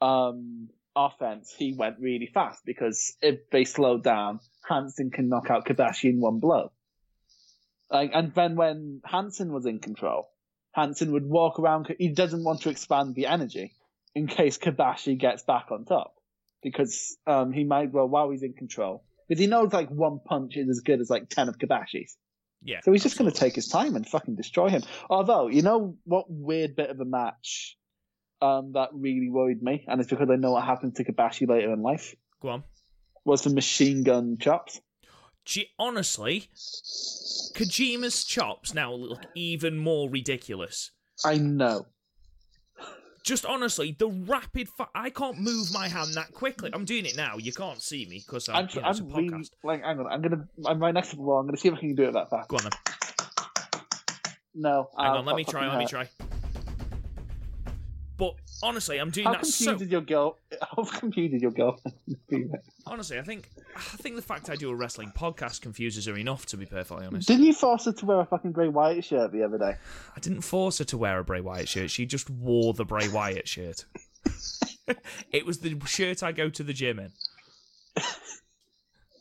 um, 0.00 0.68
offense, 0.96 1.54
he 1.56 1.74
went 1.76 1.96
really 2.00 2.30
fast 2.32 2.64
because 2.64 3.16
if 3.20 3.50
they 3.50 3.64
slowed 3.64 4.04
down, 4.04 4.40
Hansen 4.66 5.10
can 5.10 5.28
knock 5.28 5.50
out 5.50 5.66
Kobashi 5.66 6.10
in 6.10 6.20
one 6.20 6.40
blow. 6.40 6.72
Like, 7.90 8.12
and 8.14 8.34
then 8.34 8.56
when 8.56 9.02
Hansen 9.04 9.52
was 9.52 9.66
in 9.66 9.80
control, 9.80 10.28
Hansen 10.72 11.12
would 11.12 11.26
walk 11.26 11.58
around. 11.58 11.94
He 11.98 12.08
doesn't 12.08 12.42
want 12.42 12.62
to 12.62 12.70
expand 12.70 13.14
the 13.14 13.26
energy 13.26 13.74
in 14.14 14.26
case 14.26 14.56
Kobashi 14.56 15.18
gets 15.18 15.42
back 15.42 15.66
on 15.70 15.84
top 15.84 16.13
because 16.64 17.16
um, 17.28 17.52
he 17.52 17.62
might 17.62 17.92
well, 17.92 18.08
while 18.08 18.30
he's 18.30 18.42
in 18.42 18.54
control, 18.54 19.04
because 19.28 19.40
he 19.40 19.46
knows 19.46 19.72
like 19.72 19.88
one 19.90 20.18
punch 20.24 20.56
is 20.56 20.68
as 20.68 20.80
good 20.80 21.00
as 21.00 21.08
like 21.08 21.28
ten 21.28 21.48
of 21.48 21.58
Kobashi's. 21.58 22.16
Yeah. 22.64 22.80
So 22.82 22.92
he's 22.92 23.02
just 23.02 23.18
going 23.18 23.30
to 23.30 23.36
take 23.36 23.54
his 23.54 23.68
time 23.68 23.94
and 23.94 24.08
fucking 24.08 24.36
destroy 24.36 24.70
him. 24.70 24.82
Although, 25.10 25.48
you 25.48 25.60
know 25.62 25.96
what 26.04 26.24
weird 26.28 26.74
bit 26.74 26.88
of 26.88 26.98
a 26.98 27.04
match 27.04 27.76
um, 28.40 28.72
that 28.72 28.88
really 28.92 29.28
worried 29.28 29.62
me, 29.62 29.84
and 29.86 30.00
it's 30.00 30.10
because 30.10 30.28
I 30.30 30.36
know 30.36 30.52
what 30.52 30.64
happened 30.64 30.96
to 30.96 31.04
Kobashi 31.04 31.46
later 31.48 31.72
in 31.72 31.82
life, 31.82 32.14
Go 32.40 32.48
on. 32.48 32.64
was 33.24 33.42
the 33.42 33.50
machine 33.50 34.02
gun 34.02 34.38
chops. 34.40 34.80
Gee, 35.44 35.68
honestly, 35.78 36.48
Kojima's 37.54 38.24
chops 38.24 38.72
now 38.72 38.94
look 38.94 39.26
even 39.34 39.76
more 39.76 40.08
ridiculous. 40.08 40.90
I 41.22 41.36
know. 41.36 41.86
Just 43.24 43.46
honestly, 43.46 43.96
the 43.98 44.08
rapid 44.08 44.68
fi- 44.68 44.86
I 44.94 45.08
can't 45.08 45.38
move 45.38 45.72
my 45.72 45.88
hand 45.88 46.12
that 46.12 46.32
quickly. 46.32 46.70
I'm 46.74 46.84
doing 46.84 47.06
it 47.06 47.16
now. 47.16 47.38
You 47.38 47.54
can't 47.54 47.80
see 47.80 48.04
me 48.04 48.22
because 48.24 48.50
I'm, 48.50 48.56
I'm, 48.56 48.68
you 48.70 48.80
know, 48.82 48.86
I'm 48.86 49.08
really, 49.08 49.30
podcast. 49.30 49.50
like, 49.64 49.82
hang 49.82 49.98
on, 49.98 50.06
I'm 50.06 50.20
gonna, 50.20 50.46
I'm 50.66 50.78
right 50.78 50.92
next 50.92 51.08
to 51.10 51.16
the 51.16 51.22
wall. 51.22 51.38
I'm 51.40 51.46
gonna 51.46 51.56
see 51.56 51.68
if 51.68 51.74
I 51.74 51.78
can 51.78 51.94
do 51.94 52.04
it 52.04 52.12
that 52.12 52.28
fast. 52.28 52.50
Go 52.50 52.56
on 52.58 52.64
then. 52.64 52.72
No, 54.54 54.90
Hang 54.98 55.06
uh, 55.06 55.14
on, 55.16 55.24
let 55.24 55.36
me 55.36 55.44
try. 55.44 55.66
Let 55.66 55.78
me 55.78 55.86
try. 55.86 56.06
But 58.18 58.34
honestly, 58.62 58.98
I'm 58.98 59.10
doing 59.10 59.26
How 59.26 59.32
that 59.32 59.42
confused 59.42 59.78
so. 59.80 59.84
your 59.86 60.00
girl? 60.00 60.38
How 60.60 60.84
confused 60.98 61.32
did 61.32 61.42
your 61.42 61.50
girlfriend? 61.50 61.96
Honestly, 62.86 63.18
I 63.18 63.22
think 63.22 63.48
I 63.76 63.80
think 63.80 64.16
the 64.16 64.22
fact 64.22 64.50
I 64.50 64.56
do 64.56 64.70
a 64.70 64.74
wrestling 64.74 65.12
podcast 65.16 65.62
confuses 65.62 66.06
her 66.06 66.16
enough. 66.16 66.46
To 66.46 66.56
be 66.56 66.66
perfectly 66.66 67.06
honest, 67.06 67.28
Didn't 67.28 67.44
you 67.44 67.54
force 67.54 67.86
her 67.86 67.92
to 67.92 68.06
wear 68.06 68.20
a 68.20 68.26
fucking 68.26 68.52
Bray 68.52 68.68
Wyatt 68.68 69.04
shirt 69.04 69.32
the 69.32 69.42
other 69.42 69.58
day? 69.58 69.76
I 70.16 70.20
didn't 70.20 70.42
force 70.42 70.78
her 70.78 70.84
to 70.84 70.98
wear 70.98 71.18
a 71.18 71.24
Bray 71.24 71.40
Wyatt 71.40 71.68
shirt. 71.68 71.90
She 71.90 72.04
just 72.06 72.28
wore 72.28 72.74
the 72.74 72.84
Bray 72.84 73.08
Wyatt 73.08 73.48
shirt. 73.48 73.86
it 75.32 75.46
was 75.46 75.58
the 75.60 75.78
shirt 75.86 76.22
I 76.22 76.32
go 76.32 76.50
to 76.50 76.62
the 76.62 76.72
gym 76.72 76.98
in. 76.98 77.12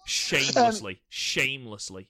Shamelessly, 0.06 1.02
shamelessly. 1.10 2.10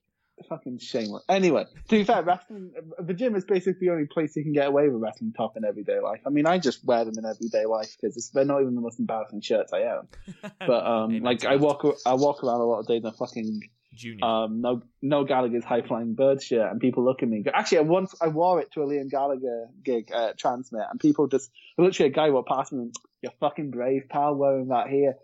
Fucking 0.50 0.80
shameless. 0.80 1.24
Anyway, 1.30 1.66
to 1.90 1.96
be 1.96 2.04
fair, 2.04 2.24
wrestling, 2.24 2.72
the 3.00 3.14
gym 3.14 3.36
is 3.36 3.46
basically 3.46 3.88
the 3.88 3.94
only 3.94 4.08
place 4.08 4.36
you 4.36 4.44
can 4.44 4.52
get 4.52 4.68
away 4.68 4.90
with 4.90 5.02
wrestling 5.02 5.32
top 5.36 5.56
in 5.58 5.64
everyday 5.64 6.00
life. 6.00 6.22
I 6.26 6.30
mean, 6.30 6.48
I 6.48 6.58
just 6.58 6.84
wear 6.84 7.06
them 7.06 7.14
in 7.18 7.26
everyday 7.26 7.66
life 7.66 7.96
because 8.02 8.32
they're 8.34 8.44
not 8.44 8.62
even 8.62 8.76
the 8.76 8.82
most 8.82 9.00
embarrassing 9.00 9.42
shirts 9.42 9.74
I 9.74 9.84
own. 9.84 10.08
But 10.60 10.86
um, 10.86 11.20
like 11.20 11.46
I 11.46 11.58
walk, 11.58 11.86
I 12.06 12.16
walk 12.16 12.44
around 12.44 12.62
a 12.62 12.66
lot 12.66 12.80
of 12.80 12.88
days 12.88 13.02
in 13.02 13.06
a 13.06 13.12
fucking 13.12 13.62
Junior. 13.94 14.26
um, 14.26 14.62
no, 14.62 14.82
Noel 15.02 15.26
Gallagher's 15.26 15.64
high 15.64 15.82
flying 15.82 16.16
bird 16.16 16.42
shirt, 16.42 16.72
and 16.72 16.80
people 16.82 17.06
look 17.06 17.22
at 17.22 17.30
me. 17.30 17.44
Actually, 17.54 17.80
I 17.80 17.82
once 17.82 18.16
I 18.22 18.28
wore 18.28 18.60
it 18.60 18.72
to 18.74 18.82
a 18.82 18.88
Liam 18.88 19.10
Gallagher 19.10 19.68
gig 19.84 20.12
at 20.12 20.40
TRNSMT, 20.40 20.90
and 20.90 21.00
people 21.00 21.28
just 21.28 21.52
literally 21.78 22.10
a 22.12 22.14
guy 22.14 22.30
walked 22.32 22.50
past 22.50 22.74
me. 22.74 22.80
and, 22.80 22.96
You're 23.22 23.34
fucking 23.40 23.72
brave, 23.72 24.10
pal, 24.10 24.36
wearing 24.36 24.70
that 24.70 24.90
here. 24.90 25.16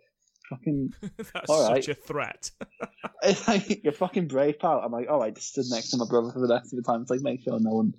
Fucking, 0.49 0.93
That's 1.17 1.49
all 1.49 1.67
such 1.67 1.87
a 1.89 1.93
threat. 1.93 2.51
it's 3.23 3.47
like 3.47 3.83
you're 3.83 3.93
fucking 3.93 4.27
brave, 4.27 4.59
pal. 4.59 4.81
I'm 4.83 4.91
like, 4.91 5.07
all 5.09 5.19
right, 5.19 5.33
just 5.33 5.49
stood 5.49 5.65
next 5.69 5.91
to 5.91 5.97
my 5.97 6.05
brother 6.09 6.31
for 6.31 6.39
the 6.39 6.53
rest 6.53 6.73
of 6.73 6.77
the 6.77 6.83
time. 6.83 7.01
It's 7.01 7.11
like 7.11 7.21
make 7.21 7.43
sure 7.43 7.59
no 7.59 7.71
one 7.71 7.93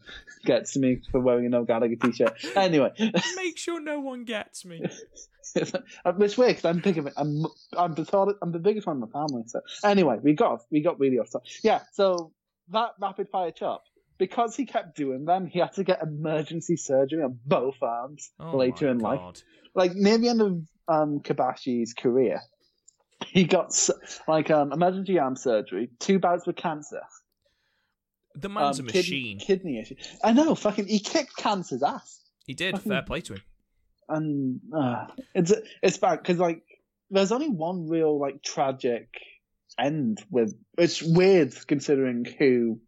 gets 0.44 0.72
to 0.72 0.80
me 0.80 1.00
for 1.10 1.20
wearing 1.20 1.46
a 1.46 1.48
Noel 1.48 1.64
Gallagher 1.64 1.96
t-shirt. 1.96 2.34
Anyway, 2.56 2.90
Make 3.36 3.56
sure 3.56 3.80
no 3.80 4.00
one 4.00 4.24
gets 4.24 4.64
me. 4.64 4.82
Uh, 4.84 6.12
it's 6.20 6.38
weird 6.38 6.50
because 6.50 6.64
I'm 6.64 6.80
big 6.80 6.98
of 6.98 7.06
it. 7.06 7.14
I'm 7.16 7.44
I'm 7.76 7.94
the 7.94 8.36
I'm 8.42 8.52
the 8.52 8.58
biggest 8.58 8.86
one 8.86 8.96
in 8.96 9.00
my 9.00 9.08
family. 9.08 9.44
So 9.46 9.60
anyway, 9.84 10.18
we 10.22 10.34
got 10.34 10.62
we 10.70 10.80
got 10.80 11.00
really 11.00 11.18
off 11.18 11.30
topic. 11.30 11.50
Yeah, 11.62 11.80
so 11.92 12.32
that 12.70 12.92
rapid 13.00 13.28
fire 13.30 13.50
chop 13.50 13.84
because 14.20 14.54
he 14.54 14.66
kept 14.66 14.96
doing 14.96 15.24
them, 15.24 15.46
he 15.46 15.58
had 15.58 15.72
to 15.72 15.82
get 15.82 16.02
emergency 16.02 16.76
surgery 16.76 17.22
on 17.22 17.38
both 17.46 17.82
arms 17.82 18.30
Oh 18.38 18.56
later 18.56 18.88
in 18.88 18.98
life. 18.98 19.42
Like 19.74 19.94
near 19.94 20.18
the 20.18 20.28
end 20.28 20.42
of 20.42 20.60
um, 20.90 21.20
Kobashi's 21.20 21.94
career, 21.94 22.40
he 23.26 23.44
got 23.44 23.72
like 24.28 24.50
um, 24.50 24.72
emergency 24.72 25.18
arm 25.18 25.36
surgery, 25.36 25.88
two 25.98 26.18
bouts 26.18 26.46
with 26.46 26.56
cancer, 26.56 27.02
The 28.34 28.48
man's 28.48 28.80
um, 28.80 28.88
a 28.88 28.92
kid- 28.92 28.98
machine. 28.98 29.38
kidney 29.38 29.78
issue. 29.80 29.96
I 30.24 30.32
know, 30.32 30.54
fucking, 30.54 30.86
he 30.88 30.98
kicked 30.98 31.36
cancer's 31.36 31.82
ass. 31.82 32.20
He 32.46 32.54
did. 32.54 32.74
fucking- 32.76 32.90
Fair 32.90 33.02
play 33.02 33.20
to 33.22 33.34
him. 33.34 33.42
and 34.08 34.60
uh, 34.74 35.06
it's 35.34 35.52
it's 35.82 35.98
bad 35.98 36.18
because 36.18 36.38
like 36.38 36.62
there's 37.10 37.30
only 37.32 37.48
one 37.48 37.88
real 37.88 38.18
like 38.18 38.42
tragic 38.42 39.08
end 39.78 40.18
with 40.30 40.54
it's 40.76 41.00
weird 41.00 41.54
considering 41.68 42.24
who 42.38 42.80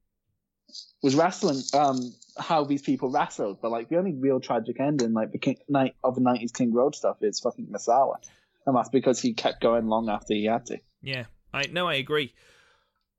was 1.02 1.14
wrestling 1.14 1.60
um 1.74 2.12
how 2.38 2.64
these 2.64 2.82
people 2.82 3.10
wrestled 3.10 3.60
but 3.60 3.70
like 3.70 3.88
the 3.88 3.96
only 3.96 4.14
real 4.14 4.40
tragic 4.40 4.80
ending 4.80 5.12
like 5.12 5.32
the 5.32 5.38
king, 5.38 5.56
night 5.68 5.94
of 6.02 6.14
the 6.14 6.20
90s 6.20 6.52
king 6.52 6.72
road 6.72 6.94
stuff 6.94 7.16
is 7.22 7.40
fucking 7.40 7.66
Misawa 7.66 8.16
and 8.66 8.76
that's 8.76 8.88
because 8.88 9.20
he 9.20 9.34
kept 9.34 9.60
going 9.60 9.86
long 9.86 10.08
after 10.08 10.34
he 10.34 10.44
had 10.44 10.66
to 10.66 10.78
Yeah, 11.02 11.24
I 11.52 11.66
no, 11.72 11.88
I 11.88 11.94
agree. 11.94 12.34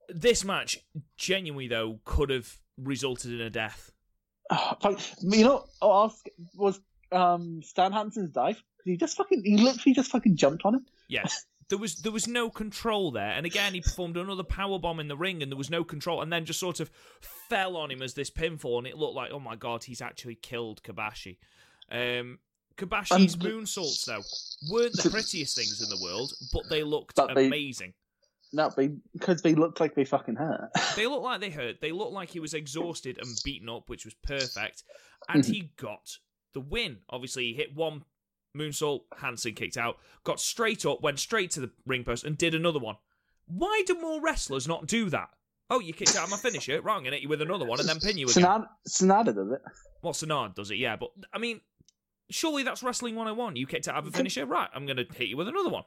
This 0.08 0.44
match, 0.44 0.78
genuinely 1.16 1.68
though, 1.68 2.00
could 2.04 2.30
have 2.30 2.58
resulted 2.76 3.32
in 3.32 3.40
a 3.40 3.50
death. 3.50 3.92
Oh, 4.50 4.76
like, 4.82 4.98
you 5.22 5.44
know 5.44 5.64
was 5.80 6.80
um 7.12 7.62
Stan 7.62 7.92
Hansen's 7.92 8.30
dive 8.30 8.62
he 8.84 8.96
just 8.96 9.16
fucking 9.16 9.42
he 9.44 9.56
literally 9.56 9.94
just 9.94 10.10
fucking 10.10 10.36
jumped 10.36 10.64
on 10.64 10.74
him 10.74 10.86
Yes. 11.08 11.44
There 11.74 11.80
was 11.80 11.96
there 11.96 12.12
was 12.12 12.28
no 12.28 12.50
control 12.50 13.10
there, 13.10 13.32
and 13.32 13.44
again 13.44 13.74
he 13.74 13.80
performed 13.80 14.16
another 14.16 14.44
power 14.44 14.78
bomb 14.78 15.00
in 15.00 15.08
the 15.08 15.16
ring, 15.16 15.42
and 15.42 15.50
there 15.50 15.56
was 15.58 15.70
no 15.70 15.82
control, 15.82 16.22
and 16.22 16.32
then 16.32 16.44
just 16.44 16.60
sort 16.60 16.78
of 16.78 16.88
fell 17.48 17.76
on 17.76 17.90
him 17.90 18.00
as 18.00 18.14
this 18.14 18.30
pinfall, 18.30 18.78
and 18.78 18.86
it 18.86 18.96
looked 18.96 19.16
like, 19.16 19.32
oh 19.32 19.40
my 19.40 19.56
god, 19.56 19.82
he's 19.82 20.00
actually 20.00 20.36
killed 20.36 20.84
Kobashi. 20.84 21.38
Um, 21.90 22.38
Kobashi's 22.76 23.34
And- 23.34 23.42
moonsaults 23.42 24.04
though 24.04 24.22
weren't 24.72 24.92
the 25.02 25.10
prettiest 25.10 25.56
things 25.56 25.82
in 25.82 25.88
the 25.88 26.00
world, 26.00 26.32
but 26.52 26.62
they 26.70 26.84
looked 26.84 27.16
But 27.16 27.34
they- 27.34 27.46
amazing. 27.48 27.92
no 28.52 28.70
because 29.12 29.42
they 29.42 29.56
looked 29.56 29.80
like 29.80 29.96
they 29.96 30.04
fucking 30.04 30.36
hurt 30.36 30.70
They 30.94 31.08
looked 31.08 31.24
like 31.24 31.40
they 31.40 31.50
hurt. 31.50 31.80
They 31.80 31.90
looked 31.90 32.12
like 32.12 32.30
he 32.30 32.38
was 32.38 32.54
exhausted 32.54 33.18
and 33.18 33.36
beaten 33.44 33.68
up, 33.68 33.88
which 33.88 34.04
was 34.04 34.14
perfect. 34.22 34.84
And 35.28 35.42
Mhm. 35.42 35.52
he 35.52 35.60
got 35.76 36.18
the 36.52 36.60
win. 36.60 36.98
Obviously, 37.10 37.46
he 37.46 37.54
hit 37.54 37.74
one 37.74 38.04
moonsault, 38.56 39.02
Hansen 39.18 39.54
kicked 39.54 39.76
out, 39.76 39.98
got 40.24 40.40
straight 40.40 40.86
up, 40.86 41.02
went 41.02 41.18
straight 41.18 41.50
to 41.52 41.60
the 41.60 41.70
ring 41.86 42.04
post, 42.04 42.24
and 42.24 42.38
did 42.38 42.54
another 42.54 42.78
one. 42.78 42.96
Why 43.46 43.82
do 43.86 44.00
more 44.00 44.20
wrestlers 44.20 44.66
not 44.66 44.86
do 44.86 45.10
that? 45.10 45.28
Oh, 45.70 45.80
you 45.80 45.92
kicked 45.92 46.16
out 46.16 46.30
my 46.30 46.36
finisher, 46.36 46.80
wrong, 46.80 47.06
and 47.06 47.14
hit 47.14 47.22
you 47.22 47.28
with 47.28 47.42
another 47.42 47.64
one, 47.64 47.80
and 47.80 47.88
then 47.88 47.98
pin 47.98 48.18
you 48.18 48.26
again. 48.26 48.44
Sonada, 48.44 48.68
Sonada 48.88 49.34
does 49.34 49.50
it. 49.50 49.62
Well, 50.02 50.12
Sonard 50.12 50.54
does 50.54 50.70
it, 50.70 50.76
yeah, 50.76 50.96
but 50.96 51.10
I 51.32 51.38
mean, 51.38 51.60
surely 52.30 52.62
that's 52.62 52.82
wrestling 52.82 53.16
101. 53.16 53.56
You 53.56 53.66
kicked 53.66 53.88
out 53.88 53.96
of 53.96 54.06
a 54.06 54.10
finisher, 54.10 54.46
right? 54.46 54.68
I'm 54.74 54.86
going 54.86 54.98
to 54.98 55.06
hit 55.14 55.28
you 55.28 55.36
with 55.36 55.48
another 55.48 55.70
one. 55.70 55.84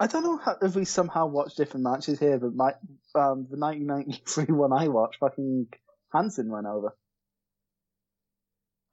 I 0.00 0.06
don't 0.06 0.22
know 0.22 0.36
how, 0.36 0.56
if 0.62 0.76
we 0.76 0.84
somehow 0.84 1.26
watch 1.26 1.56
different 1.56 1.82
matches 1.82 2.20
here, 2.20 2.38
but 2.38 2.54
my 2.54 2.68
um, 3.14 3.46
the 3.50 3.58
1993 3.58 4.44
one 4.54 4.72
I 4.72 4.88
watched, 4.88 5.18
fucking 5.18 5.66
Hansen 6.12 6.50
went 6.50 6.66
over. 6.66 6.94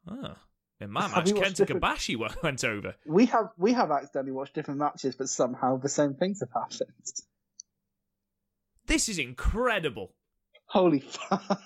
Ah. 0.09 0.38
In 0.86 0.91
my 0.91 1.07
match, 1.15 1.25
Kenta 1.25 1.55
different- 1.65 1.81
Kobashi 1.83 2.15
went- 2.43 2.63
over. 2.63 2.95
We 3.05 3.25
have 3.25 3.49
we 3.57 3.73
have 3.73 3.91
accidentally 3.91 4.31
watched 4.31 4.53
different 4.53 4.79
matches, 4.79 5.15
but 5.15 5.27
somehow 5.29 5.77
the 5.77 5.89
same 5.89 6.13
things 6.13 6.39
have 6.39 6.49
happened. 6.53 6.91
This 8.88 9.09
is 9.09 9.19
incredible. 9.19 10.13
Holy 10.67 10.99
fuck! 11.29 11.61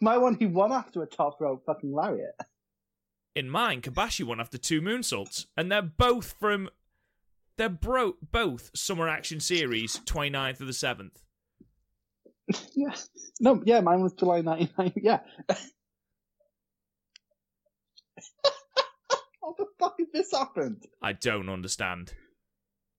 my 0.00 0.18
one, 0.18 0.34
he 0.34 0.46
won 0.46 0.72
after 0.72 1.02
a 1.02 1.06
top 1.06 1.40
rope 1.40 1.62
fucking 1.64 1.92
lariat. 1.92 2.34
In 3.36 3.48
mine, 3.48 3.80
Kobashi 3.80 4.24
won 4.24 4.40
after 4.40 4.58
two 4.58 4.80
moonsaults, 4.82 5.46
and 5.56 5.70
they're 5.70 5.80
both 5.82 6.34
from. 6.40 6.68
They're 7.56 7.68
bro- 7.68 8.16
both 8.32 8.70
Summer 8.74 9.08
Action 9.08 9.38
Series 9.38 10.00
29th 10.06 10.60
of 10.60 10.66
the 10.66 10.72
7th. 10.72 11.10
yeah, 12.74 12.94
no, 13.38 13.62
yeah, 13.66 13.80
mine 13.80 14.00
was 14.00 14.14
July 14.14 14.40
99. 14.40 14.92
Yeah. 14.96 15.20
How 19.42 19.54
the 19.56 19.66
fuck 19.78 19.96
did 19.98 20.12
this 20.12 20.32
happen? 20.32 20.80
I 21.02 21.12
don't 21.12 21.48
understand. 21.48 22.12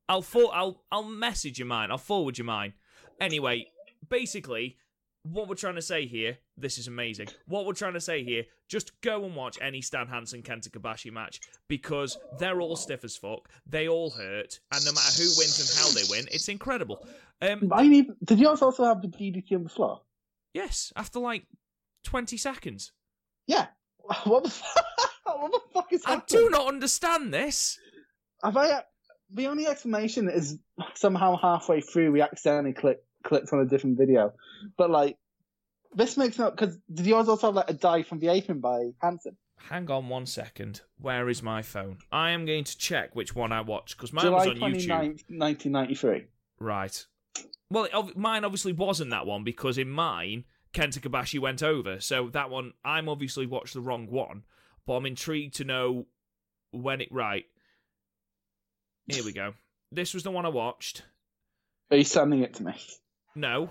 I'll 0.09 0.21
for- 0.21 0.53
I'll 0.53 0.83
I'll 0.91 1.03
message 1.03 1.59
you 1.59 1.65
mine. 1.65 1.91
I'll 1.91 1.97
forward 1.97 2.37
you 2.37 2.43
mine. 2.43 2.73
Anyway, 3.19 3.67
basically, 4.09 4.77
what 5.23 5.47
we're 5.47 5.55
trying 5.55 5.75
to 5.75 5.81
say 5.81 6.07
here, 6.07 6.39
this 6.57 6.77
is 6.79 6.87
amazing. 6.87 7.27
What 7.45 7.65
we're 7.65 7.73
trying 7.73 7.93
to 7.93 8.01
say 8.01 8.23
here, 8.23 8.43
just 8.67 8.99
go 9.01 9.23
and 9.23 9.35
watch 9.35 9.59
any 9.61 9.81
Stan 9.81 10.07
Hansen 10.07 10.41
Kenta 10.41 10.69
Kobashi 10.69 11.11
match 11.11 11.39
because 11.67 12.17
they're 12.39 12.59
all 12.59 12.75
stiff 12.75 13.03
as 13.03 13.15
fuck. 13.15 13.47
They 13.67 13.87
all 13.87 14.09
hurt, 14.09 14.59
and 14.73 14.83
no 14.83 14.91
matter 14.91 15.21
who 15.21 15.29
wins 15.37 15.59
and 15.59 15.79
how 15.79 15.91
they 15.91 16.07
win, 16.09 16.27
it's 16.31 16.49
incredible. 16.49 17.05
Um, 17.41 17.71
I 17.71 17.87
need. 17.87 18.07
Did 18.25 18.39
yours 18.39 18.61
also 18.61 18.83
have 18.83 19.01
the 19.01 19.07
DDT 19.07 19.53
on 19.55 19.63
the 19.63 19.69
floor? 19.69 20.01
yes, 20.53 20.91
after 20.95 21.19
like 21.19 21.45
twenty 22.03 22.37
seconds. 22.37 22.91
Yeah. 23.47 23.67
What 24.25 24.43
the 24.43 24.49
fuck? 24.49 24.85
What 25.39 25.51
the 25.51 25.61
fuck 25.73 25.93
is 25.93 26.03
I 26.05 26.21
do 26.27 26.49
not 26.49 26.67
understand 26.67 27.33
this. 27.33 27.79
Have 28.43 28.57
I? 28.57 28.83
The 29.33 29.47
only 29.47 29.67
explanation 29.67 30.29
is 30.29 30.57
somehow 30.95 31.37
halfway 31.37 31.81
through 31.81 32.11
we 32.11 32.21
accidentally 32.21 32.73
click, 32.73 32.99
clicked 33.23 33.53
on 33.53 33.59
a 33.61 33.65
different 33.65 33.97
video, 33.97 34.33
but 34.77 34.89
like 34.89 35.17
this 35.93 36.17
makes 36.17 36.37
no 36.37 36.49
because 36.51 36.77
did 36.93 37.05
yours 37.05 37.29
also 37.29 37.47
have 37.47 37.55
like 37.55 37.69
a 37.69 37.73
die 37.73 38.03
from 38.03 38.19
the 38.19 38.27
apron 38.27 38.59
by 38.59 38.91
Hansen? 39.01 39.37
Hang 39.69 39.89
on 39.91 40.09
one 40.09 40.25
second. 40.25 40.81
Where 40.99 41.29
is 41.29 41.43
my 41.43 41.61
phone? 41.61 41.99
I 42.11 42.31
am 42.31 42.45
going 42.45 42.63
to 42.63 42.77
check 42.77 43.15
which 43.15 43.35
one 43.35 43.51
I 43.51 43.61
watched 43.61 43.95
because 43.95 44.11
mine 44.11 44.25
July 44.25 44.37
was 44.37 44.47
on 44.47 44.55
YouTube. 44.55 45.23
1993. 45.29 46.25
Right. 46.59 47.05
Well, 47.69 47.85
it, 47.85 48.17
mine 48.17 48.43
obviously 48.43 48.73
wasn't 48.73 49.11
that 49.11 49.25
one 49.25 49.43
because 49.43 49.77
in 49.77 49.89
mine, 49.89 50.45
Kenta 50.73 50.99
Kobashi 50.99 51.39
went 51.39 51.63
over. 51.63 51.99
So 51.99 52.29
that 52.29 52.49
one, 52.49 52.73
I'm 52.83 53.07
obviously 53.07 53.45
watched 53.45 53.73
the 53.73 53.81
wrong 53.81 54.07
one, 54.09 54.43
but 54.85 54.93
I'm 54.93 55.05
intrigued 55.05 55.55
to 55.55 55.63
know 55.63 56.05
when 56.71 57.01
it. 57.01 57.09
Right. 57.11 57.45
Here 59.07 59.23
we 59.23 59.33
go. 59.33 59.53
This 59.91 60.13
was 60.13 60.23
the 60.23 60.31
one 60.31 60.45
I 60.45 60.49
watched. 60.49 61.03
Are 61.89 61.97
you 61.97 62.03
sending 62.03 62.41
it 62.41 62.53
to 62.55 62.63
me? 62.63 62.73
No. 63.35 63.69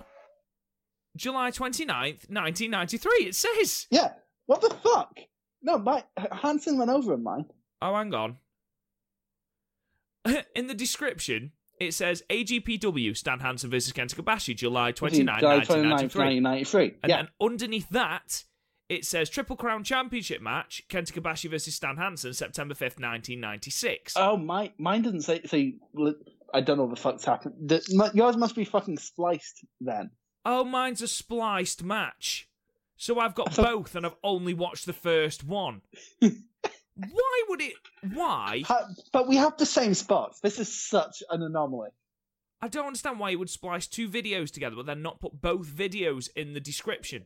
July 1.17 1.51
29th, 1.51 2.29
1993, 2.31 3.11
it 3.27 3.35
says. 3.35 3.87
Yeah. 3.91 4.13
What 4.47 4.61
the 4.61 4.71
fuck? 4.71 5.19
No, 5.63 5.79
my 5.79 6.05
Hansen 6.31 6.79
went 6.79 6.91
over 6.91 7.15
in 7.15 7.23
mine. 7.23 7.47
Oh, 7.83 7.95
hang 7.95 8.15
on. 8.15 8.37
In 10.55 10.67
the 10.67 10.75
description, 10.75 11.53
it 11.79 11.95
says 11.95 12.23
AJPW 12.31 13.17
Stan 13.17 13.41
Hansen 13.41 13.71
versus 13.71 13.93
Kenta 13.93 14.15
Kobashi, 14.15 14.55
July 14.55 14.93
29, 14.93 15.41
July 15.41 15.57
1993. 15.57 16.41
1993. 16.43 16.99
And 17.03 17.11
Yeah. 17.11 17.17
then 17.17 17.29
underneath 17.41 17.89
that, 17.91 18.45
it 18.91 19.05
says 19.05 19.31
Triple 19.31 19.55
Crown 19.55 19.85
Championship 19.85 20.43
match, 20.43 20.83
Kenta 20.91 21.13
Kobashi 21.13 21.49
versus 21.49 21.77
Stan 21.77 21.97
Hansen, 21.97 22.35
September 22.35 22.75
5th, 22.75 22.99
1996. 22.99 24.15
Oh, 24.17 24.37
my, 24.37 24.73
mine 24.79 25.03
doesn't 25.03 25.23
say. 25.23 25.41
say 25.45 25.77
I 26.53 26.61
don't 26.61 26.77
know 26.77 26.87
what 26.87 26.97
the 26.97 27.01
fuck's 27.01 27.25
happened. 27.25 27.55
The, 27.69 28.11
yours 28.13 28.37
must 28.37 28.57
be 28.57 28.65
fucking 28.65 28.99
spliced 28.99 29.65
then. 29.81 30.11
oh, 30.45 30.65
mine's 30.65 31.01
a 31.03 31.09
spliced 31.09 31.85
match. 31.85 32.49
So 32.97 33.21
I've 33.21 33.37
got 33.37 33.55
both 33.57 33.95
and 33.95 34.05
I've 34.05 34.17
only 34.25 34.55
watched 34.55 34.87
the 34.87 34.93
first 34.93 35.45
one. 35.45 35.83
Why 36.19 37.43
would 37.49 37.61
it. 37.63 37.75
Why? 38.13 38.65
But 39.13 39.29
we 39.29 39.37
have 39.37 39.57
the 39.57 39.67
same 39.67 39.95
spots. 39.95 40.41
This 40.41 40.59
is 40.59 40.71
such 40.71 41.23
an 41.31 41.43
anomaly. 41.43 41.91
I 42.61 42.69
don't 42.69 42.89
understand 42.89 43.19
why 43.19 43.31
you 43.31 43.39
would 43.39 43.49
splice 43.49 43.87
two 43.87 44.07
videos 44.07 44.51
together 44.51 44.77
but 44.77 44.85
then 44.85 45.01
not 45.01 45.19
put 45.19 45.41
both 45.41 45.67
videos 45.67 46.29
in 46.37 46.53
the 46.53 46.61
description. 46.61 47.25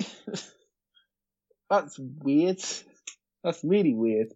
That's 1.70 1.98
weird. 1.98 2.62
That's 3.44 3.62
really 3.64 3.94
weird. 3.94 4.32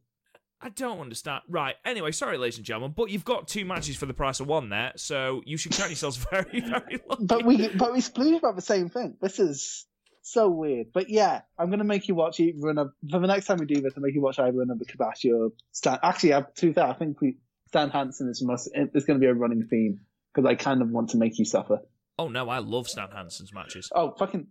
I 0.60 0.70
don't 0.70 1.00
understand. 1.00 1.42
Right. 1.48 1.74
Anyway, 1.84 2.12
sorry, 2.12 2.38
ladies 2.38 2.56
and 2.56 2.64
gentlemen, 2.64 2.94
but 2.96 3.10
you've 3.10 3.24
got 3.24 3.48
two 3.48 3.66
matches 3.66 3.96
for 3.96 4.06
the 4.06 4.14
price 4.14 4.40
of 4.40 4.46
one 4.46 4.70
there, 4.70 4.92
so 4.96 5.42
you 5.44 5.58
should 5.58 5.72
count 5.72 5.90
yourselves 5.90 6.16
very, 6.30 6.60
very 6.60 7.00
lucky. 7.06 7.24
But 7.24 7.44
we 7.44 7.68
but 7.68 7.92
we 7.92 8.00
split 8.00 8.34
about 8.34 8.56
the 8.56 8.62
same 8.62 8.88
thing. 8.88 9.16
This 9.20 9.38
is 9.38 9.84
so 10.22 10.48
weird. 10.48 10.86
But 10.94 11.10
yeah, 11.10 11.42
I'm 11.58 11.68
gonna 11.68 11.84
make 11.84 12.08
you 12.08 12.14
watch 12.14 12.40
either 12.40 12.68
another 12.68 12.90
for 13.10 13.18
the 13.18 13.26
next 13.26 13.46
time 13.46 13.58
we 13.58 13.66
do 13.66 13.82
this. 13.82 13.92
I'll 13.96 14.02
make 14.02 14.14
you 14.14 14.22
watch 14.22 14.38
either 14.38 14.62
another 14.62 14.84
Kobashi 14.86 15.34
or 15.34 15.50
Stan. 15.72 15.98
Actually, 16.02 16.32
I 16.32 16.36
have 16.36 16.54
two. 16.54 16.72
I 16.78 16.94
think 16.94 17.20
we 17.20 17.36
Stan 17.68 17.90
Hansen 17.90 18.30
is 18.30 18.42
must. 18.42 18.70
It's 18.72 19.04
gonna 19.04 19.18
be 19.18 19.26
a 19.26 19.34
running 19.34 19.66
theme 19.66 20.00
because 20.32 20.48
I 20.48 20.54
kind 20.54 20.80
of 20.80 20.88
want 20.88 21.10
to 21.10 21.18
make 21.18 21.38
you 21.38 21.44
suffer. 21.44 21.80
Oh 22.18 22.28
no, 22.28 22.48
I 22.48 22.58
love 22.58 22.88
Stan 22.88 23.10
Hansen's 23.10 23.52
matches. 23.52 23.90
Oh 23.94 24.14
fucking! 24.18 24.46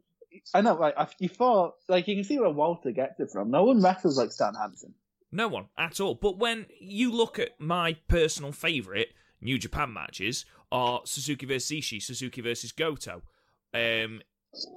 I 0.54 0.62
know. 0.62 0.76
Like 0.76 0.96
I, 0.98 1.08
you 1.20 1.30
thought, 1.30 1.76
like 1.88 2.08
you 2.08 2.16
can 2.16 2.24
see 2.24 2.40
where 2.40 2.50
Walter 2.50 2.92
gets 2.92 3.20
it 3.20 3.32
from. 3.32 3.52
No 3.52 3.64
one 3.64 3.82
wrestles 3.82 4.18
like 4.18 4.32
Stan 4.32 4.54
Hansen. 4.56 4.94
No 5.32 5.48
one 5.48 5.68
at 5.78 6.00
all. 6.00 6.16
But 6.16 6.38
when 6.38 6.68
you 6.80 7.12
look 7.12 7.40
at 7.40 7.60
my 7.60 7.98
personal 8.08 8.52
favourite 8.52 9.08
New 9.44 9.60
Japan 9.60 9.94
matches 9.94 10.46
are 10.72 11.02
Suzuki 11.06 11.46
versus 11.46 11.72
Ishii, 11.72 12.02
Suzuki 12.02 12.42
versus 12.42 12.72
Goto. 12.72 13.22
Um, 13.74 14.22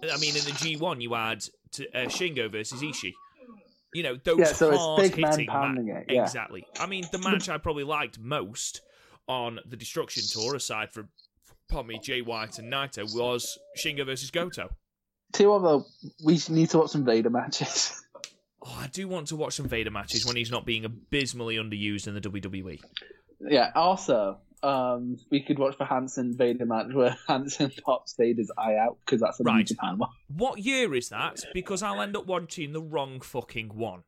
I 0.03 0.19
mean, 0.19 0.37
in 0.37 0.45
the 0.45 0.53
G1 0.53 1.01
you 1.01 1.15
had 1.15 1.45
to, 1.73 1.89
uh, 1.91 2.07
Shingo 2.07 2.51
versus 2.51 2.83
Ishii. 2.83 3.13
You 3.95 4.03
know 4.03 4.17
those 4.17 4.39
Yeah, 4.39 4.53
so 4.53 4.71
it's 4.71 4.79
hard 4.79 5.15
hitting 5.15 5.47
pounding 5.47 5.89
it, 5.89 6.07
yeah. 6.09 6.23
Exactly. 6.25 6.67
I 6.79 6.87
mean, 6.87 7.07
the 7.13 7.19
match 7.19 7.49
I 7.49 7.57
probably 7.59 7.85
liked 7.85 8.19
most 8.19 8.83
on 9.29 9.61
the 9.65 9.77
Destruction 9.77 10.25
Tour, 10.29 10.57
aside 10.57 10.93
from 10.93 11.09
pardon 11.69 11.89
me, 11.89 12.01
Jay 12.03 12.21
White 12.21 12.59
and 12.59 12.73
Naito, 12.73 13.15
was 13.15 13.59
Shingo 13.79 14.05
versus 14.05 14.31
Goto. 14.31 14.69
Two 15.33 15.53
other. 15.53 15.85
We 16.25 16.41
need 16.49 16.71
to 16.71 16.79
watch 16.79 16.91
some 16.91 17.05
Vader 17.05 17.31
matches. 17.31 18.03
Oh, 18.69 18.79
I 18.81 18.89
do 18.89 19.07
want 19.07 19.29
to 19.29 19.37
watch 19.37 19.55
some 19.55 19.69
Vader 19.69 19.93
matches 19.93 20.27
when 20.27 20.35
he's 20.35 20.51
not 20.51 20.67
being 20.67 20.85
abysmally 20.85 21.55
underused 21.55 22.09
in 22.09 22.15
the. 22.15 22.21
WWE. 22.21 22.81
Yeah. 23.41 23.71
Also, 23.77 24.39
um, 24.61 25.19
we 25.31 25.41
could 25.45 25.57
watch 25.61 25.79
the 25.79 25.85
Hansen 25.85 26.37
Vader 26.37 26.67
match 26.67 26.89
where 26.93 27.17
Hansen 27.29 27.71
pops 27.85 28.17
Vader's 28.19 28.51
eye 28.59 28.75
out 28.75 28.99
because 29.07 29.21
that's 29.21 29.39
a 29.39 29.45
New 29.45 29.53
Right. 29.53 29.65
Japan 29.67 29.99
one. 29.99 30.11
What 30.37 30.59
year 30.59 30.93
is 30.97 31.11
that? 31.11 31.39
Because 31.55 31.81
I'll 31.85 32.01
end 32.03 32.17
up 32.17 32.27
watching 32.27 32.73
the 32.73 32.83
wrong 32.83 33.21
fucking 33.21 33.69
one. 33.69 34.03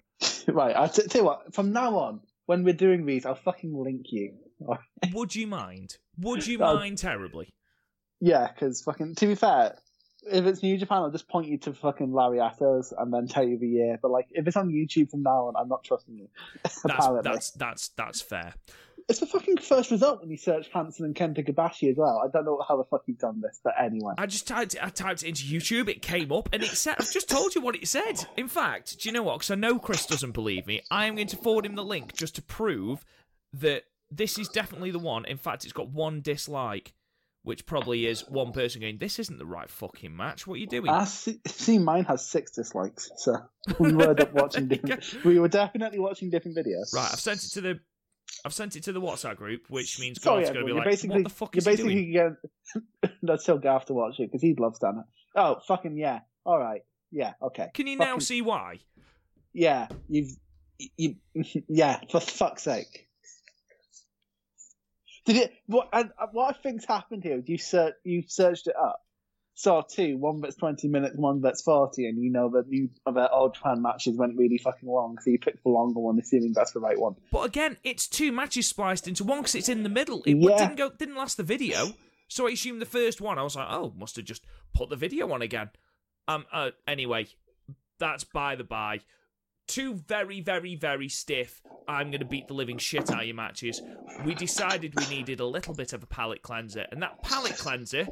right. 0.48 0.74
I 0.74 0.88
t- 0.88 1.02
tell 1.06 1.20
you 1.20 1.26
what. 1.26 1.54
From 1.54 1.72
now 1.72 1.96
on, 1.96 2.20
when 2.46 2.64
we're 2.64 2.74
doing 2.74 3.06
these, 3.06 3.26
I'll 3.26 3.36
fucking 3.36 3.72
link 3.80 4.06
you. 4.10 4.32
Would 5.12 5.36
you 5.36 5.46
mind? 5.46 5.98
Would 6.18 6.48
you 6.48 6.58
mind 6.58 6.98
terribly? 6.98 7.54
yeah, 8.20 8.48
because 8.52 8.82
fucking. 8.82 9.14
To 9.16 9.26
be 9.28 9.36
fair, 9.36 9.76
if 10.22 10.46
it's 10.46 10.62
New 10.62 10.76
Japan, 10.76 11.02
I'll 11.02 11.10
just 11.10 11.28
point 11.28 11.48
you 11.48 11.58
to 11.58 11.72
fucking 11.72 12.08
Lariatos 12.08 12.92
and 12.96 13.12
then 13.12 13.28
tell 13.28 13.46
you 13.46 13.58
the 13.58 13.68
year. 13.68 13.98
But 14.00 14.10
like, 14.10 14.26
if 14.30 14.46
it's 14.46 14.56
on 14.56 14.70
YouTube 14.70 15.10
from 15.10 15.22
now 15.22 15.46
on, 15.46 15.54
I'm 15.56 15.68
not 15.68 15.84
trusting 15.84 16.16
you. 16.16 16.28
That's 16.62 16.82
that's 17.22 17.50
that's 17.52 17.88
that's 17.88 18.20
fair. 18.20 18.54
It's 19.08 19.20
the 19.20 19.26
fucking 19.26 19.56
first 19.56 19.90
result 19.90 20.20
when 20.20 20.30
you 20.30 20.36
search 20.36 20.68
Hansen 20.68 21.06
and 21.06 21.14
Kenta 21.14 21.38
Kobashi 21.38 21.90
as 21.90 21.96
well. 21.96 22.20
I 22.22 22.28
don't 22.30 22.44
know 22.44 22.62
how 22.66 22.76
the 22.76 22.84
fuck 22.84 23.04
you've 23.06 23.18
done 23.18 23.40
this, 23.40 23.58
but 23.64 23.72
anyway. 23.80 24.12
I 24.18 24.26
just 24.26 24.46
typed 24.46 24.76
I 24.82 24.90
typed 24.90 25.22
it 25.22 25.28
into 25.28 25.44
YouTube. 25.44 25.88
It 25.88 26.02
came 26.02 26.30
up 26.30 26.50
and 26.52 26.62
it 26.62 26.68
said. 26.70 26.96
I've 26.98 27.10
just 27.10 27.30
told 27.30 27.54
you 27.54 27.62
what 27.62 27.74
it 27.74 27.88
said. 27.88 28.26
In 28.36 28.48
fact, 28.48 29.00
do 29.00 29.08
you 29.08 29.12
know 29.14 29.22
what? 29.22 29.38
Because 29.38 29.50
I 29.50 29.54
know 29.54 29.78
Chris 29.78 30.04
doesn't 30.04 30.32
believe 30.32 30.66
me. 30.66 30.82
I 30.90 31.06
am 31.06 31.14
going 31.14 31.28
to 31.28 31.36
forward 31.36 31.64
him 31.64 31.74
the 31.74 31.84
link 31.84 32.14
just 32.14 32.34
to 32.34 32.42
prove 32.42 33.04
that 33.54 33.84
this 34.10 34.38
is 34.38 34.48
definitely 34.48 34.90
the 34.90 34.98
one. 34.98 35.24
In 35.24 35.38
fact, 35.38 35.64
it's 35.64 35.72
got 35.72 35.88
one 35.88 36.20
dislike, 36.20 36.92
which 37.42 37.66
probably 37.66 38.06
is 38.06 38.20
one 38.28 38.52
person 38.52 38.80
going, 38.80 38.98
"This 38.98 39.18
isn't 39.18 39.38
the 39.38 39.46
right 39.46 39.70
fucking 39.70 40.14
match. 40.16 40.46
What 40.46 40.54
are 40.54 40.58
you 40.58 40.66
doing?" 40.66 40.88
I 40.88 41.04
see, 41.04 41.40
see, 41.46 41.78
mine 41.78 42.04
has 42.04 42.26
six 42.26 42.52
dislikes, 42.52 43.10
so 43.16 43.36
we 43.78 43.92
were 43.92 44.14
watching 44.32 44.68
different. 44.68 45.24
We 45.24 45.38
were 45.38 45.48
definitely 45.48 45.98
watching 45.98 46.30
different 46.30 46.56
videos. 46.56 46.94
Right, 46.94 47.08
I've 47.12 47.20
sent 47.20 47.44
it 47.44 47.52
to 47.52 47.60
the. 47.60 47.80
I've 48.44 48.52
sent 48.54 48.76
it 48.76 48.84
to 48.84 48.92
the 48.92 49.00
WhatsApp 49.00 49.36
group, 49.36 49.62
which 49.68 49.98
means 49.98 50.20
Sorry, 50.22 50.44
God's 50.44 50.52
going 50.52 50.66
to 50.66 50.72
be 50.72 50.78
like, 50.78 50.88
basically, 50.88 51.22
"What 51.22 51.24
the 51.24 51.34
fuck 51.34 51.54
you're 51.54 51.60
is 51.60 51.64
he 51.64 51.70
basically 51.70 51.94
doing?" 52.12 52.36
going. 53.02 53.12
Let's 53.22 53.44
tell 53.46 53.58
Gav 53.58 53.86
to 53.86 53.94
watch 53.94 54.20
it 54.20 54.30
because 54.30 54.42
he'd 54.42 54.60
love 54.60 54.76
Stan. 54.76 55.02
Oh, 55.34 55.60
fucking 55.66 55.96
yeah! 55.96 56.20
All 56.44 56.58
right, 56.58 56.82
yeah, 57.10 57.34
okay, 57.42 57.68
Can 57.74 57.86
you 57.86 57.96
now 57.96 58.18
see 58.18 58.42
why? 58.42 58.80
yeah. 59.52 59.88
You've, 60.08 60.36
you, 60.96 61.16
yeah. 61.68 62.00
For 62.10 62.20
fuck's 62.20 62.62
sake. 62.62 63.07
Did 65.28 65.36
it? 65.36 65.52
What? 65.66 65.90
And 65.92 66.10
uh, 66.18 66.26
what 66.32 66.56
I 66.56 66.58
think's 66.58 66.86
happened 66.86 67.22
here? 67.22 67.42
You 67.44 67.58
search, 67.58 67.92
you 68.02 68.22
searched 68.26 68.66
it 68.66 68.74
up. 68.74 69.00
Saw 69.52 69.82
two, 69.82 70.16
one 70.16 70.40
that's 70.40 70.56
twenty 70.56 70.88
minutes, 70.88 71.16
one 71.16 71.42
that's 71.42 71.60
forty, 71.62 72.06
and 72.08 72.16
you 72.22 72.30
know 72.30 72.48
that 72.54 72.66
new 72.68 72.88
the 73.04 73.28
old 73.30 73.56
fan 73.58 73.82
matches 73.82 74.16
went 74.16 74.38
really 74.38 74.56
fucking 74.56 74.88
long, 74.88 75.18
so 75.20 75.30
you 75.30 75.38
picked 75.38 75.62
the 75.64 75.68
longer 75.68 76.00
one, 76.00 76.18
assuming 76.18 76.52
that's 76.54 76.70
the 76.72 76.80
right 76.80 76.98
one. 76.98 77.16
But 77.30 77.40
again, 77.40 77.76
it's 77.84 78.06
two 78.08 78.32
matches 78.32 78.66
spliced 78.68 79.06
into 79.06 79.22
one 79.24 79.40
because 79.40 79.54
it's 79.56 79.68
in 79.68 79.82
the 79.82 79.88
middle. 79.90 80.22
It 80.24 80.36
Yeah. 80.36 80.56
didn't 80.56 80.76
go, 80.76 80.90
didn't 80.90 81.16
last 81.16 81.36
the 81.36 81.42
video, 81.42 81.88
so 82.28 82.46
I 82.46 82.52
assumed 82.52 82.80
the 82.80 82.86
first 82.86 83.20
one. 83.20 83.38
I 83.38 83.42
was 83.42 83.56
like, 83.56 83.66
oh, 83.68 83.92
must 83.98 84.16
have 84.16 84.24
just 84.24 84.44
put 84.74 84.88
the 84.88 84.96
video 84.96 85.30
on 85.32 85.42
again. 85.42 85.70
Um. 86.28 86.46
Uh. 86.52 86.70
Anyway, 86.86 87.26
that's 87.98 88.24
by 88.24 88.54
the 88.54 88.64
by. 88.64 89.00
Two 89.68 89.94
very, 89.94 90.40
very, 90.40 90.74
very 90.74 91.08
stiff. 91.08 91.62
I'm 91.86 92.10
going 92.10 92.20
to 92.20 92.26
beat 92.26 92.48
the 92.48 92.54
living 92.54 92.78
shit 92.78 93.10
out 93.10 93.20
of 93.20 93.26
your 93.26 93.36
matches. 93.36 93.80
We 94.24 94.34
decided 94.34 94.98
we 94.98 95.06
needed 95.14 95.40
a 95.40 95.46
little 95.46 95.74
bit 95.74 95.92
of 95.92 96.02
a 96.02 96.06
palate 96.06 96.42
cleanser, 96.42 96.86
and 96.90 97.00
that 97.02 97.22
palate 97.22 97.56
cleanser 97.56 98.08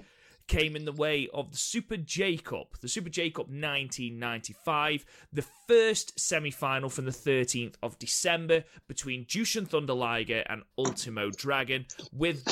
came 0.49 0.77
in 0.77 0.85
the 0.85 0.93
way 0.93 1.29
of 1.35 1.51
the 1.51 1.57
Super 1.57 1.97
J 1.97 2.37
Cup, 2.37 2.79
the 2.81 2.89
Super 2.89 3.09
J 3.09 3.31
Cup 3.31 3.49
1995, 3.49 5.05
the 5.33 5.45
first 5.67 6.19
semi 6.19 6.51
final 6.51 6.89
from 6.89 7.05
the 7.05 7.11
13th 7.11 7.75
of 7.83 7.99
December 7.99 8.65
between 8.89 9.25
Jushin 9.25 9.67
Thunder 9.67 9.93
Liger 9.95 10.45
and 10.49 10.63
Ultimo 10.79 11.31
Dragon, 11.31 11.87
with 12.13 12.45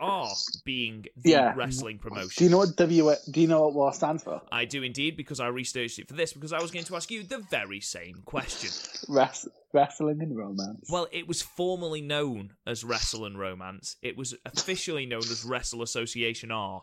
WAR 0.00 0.28
being 0.64 1.06
the 1.16 1.30
Yeah. 1.30 1.54
wrestling 1.56 1.96
Do 1.96 2.04
you 2.04 2.10
promotion. 2.10 2.50
know 2.50 2.58
what 2.58 2.76
W? 2.76 3.12
Do 3.30 3.40
you 3.40 3.46
know 3.48 3.62
what 3.62 3.74
WAR 3.74 3.92
stands 3.94 4.22
for? 4.22 4.40
I 4.52 4.64
do 4.64 4.82
indeed 4.82 5.16
because 5.16 5.40
I 5.40 5.48
researched 5.48 5.98
it 5.98 6.08
for 6.08 6.14
this 6.14 6.32
because 6.32 6.52
I 6.52 6.60
was 6.60 6.70
going 6.70 6.84
to 6.86 6.96
ask 6.96 7.10
you 7.10 7.22
the 7.24 7.38
very 7.38 7.80
same 7.80 8.22
question. 8.24 8.70
Res- 9.08 9.48
wrestling 9.72 10.20
and 10.20 10.36
romance. 10.36 10.88
Well, 10.90 11.08
it 11.12 11.26
was 11.26 11.42
formerly 11.42 12.00
known 12.02 12.52
as 12.66 12.84
Wrestle 12.84 13.24
and 13.24 13.38
Romance. 13.38 13.96
It 14.02 14.16
was 14.16 14.34
officially 14.44 15.06
known 15.06 15.20
as 15.22 15.44
Wrestle 15.44 15.82
Association 15.82 16.50
R, 16.50 16.82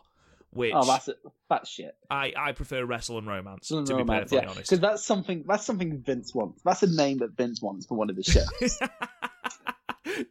which 0.52 0.72
oh, 0.74 0.84
that's. 0.84 1.08
That's 1.48 1.68
shit. 1.68 1.96
I, 2.08 2.32
I 2.36 2.52
prefer 2.52 2.84
Wrestle 2.84 3.18
and 3.18 3.26
Romance, 3.26 3.68
to 3.68 3.82
be 3.82 4.04
perfectly 4.04 4.38
yeah. 4.38 4.44
honest. 4.44 4.70
Because 4.70 4.80
that's 4.80 5.04
something. 5.04 5.44
That's 5.46 5.64
something 5.64 6.02
Vince 6.02 6.34
wants. 6.34 6.62
That's 6.64 6.82
a 6.82 6.90
name 6.90 7.18
that 7.18 7.36
Vince 7.36 7.60
wants 7.62 7.86
for 7.86 7.96
one 7.96 8.10
of 8.10 8.16
his 8.16 8.26
shows. 8.26 8.78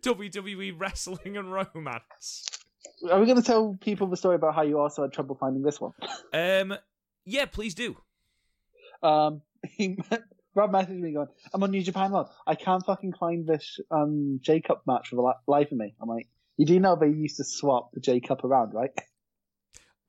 WWE 0.02 0.74
Wrestling 0.78 1.38
and 1.38 1.52
Romance. 1.52 2.46
Are 3.10 3.20
we 3.20 3.26
going 3.26 3.38
to 3.38 3.44
tell 3.44 3.78
people 3.80 4.08
the 4.08 4.18
story 4.18 4.36
about 4.36 4.56
how 4.56 4.64
you 4.64 4.80
also 4.80 5.04
had 5.04 5.14
trouble 5.14 5.36
finding 5.40 5.64
this 5.64 5.80
one? 5.80 5.94
Um, 6.34 6.78
yeah, 7.26 7.46
please 7.46 7.74
do. 7.74 7.98
Um, 9.02 9.42
he, 9.64 9.98
Rob 10.56 10.72
messaged 10.72 11.00
me 11.00 11.14
going, 11.14 11.28
"I'm 11.54 11.64
on 11.64 11.72
New 11.72 11.82
Japan 11.82 12.12
World. 12.12 12.30
I 12.46 12.56
can't 12.56 12.86
fucking 12.86 13.14
find 13.14 13.48
this 13.48 13.80
um 13.92 14.40
J 14.42 14.62
Cup 14.62 14.84
match 14.86 15.10
for 15.10 15.16
the 15.16 15.34
life 15.52 15.72
of 15.72 15.78
me." 15.78 15.96
I'm 16.02 16.10
like, 16.10 16.28
You 16.58 16.66
do 16.66 16.80
know 16.80 16.96
they 16.96 17.08
used 17.08 17.38
to 17.38 17.44
swap 17.44 17.92
the 17.94 18.00
J 18.00 18.20
Cup 18.20 18.44
around, 18.44 18.74
right? 18.74 18.92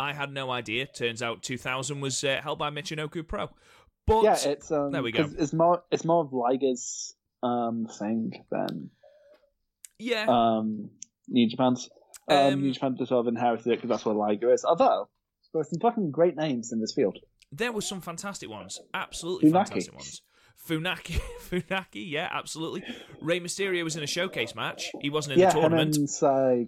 I 0.01 0.13
had 0.13 0.33
no 0.33 0.51
idea. 0.51 0.87
Turns 0.87 1.23
out 1.23 1.43
2000 1.43 2.01
was 2.01 2.25
uh, 2.25 2.41
held 2.43 2.59
by 2.59 2.71
Michinoku 2.71 3.27
Pro. 3.27 3.51
But 4.07 4.25
yeah, 4.25 4.37
it's 4.45 4.71
um, 4.73 4.91
there 4.93 5.03
we 5.03 5.13
go. 5.13 5.29
It's 5.39 5.53
more 5.53 5.83
it's 5.91 6.05
more 6.05 6.25
of 6.25 6.33
Liger's 6.33 7.15
um 7.43 7.87
thing 7.99 8.33
than 8.51 8.91
yeah, 9.99 10.27
um 10.29 10.91
New 11.29 11.49
Japan's. 11.49 11.89
Um, 12.29 12.37
Um, 12.37 12.63
New 12.63 12.73
Japan 12.73 12.97
just 12.99 13.09
sort 13.11 13.27
of 13.27 13.29
inherited 13.29 13.67
it 13.67 13.77
because 13.77 13.91
that's 13.91 14.05
where 14.05 14.15
Liger 14.15 14.53
is. 14.53 14.65
Although 14.65 15.09
there 15.53 15.61
are 15.61 15.65
some 15.65 15.81
fucking 15.81 16.11
great 16.13 16.37
names 16.37 16.73
in 16.73 16.81
this 16.81 16.95
field. 16.95 17.19
there 17.53 17.73
were 17.73 17.81
some 17.83 18.01
fantastic 18.01 18.49
ones. 18.49 18.81
Absolutely 18.95 19.51
Funaki. 19.51 19.69
fantastic 19.69 19.95
ones. 19.95 20.23
Funaki, 20.69 21.21
Funaki, 21.51 22.11
yeah, 22.11 22.29
absolutely. 22.31 22.85
Rey 23.21 23.41
Mysterio 23.41 23.83
was 23.83 23.97
in 23.97 24.03
a 24.03 24.07
showcase 24.07 24.55
match. 24.55 24.91
He 25.01 25.11
wasn't 25.11 25.35
in 25.35 25.41
yeah, 25.41 25.53
the 25.53 25.61
tournament. 25.61 25.97
him 25.97 26.03
and 26.03 26.09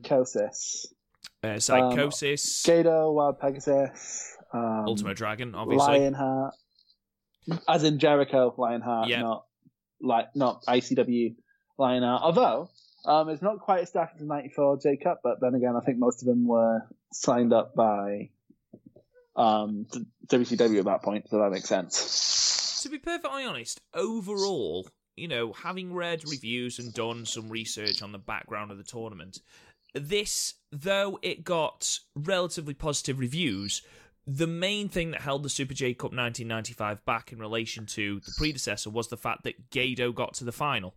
Psicosis, 0.03 0.87
Uh, 0.87 0.95
Psicosis, 1.43 2.62
Gedo, 2.64 3.12
Wild 3.12 3.38
Pegasus, 3.40 4.36
um, 4.53 4.84
Ultimo 4.86 5.14
Dragon, 5.14 5.55
obviously. 5.55 5.99
Lionheart, 6.01 6.55
as 7.68 7.84
in 7.84 7.99
Jericho 7.99 8.55
Lionheart, 8.57 9.09
Yeah. 9.09 9.22
not 9.22 9.47
like 10.01 10.34
not 10.36 10.62
ICW 10.66 11.34
Lionheart. 11.78 12.22
Although 12.22 12.70
um, 13.05 13.28
it's 13.28 13.43
not 13.43 13.59
quite 13.61 13.82
as 13.82 13.88
stacked 13.88 14.20
as 14.20 14.26
'94 14.26 14.78
J 14.82 14.97
Cup, 14.97 15.20
but 15.24 15.40
then 15.40 15.55
again, 15.55 15.74
I 15.76 15.84
think 15.84 15.99
most 15.99 16.22
of 16.22 16.26
them 16.28 16.47
were 16.47 16.80
signed 17.12 17.53
up 17.53 17.74
by 17.74 18.30
um, 19.36 19.86
WCW 20.28 20.78
at 20.78 20.84
that 20.84 21.03
point, 21.03 21.28
so 21.28 21.38
that 21.38 21.51
makes 21.51 21.68
sense. 21.68 22.80
To 22.82 22.88
be 22.88 22.99
perfectly 22.99 23.45
honest, 23.45 23.80
overall, 23.95 24.88
you 25.16 25.28
know, 25.28 25.53
having 25.53 25.93
read 25.95 26.22
reviews 26.28 26.78
and 26.78 26.93
done 26.93 27.24
some 27.26 27.49
research 27.49 28.03
on 28.03 28.12
the 28.12 28.18
background 28.18 28.70
of 28.70 28.78
the 28.78 28.84
tournament, 28.84 29.38
this, 29.95 30.55
though 30.73 31.18
it 31.23 31.45
got 31.45 31.99
relatively 32.16 32.75
positive 32.75 33.18
reviews, 33.18 33.83
the 34.27 34.47
main 34.47 34.89
thing 34.89 35.11
that 35.12 35.20
held 35.20 35.43
the 35.43 35.49
Super 35.49 35.75
J 35.75 35.95
Cup 35.95 36.12
1995 36.12 37.05
back 37.05 37.33
in 37.33 37.39
relation 37.39 37.87
to 37.87 38.20
the 38.20 38.33
predecessor 38.37 38.91
was 38.91 39.09
the 39.09 39.16
fact 39.16 39.45
that 39.45 39.70
Gedo 39.70 40.14
got 40.14 40.35
to 40.35 40.45
the 40.45 40.53
final. 40.53 40.95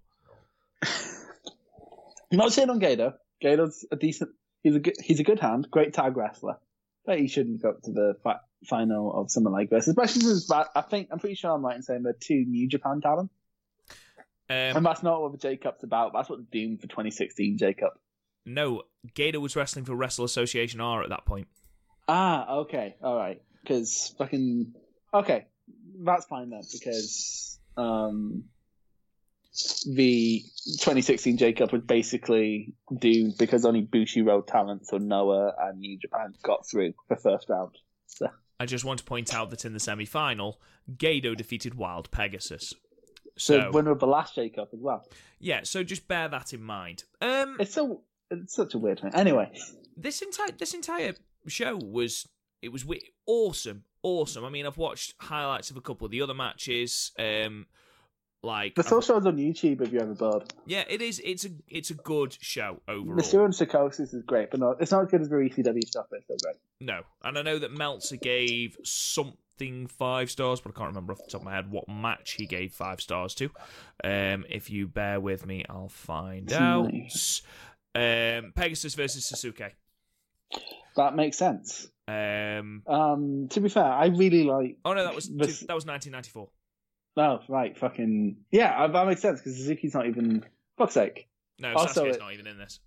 I'm 0.83 2.37
not 2.37 2.53
saying 2.53 2.69
on 2.69 2.79
Gedo. 2.79 3.13
Gedo's 3.43 3.85
a 3.91 3.95
decent. 3.95 4.31
He's 4.63 4.75
a 4.75 4.79
good. 4.79 4.95
He's 5.03 5.19
a 5.19 5.23
good 5.23 5.39
hand. 5.39 5.67
Great 5.69 5.93
tag 5.93 6.17
wrestler. 6.17 6.57
But 7.05 7.19
he 7.19 7.27
shouldn't 7.27 7.61
go 7.61 7.75
to 7.83 7.91
the 7.91 8.15
fi- 8.23 8.39
final 8.67 9.13
of 9.13 9.29
something 9.29 9.53
like 9.53 9.69
this, 9.69 9.87
especially 9.87 10.21
since 10.21 10.49
I 10.51 10.81
think 10.81 11.09
I'm 11.11 11.19
pretty 11.19 11.35
sure 11.35 11.51
I'm 11.51 11.63
right 11.63 11.75
in 11.75 11.83
saying 11.83 12.01
they're 12.01 12.13
two 12.13 12.45
New 12.45 12.67
Japan 12.67 12.99
talent, 12.99 13.29
Um, 14.49 14.77
and 14.77 14.85
that's 14.85 15.03
not 15.03 15.21
what 15.21 15.31
the 15.31 15.37
J 15.37 15.57
Cup's 15.57 15.83
about. 15.83 16.13
That's 16.13 16.29
what 16.29 16.49
Doom 16.49 16.77
for 16.77 16.87
2016 16.87 17.57
J 17.59 17.73
Cup. 17.73 17.99
No, 18.45 18.83
Gedo 19.15 19.37
was 19.41 19.55
wrestling 19.55 19.85
for 19.85 19.95
Wrestle 19.95 20.25
Association 20.25 20.79
R 20.81 21.01
at 21.03 21.09
that 21.09 21.25
point. 21.25 21.47
Ah, 22.07 22.57
okay, 22.57 22.95
all 23.01 23.15
right. 23.17 23.41
Because 23.61 24.13
fucking 24.17 24.73
okay, 25.13 25.47
that's 26.03 26.25
fine 26.25 26.51
then. 26.51 26.61
Because 26.71 27.57
um, 27.77 28.43
the 29.87 30.43
2016 30.79 31.37
J 31.37 31.53
Cup 31.53 31.71
was 31.71 31.81
basically 31.81 32.73
doomed 32.95 33.37
because 33.37 33.65
only 33.65 33.81
Bushiroad 33.81 34.47
talent, 34.47 34.85
so 34.87 34.97
Noah 34.97 35.53
and 35.59 35.79
New 35.79 35.97
Japan 35.97 36.33
got 36.43 36.67
through 36.67 36.93
the 37.09 37.15
first 37.15 37.49
round. 37.49 37.71
So 38.07 38.27
I 38.59 38.65
just 38.65 38.85
want 38.85 38.99
to 38.99 39.05
point 39.05 39.33
out 39.33 39.49
that 39.49 39.65
in 39.65 39.73
the 39.73 39.79
semi 39.79 40.05
final, 40.05 40.59
Gedo 40.97 41.35
defeated 41.35 41.73
Wild 41.75 42.11
Pegasus. 42.11 42.73
the 43.23 43.31
So, 43.37 43.71
winner 43.71 43.91
of 43.91 43.99
the 43.99 44.07
last 44.07 44.35
J 44.35 44.49
Cup 44.49 44.69
as 44.73 44.79
well. 44.79 45.07
yeah, 45.39 45.61
so 45.63 45.83
just 45.83 46.07
bear 46.07 46.27
that 46.27 46.53
in 46.53 46.61
mind. 46.61 47.03
Um, 47.21 47.57
It's 47.59 47.73
so 47.73 48.01
it's 48.43 48.55
such 48.55 48.73
a 48.73 48.77
weird 48.77 48.99
thing. 48.99 49.11
Anyway, 49.13 49.51
this 49.97 50.21
entire 50.21 50.51
this 50.51 50.73
entire 50.73 51.13
show 51.47 51.77
was 51.77 52.27
it 52.61 52.71
was 52.71 52.83
wi- 52.83 53.01
awesome, 53.25 53.83
awesome. 54.03 54.43
I 54.45 54.49
mean, 54.49 54.65
I've 54.65 54.77
watched 54.77 55.13
highlights 55.19 55.69
of 55.71 55.77
a 55.77 55.81
couple 55.81 56.05
of 56.05 56.11
the 56.11 56.21
other 56.21 56.33
matches. 56.33 57.11
Um, 57.19 57.67
like 58.43 58.75
the 58.75 58.83
still 58.83 59.01
shows 59.01 59.25
on 59.25 59.37
YouTube 59.37 59.81
if 59.81 59.91
you're 59.91 60.03
ever 60.03 60.13
bored. 60.13 60.53
yeah, 60.67 60.83
it 60.87 61.01
is. 61.01 61.19
It's 61.25 61.45
a 61.45 61.49
it's 61.67 61.89
a 61.89 61.95
good 61.95 62.37
show 62.39 62.79
overall. 62.87 63.17
Mysterio 63.17 63.45
and 63.45 63.53
Psicosis 63.55 64.13
is 64.13 64.21
great, 64.21 64.51
but 64.51 64.59
no, 64.59 64.75
it's 64.79 64.91
not 64.91 65.03
as 65.05 65.09
good 65.09 65.21
as 65.21 65.29
the 65.29 65.35
ECW 65.35 65.87
stuff. 65.87 66.05
But 66.11 66.17
it's 66.17 66.25
still 66.25 66.37
great. 66.43 66.55
No, 66.79 67.01
and 67.23 67.39
I 67.39 67.41
know 67.41 67.57
that 67.57 67.71
Meltzer 67.71 68.17
gave 68.17 68.77
something 68.83 69.87
five 69.87 70.29
stars, 70.29 70.59
but 70.61 70.73
I 70.75 70.77
can't 70.77 70.89
remember 70.89 71.13
off 71.13 71.25
the 71.25 71.31
top 71.31 71.41
of 71.41 71.45
my 71.45 71.55
head 71.55 71.71
what 71.71 71.89
match 71.89 72.33
he 72.33 72.45
gave 72.45 72.71
five 72.71 73.01
stars 73.01 73.33
to. 73.35 73.49
Um, 74.03 74.45
if 74.47 74.69
you 74.69 74.87
bear 74.87 75.19
with 75.19 75.45
me, 75.47 75.65
I'll 75.67 75.89
find 75.89 76.53
out. 76.53 76.93
Nice. 76.93 77.41
Um, 77.95 78.51
Pegasus 78.55 78.93
versus 78.95 79.31
Sasuke. 79.31 79.71
That 80.95 81.15
makes 81.15 81.37
sense. 81.37 81.87
Um, 82.07 82.83
Um, 82.85 83.47
to 83.49 83.59
be 83.61 83.69
fair, 83.69 83.83
I 83.85 84.07
really 84.07 84.43
like. 84.43 84.77
oh 84.85 84.93
no, 84.93 85.03
that 85.03 85.15
was 85.15 85.27
This- 85.29 85.61
that 85.61 85.73
was 85.73 85.85
1994. 85.85 86.49
Oh, 87.17 87.39
right, 87.47 87.77
fucking 87.77 88.37
yeah, 88.51 88.83
uh, 88.83 88.87
that 88.87 89.07
makes 89.07 89.21
sense 89.21 89.39
because 89.39 89.55
Suzuki's 89.57 89.93
not 89.93 90.05
even 90.07 90.45
fuck's 90.77 90.93
sake. 90.93 91.27
No, 91.59 91.73
Also, 91.73 92.03
Sasuke's 92.05 92.17
it- 92.17 92.19
not 92.19 92.33
even 92.33 92.47
in 92.47 92.57
this. 92.57 92.79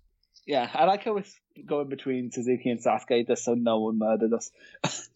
Yeah, 0.45 0.69
I 0.73 0.85
like 0.85 1.03
how 1.03 1.17
it's 1.17 1.35
going 1.65 1.89
between 1.89 2.31
Suzuki 2.31 2.69
and 2.69 2.79
Sasuke 2.79 3.25
just 3.27 3.43
so 3.43 3.53
no 3.55 3.79
one 3.79 3.97
murdered 3.99 4.33
us. 4.33 4.51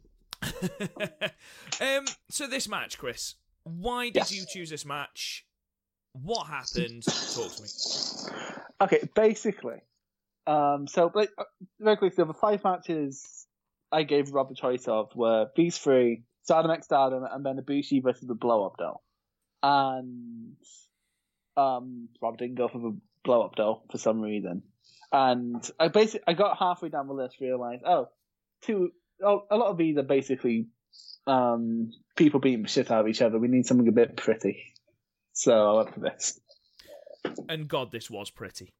um, 1.81 2.05
so 2.29 2.47
this 2.47 2.67
match, 2.67 2.97
Chris, 2.97 3.35
why 3.63 4.05
did 4.07 4.15
Yes. 4.17 4.31
you 4.35 4.45
choose 4.51 4.69
this 4.69 4.85
match? 4.85 5.45
What 6.13 6.47
happened? 6.47 7.03
Talk 7.03 7.55
to 7.55 7.61
me. 7.63 7.69
Okay, 8.81 9.09
basically, 9.15 9.81
um, 10.45 10.87
so 10.87 11.11
like, 11.13 11.29
uh, 11.37 11.43
very 11.79 11.97
quickly, 11.97 12.23
the 12.23 12.33
five 12.33 12.63
matches 12.63 13.47
I 13.91 14.03
gave 14.03 14.31
Rob 14.31 14.49
the 14.49 14.55
choice 14.55 14.87
of 14.87 15.15
were 15.15 15.47
these 15.55 15.77
three: 15.77 16.23
Stardom 16.43 16.71
X 16.71 16.85
Stardom, 16.85 17.23
and 17.29 17.45
then 17.45 17.57
Ibushi 17.57 18.03
versus 18.03 18.27
the 18.27 18.35
Blow 18.35 18.65
Up 18.65 18.77
Doll. 18.77 19.03
And 19.61 20.55
um, 21.55 22.09
Rob 22.21 22.37
didn't 22.37 22.55
go 22.55 22.67
for 22.67 22.79
the 22.79 22.97
Blow 23.23 23.43
Up 23.43 23.55
Doll 23.55 23.85
for 23.91 23.97
some 23.97 24.21
reason. 24.21 24.63
And 25.11 25.69
I 25.79 25.87
basically 25.87 26.25
I 26.27 26.33
got 26.33 26.57
halfway 26.57 26.89
down 26.89 27.07
the 27.07 27.13
list, 27.13 27.39
realized 27.39 27.83
oh, 27.85 28.09
two 28.61 28.91
oh, 29.23 29.45
a 29.49 29.55
lot 29.55 29.69
of 29.69 29.77
these 29.77 29.97
are 29.97 30.03
basically 30.03 30.67
um, 31.27 31.91
people 32.15 32.39
beating 32.39 32.65
shit 32.65 32.91
out 32.91 33.01
of 33.01 33.07
each 33.07 33.21
other. 33.21 33.39
We 33.39 33.47
need 33.47 33.65
something 33.65 33.87
a 33.87 33.91
bit 33.91 34.17
pretty, 34.17 34.72
so 35.33 35.71
I 35.71 35.75
went 35.77 35.93
for 35.93 35.99
this. 35.99 36.39
And 37.49 37.67
God, 37.67 37.91
this 37.91 38.09
was 38.09 38.29
pretty. 38.29 38.73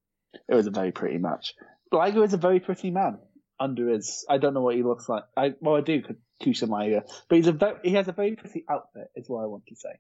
It 0.50 0.56
was 0.56 0.68
a 0.68 0.72
very 0.72 0.92
pretty 0.92 1.18
match. 1.18 1.54
Liger 1.92 2.24
is 2.24 2.34
a 2.34 2.38
very 2.38 2.60
pretty 2.60 2.92
man 2.92 3.20
under 3.60 3.90
his. 3.90 4.26
I 4.30 4.38
don't 4.38 4.54
know 4.54 4.62
what 4.62 4.76
he 4.76 4.84
looks 4.84 5.08
like. 5.08 5.24
I 5.38 5.54
well, 5.60 5.76
I 5.76 5.82
do 5.82 6.02
Kusha 6.42 6.68
Liger, 6.68 7.04
but 7.30 7.36
he's 7.36 7.48
a 7.48 7.52
very, 7.52 7.76
he 7.84 7.92
has 7.94 8.08
a 8.08 8.12
very 8.12 8.36
pretty 8.36 8.66
outfit. 8.70 9.08
Is 9.16 9.30
what 9.30 9.44
I 9.44 9.46
want 9.46 9.66
to 9.68 9.76
say. 9.76 10.00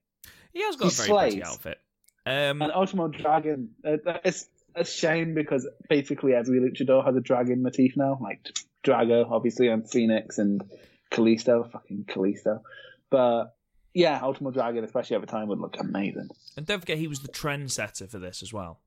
He 0.52 0.62
has 0.64 0.76
got 0.76 0.92
He 0.92 1.04
a 1.04 1.06
very 1.06 1.20
pretty 1.20 1.44
outfit. 1.44 1.80
Um, 2.26 2.62
And 2.62 2.72
Ultimo 2.72 3.08
Dragon. 3.10 3.70
Uh, 3.86 3.98
it's 4.24 4.48
a 4.76 4.86
shame 4.86 5.34
because 5.34 5.68
basically 5.90 6.34
every 6.34 6.60
luchador 6.60 7.06
has 7.06 7.16
a 7.16 7.22
dragon 7.22 7.62
motif 7.62 7.96
now, 7.96 8.18
like 8.22 8.56
Drago, 8.84 9.30
obviously, 9.30 9.68
and 9.68 9.90
Phoenix 9.90 10.38
and 10.38 10.64
Kalisto, 11.12 11.72
fucking 11.72 12.06
Kalisto. 12.08 12.62
But 13.10 13.56
yeah, 13.94 14.20
Ultimo 14.22 14.52
Dragon, 14.52 14.84
especially 14.84 15.18
over 15.18 15.26
time, 15.26 15.48
would 15.48 15.60
look 15.60 15.76
amazing. 15.80 16.30
and 16.58 16.66
don't 16.66 16.80
forget, 16.80 16.98
he 16.98 17.08
was 17.08 17.20
the 17.20 17.30
trendsetter 17.30 18.10
for 18.10 18.20
this 18.20 18.42
as 18.42 18.52
well. 18.52 18.80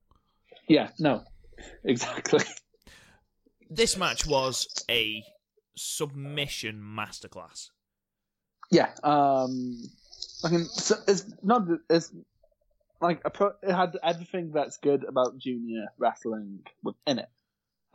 Yeah, 0.69 0.89
no, 0.99 1.23
exactly. 1.85 2.45
This 3.71 3.97
match 3.97 4.27
was 4.27 4.69
a 4.91 5.23
submission 5.77 6.81
masterclass. 6.81 7.71
Yeah, 8.71 8.91
um, 9.05 9.79
I 10.45 10.51
mean, 10.51 10.65
so 10.65 10.97
it's 11.07 11.25
not 11.43 11.63
it's 11.89 12.13
like 13.01 13.21
a 13.25 13.31
pro, 13.31 13.53
it 13.63 13.73
had 13.73 13.97
everything 14.03 14.51
that's 14.53 14.79
good 14.79 15.05
about 15.05 15.39
junior 15.39 15.87
wrestling 15.99 16.61
within 16.83 17.21
it. 17.21 17.29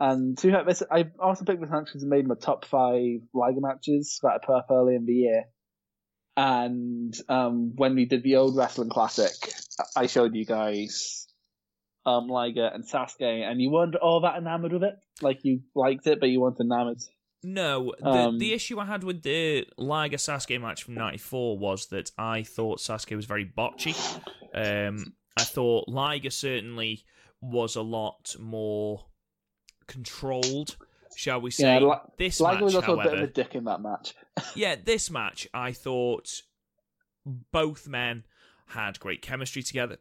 And 0.00 0.36
to 0.38 0.50
have 0.50 0.66
this, 0.66 0.82
I 0.90 1.10
also 1.18 1.44
picked 1.44 1.60
this 1.60 1.70
match 1.70 1.86
because 1.86 2.02
it 2.02 2.08
made 2.08 2.26
my 2.26 2.34
top 2.34 2.64
five 2.64 3.20
Liger 3.34 3.60
matches 3.60 4.18
that 4.22 4.32
I 4.32 4.44
put 4.44 4.56
up 4.56 4.66
early 4.70 4.96
in 4.96 5.06
the 5.06 5.12
year. 5.12 5.44
And 6.36 7.14
um, 7.28 7.72
when 7.76 7.94
we 7.94 8.06
did 8.06 8.22
the 8.22 8.36
old 8.36 8.56
wrestling 8.56 8.88
classic, 8.88 9.32
I 9.96 10.06
showed 10.06 10.34
you 10.34 10.46
guys 10.46 11.26
um, 12.06 12.26
Liger 12.28 12.66
and 12.66 12.84
Sasuke, 12.84 13.20
and 13.22 13.60
you 13.60 13.70
weren't 13.70 13.96
all 13.96 14.20
that 14.22 14.36
enamored 14.36 14.72
with 14.72 14.82
it. 14.84 14.94
Like 15.20 15.44
you 15.44 15.60
liked 15.74 16.06
it, 16.06 16.20
but 16.20 16.28
you 16.30 16.40
weren't 16.40 16.60
enamored. 16.60 17.02
No, 17.44 17.92
the, 17.98 18.06
Um, 18.06 18.38
the 18.38 18.52
issue 18.52 18.78
I 18.78 18.86
had 18.86 19.02
with 19.04 19.22
the 19.22 19.66
Liger 19.76 20.16
Sasuke 20.16 20.60
match 20.60 20.84
from 20.84 20.94
'94 20.94 21.58
was 21.58 21.86
that 21.88 22.10
I 22.16 22.44
thought 22.44 22.78
Sasuke 22.78 23.16
was 23.16 23.26
very 23.26 23.44
botchy. 23.44 23.96
Um, 24.54 25.14
I 25.36 25.44
thought 25.44 25.88
Liger 25.88 26.30
certainly 26.30 27.04
was 27.40 27.74
a 27.74 27.82
lot 27.82 28.36
more 28.38 29.06
controlled, 29.88 30.76
shall 31.16 31.40
we 31.40 31.50
say? 31.50 31.74
Yeah, 31.74 31.86
Li- 31.86 31.96
this 32.18 32.40
Liger 32.40 32.56
match, 32.56 32.62
was 32.62 32.74
also 32.74 32.86
however, 32.86 33.08
a 33.08 33.10
bit 33.12 33.22
of 33.22 33.28
a 33.28 33.32
dick 33.32 33.54
in 33.54 33.64
that 33.64 33.80
match. 33.80 34.14
yeah, 34.54 34.76
this 34.82 35.10
match, 35.10 35.48
I 35.52 35.72
thought 35.72 36.42
both 37.24 37.86
men 37.86 38.24
had 38.68 38.98
great 39.00 39.22
chemistry 39.22 39.62
together. 39.62 39.98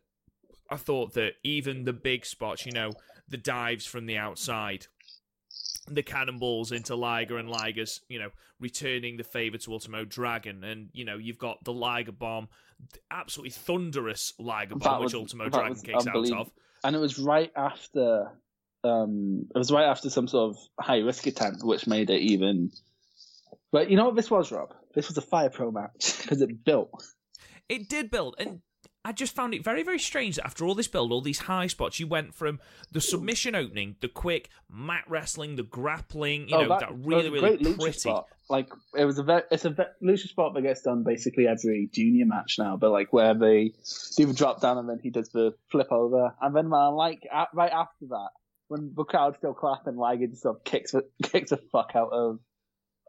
I 0.70 0.78
thought 0.78 1.14
that 1.14 1.34
even 1.44 1.84
the 1.84 1.94
big 1.94 2.26
spots, 2.26 2.66
you 2.66 2.72
know, 2.72 2.92
the 3.28 3.38
dives 3.38 3.86
from 3.86 4.06
the 4.06 4.18
outside, 4.18 4.88
the 5.88 6.04
cannonballs 6.04 6.72
into 6.72 6.96
Liger 6.96 7.38
and 7.38 7.50
Liger's, 7.50 8.02
you 8.08 8.20
know, 8.20 8.30
returning 8.60 9.18
the 9.18 9.24
favor 9.24 9.58
to 9.58 9.74
Ultimo 9.74 10.06
Dragon. 10.06 10.64
And, 10.64 10.90
you 10.94 11.04
know, 11.04 11.18
you've 11.18 11.38
got 11.38 11.64
the 11.64 11.74
Liger 11.74 12.14
bomb, 12.14 12.48
the 12.94 13.00
absolutely 13.10 13.52
thunderous 13.52 14.34
Liger 14.40 14.76
bomb, 14.76 15.04
which 15.04 15.14
Ultimo 15.14 15.50
Dragon 15.50 15.76
kicks 15.76 16.08
out 16.08 16.32
of. 16.32 16.52
and 16.84 16.96
it 16.96 17.00
was 17.00 17.20
right 17.20 17.52
after 17.56 18.32
um 18.84 19.46
it 19.54 19.58
was 19.58 19.72
right 19.72 19.86
after 19.86 20.10
some 20.10 20.28
sort 20.28 20.52
of 20.52 20.58
high 20.80 21.00
risk 21.00 21.28
attempt 21.28 21.64
which 21.64 21.88
made 21.88 22.10
it 22.10 22.22
even 22.22 22.72
but 23.72 23.90
you 23.90 23.98
know 23.98 24.06
what 24.06 24.16
this 24.16 24.32
was 24.32 24.52
rob 24.52 24.74
this 24.96 25.08
was 25.08 25.18
a 25.18 25.22
fire 25.22 25.50
pro 25.50 25.72
match 25.72 26.18
because 26.22 26.42
it 26.42 26.64
built 26.64 27.04
It 27.70 27.88
did 27.88 28.12
build, 28.12 28.36
and 28.38 28.62
I 29.06 29.14
just 29.14 29.34
found 29.34 29.54
it 29.54 29.64
very, 29.64 29.82
very 29.82 29.98
strange 29.98 30.36
that 30.36 30.46
after 30.46 30.64
all 30.66 30.76
this 30.76 30.88
build, 30.90 31.12
all 31.12 31.22
these 31.22 31.40
high 31.40 31.68
spots, 31.68 32.00
you 32.00 32.06
went 32.06 32.36
from 32.36 32.60
the 32.92 33.00
submission 33.02 33.56
opening, 33.56 33.96
the 34.02 34.10
quick 34.10 34.50
mat 34.70 35.06
wrestling, 35.08 35.56
the 35.56 35.64
grappling, 35.64 36.50
you 36.50 36.56
Oh, 36.56 36.62
know, 36.64 36.78
that, 36.80 36.92
was 36.98 37.06
really, 37.06 37.30
really 37.30 37.58
pretty. 37.74 37.98
spot. 38.00 38.26
like 38.50 38.68
it 38.96 39.06
was 39.06 39.18
a 39.18 39.24
ve- 39.24 39.48
it's 39.50 39.64
a 39.66 39.70
ve- 39.70 39.84
lucha 40.04 40.28
spot 40.28 40.54
that 40.54 40.62
gets 40.64 40.82
done 40.82 41.04
basically 41.04 41.48
every 41.48 41.90
junior 41.94 42.26
match 42.26 42.58
now 42.60 42.76
but 42.76 42.92
like 42.92 43.14
where 43.14 43.34
they 43.34 43.74
do 44.18 44.26
the 44.26 44.34
drop 44.34 44.60
down 44.62 44.78
and 44.78 44.90
then 44.90 45.00
he 45.02 45.10
does 45.10 45.30
the 45.30 45.54
flip 45.72 45.92
over 45.92 46.36
and 46.42 46.54
then 46.56 46.68
man 46.70 46.94
like 46.94 47.22
a 47.34 47.46
right 47.54 47.72
after 47.72 48.06
that 48.10 48.30
when 48.72 48.94
the 48.96 49.04
crowd's 49.04 49.38
still 49.38 49.54
clapping 49.54 49.98
Liger 49.98 50.28
just 50.28 50.44
sort 50.44 50.56
of 50.58 50.64
kicks 50.64 50.92
the- 50.94 51.06
kicks 51.24 51.50
the 51.52 51.58
fuck 51.58 51.92
out 51.96 52.12
of 52.12 52.40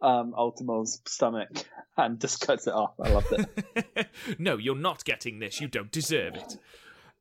um 0.03 0.35
Ultimo's 0.37 1.01
stomach 1.07 1.51
and 1.97 2.21
just 2.21 2.41
cuts 2.47 2.67
it 2.67 2.75
off 2.75 2.95
I 3.01 3.11
loved 3.11 3.33
it 3.33 4.09
no, 4.39 4.57
you're 4.59 4.75
not 4.77 5.05
getting 5.05 5.39
this. 5.39 5.61
You 5.61 5.69
don't 5.69 5.91
deserve 5.93 6.35
it. 6.35 6.59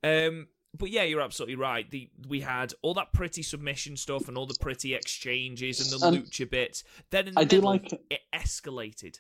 Um, 0.03 0.47
but 0.75 0.89
yeah, 0.89 1.03
you're 1.03 1.21
absolutely 1.21 1.55
right. 1.57 1.89
The 1.91 2.09
we 2.27 2.39
had 2.41 2.73
all 2.81 2.93
that 2.95 3.13
pretty 3.13 3.43
submission 3.43 3.97
stuff 3.97 4.27
and 4.27 4.37
all 4.37 4.45
the 4.47 4.57
pretty 4.59 4.95
exchanges 4.95 5.79
and 5.93 6.01
the 6.01 6.05
Um, 6.07 6.15
lucha 6.15 6.49
bits. 6.49 6.83
Then 7.11 7.27
in 7.27 7.33
the 7.35 7.41
I 7.41 7.43
do 7.43 7.61
like- 7.61 7.91
it 8.09 8.21
escalated. 8.33 9.17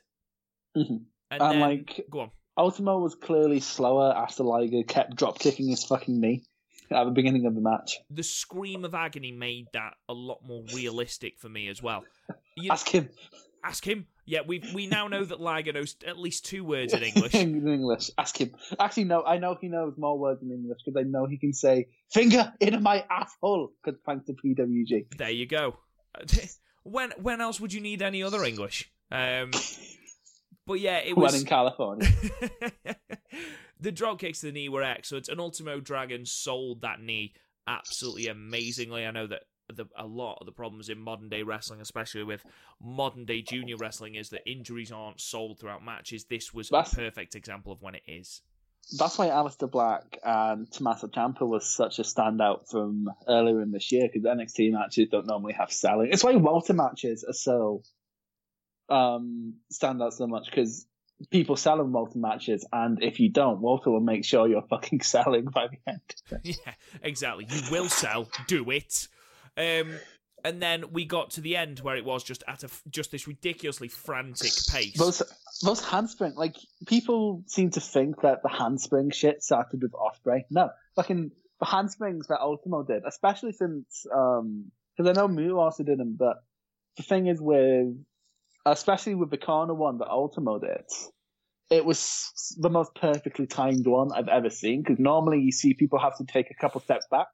Mhm. 0.75 1.03
And, 1.29 1.41
And, 1.41 1.41
then, 1.41 1.59
like- 1.59 2.05
go 2.09 2.21
on. 2.21 2.31
Ultimo 2.57 2.99
was 2.99 3.15
clearly 3.15 3.59
slower 3.59 4.13
after 4.15 4.43
Liger 4.43 4.83
kept 4.83 5.15
drop 5.15 5.39
kicking 5.39 5.67
his 5.69 5.83
fucking 5.85 6.19
knee 6.19 6.43
at 6.91 7.03
the 7.05 7.11
beginning 7.11 7.45
of 7.45 7.55
the 7.55 7.61
match. 7.61 7.97
The 8.09 8.23
scream 8.23 8.85
of 8.85 8.93
agony 8.93 9.31
made 9.31 9.67
that 9.73 9.95
a 10.09 10.13
lot 10.13 10.39
more 10.45 10.63
realistic 10.73 11.39
for 11.39 11.49
me 11.49 11.67
as 11.67 11.81
well. 11.81 12.03
You, 12.55 12.71
Ask 12.71 12.89
him 12.89 13.09
ask 13.63 13.85
him. 13.85 14.07
Yeah, 14.25 14.41
we 14.45 14.63
we 14.73 14.87
now 14.87 15.07
know 15.07 15.23
that 15.23 15.41
Liger 15.41 15.73
knows 15.73 15.95
at 16.05 16.17
least 16.17 16.45
two 16.45 16.63
words 16.63 16.93
in 16.93 17.03
English. 17.03 17.33
in 17.33 17.67
English. 17.67 18.11
Ask 18.17 18.37
him. 18.39 18.51
Actually, 18.79 19.05
no, 19.05 19.23
I 19.23 19.37
know 19.37 19.57
he 19.59 19.67
knows 19.67 19.93
more 19.97 20.17
words 20.17 20.41
in 20.41 20.51
English 20.51 20.79
because 20.85 20.99
I 20.99 21.03
know 21.03 21.25
he 21.25 21.37
can 21.37 21.53
say 21.53 21.87
"finger 22.11 22.53
in 22.59 22.81
my 22.81 23.05
asshole" 23.09 23.71
because 23.83 23.99
thanks 24.05 24.25
to 24.27 24.33
PWG. 24.33 25.17
there 25.17 25.31
you 25.31 25.45
go. 25.45 25.77
When 26.83 27.11
when 27.21 27.41
else 27.41 27.59
would 27.59 27.71
you 27.73 27.79
need 27.81 28.01
any 28.01 28.23
other 28.23 28.43
English? 28.43 28.91
Um, 29.11 29.51
but 30.65 30.79
yeah, 30.79 30.97
it 30.97 31.15
When 31.15 31.25
was 31.25 31.39
in 31.39 31.45
California. 31.45 32.07
the 33.81 33.91
drop 33.91 34.19
kicks 34.19 34.39
to 34.41 34.47
the 34.47 34.51
knee 34.51 34.69
were 34.69 34.83
excellent, 34.83 35.27
and 35.27 35.39
Ultimo 35.39 35.79
Dragon 35.79 36.25
sold 36.25 36.81
that 36.81 37.01
knee 37.01 37.33
absolutely 37.67 38.27
amazingly. 38.27 39.05
I 39.05 39.11
know 39.11 39.27
that 39.27 39.43
the, 39.73 39.85
a 39.97 40.05
lot 40.05 40.37
of 40.39 40.45
the 40.45 40.51
problems 40.51 40.89
in 40.89 40.99
modern 40.99 41.29
day 41.29 41.43
wrestling, 41.43 41.81
especially 41.81 42.23
with 42.23 42.43
modern 42.81 43.25
day 43.25 43.41
junior 43.41 43.77
wrestling, 43.77 44.15
is 44.15 44.29
that 44.29 44.41
injuries 44.49 44.91
aren't 44.91 45.19
sold 45.21 45.59
throughout 45.59 45.83
matches. 45.83 46.25
This 46.25 46.53
was 46.53 46.69
That's- 46.69 46.93
a 46.93 46.95
perfect 46.97 47.35
example 47.35 47.71
of 47.71 47.81
when 47.81 47.95
it 47.95 48.03
is. 48.07 48.41
That's 48.97 49.17
why 49.17 49.27
Aleister 49.27 49.69
Black 49.69 50.17
and 50.23 50.69
Tommaso 50.71 51.07
Ciampa 51.07 51.47
was 51.47 51.69
such 51.69 51.99
a 51.99 52.01
standout 52.01 52.67
from 52.67 53.09
earlier 53.27 53.61
in 53.61 53.71
this 53.71 53.91
year 53.91 54.09
because 54.11 54.23
NXT 54.25 54.71
matches 54.71 55.07
don't 55.09 55.27
normally 55.27 55.53
have 55.53 55.71
selling. 55.71 56.09
It's 56.11 56.23
why 56.23 56.35
Walter 56.35 56.73
matches 56.73 57.23
are 57.23 57.31
so 57.33 57.83
um, 58.89 59.55
stand 59.69 60.01
out 60.01 60.13
so 60.13 60.27
much 60.27 60.47
because 60.47 60.85
people 61.29 61.55
sell 61.55 61.81
in 61.81 61.91
Walter 61.91 62.17
matches, 62.17 62.65
and 62.71 63.01
if 63.03 63.19
you 63.19 63.29
don't, 63.29 63.61
Walter 63.61 63.91
will 63.91 63.99
make 63.99 64.25
sure 64.25 64.47
you're 64.47 64.61
fucking 64.63 65.01
selling 65.01 65.45
by 65.45 65.67
the 65.67 65.77
end. 65.87 66.15
yeah, 66.43 66.73
exactly. 67.01 67.47
You 67.49 67.61
will 67.71 67.89
sell. 67.89 68.29
Do 68.47 68.69
it. 68.71 69.07
Um, 69.57 69.93
and 70.43 70.61
then 70.61 70.85
we 70.91 71.05
got 71.05 71.31
to 71.31 71.41
the 71.41 71.55
end 71.55 71.79
where 71.79 71.95
it 71.95 72.05
was 72.05 72.23
just 72.23 72.43
at 72.47 72.63
a 72.63 72.69
just 72.89 73.11
this 73.11 73.27
ridiculously 73.27 73.87
frantic 73.87 74.51
pace. 74.69 74.97
Those 74.97 75.21
those 75.63 75.83
handspring, 75.83 76.33
like 76.35 76.55
people 76.87 77.43
seem 77.47 77.69
to 77.71 77.81
think 77.81 78.21
that 78.21 78.41
the 78.41 78.49
handspring 78.49 79.11
shit 79.11 79.43
started 79.43 79.83
with 79.83 79.93
Osprey. 79.93 80.45
No, 80.49 80.69
fucking 80.95 81.31
the 81.59 81.65
handsprings 81.65 82.27
that 82.27 82.39
Ultimo 82.41 82.83
did, 82.83 83.03
especially 83.05 83.51
since 83.51 84.05
um 84.13 84.71
because 84.97 85.09
I 85.09 85.19
know 85.19 85.27
Mu 85.27 85.57
also 85.57 85.83
did 85.83 85.99
them, 85.99 86.15
but 86.17 86.37
the 86.97 87.03
thing 87.03 87.27
is 87.27 87.39
with 87.39 87.95
especially 88.65 89.15
with 89.15 89.29
the 89.29 89.37
corner 89.37 89.73
one 89.73 89.97
that 89.99 90.09
Ultimo 90.09 90.59
did, 90.59 90.85
it 91.69 91.85
was 91.85 92.55
the 92.57 92.69
most 92.69 92.93
perfectly 92.95 93.47
timed 93.47 93.87
one 93.87 94.11
I've 94.11 94.27
ever 94.27 94.49
seen. 94.49 94.81
Because 94.81 94.99
normally 94.99 95.39
you 95.39 95.51
see 95.51 95.73
people 95.73 95.99
have 95.99 96.17
to 96.17 96.25
take 96.25 96.51
a 96.51 96.55
couple 96.55 96.81
steps 96.81 97.07
back. 97.09 97.27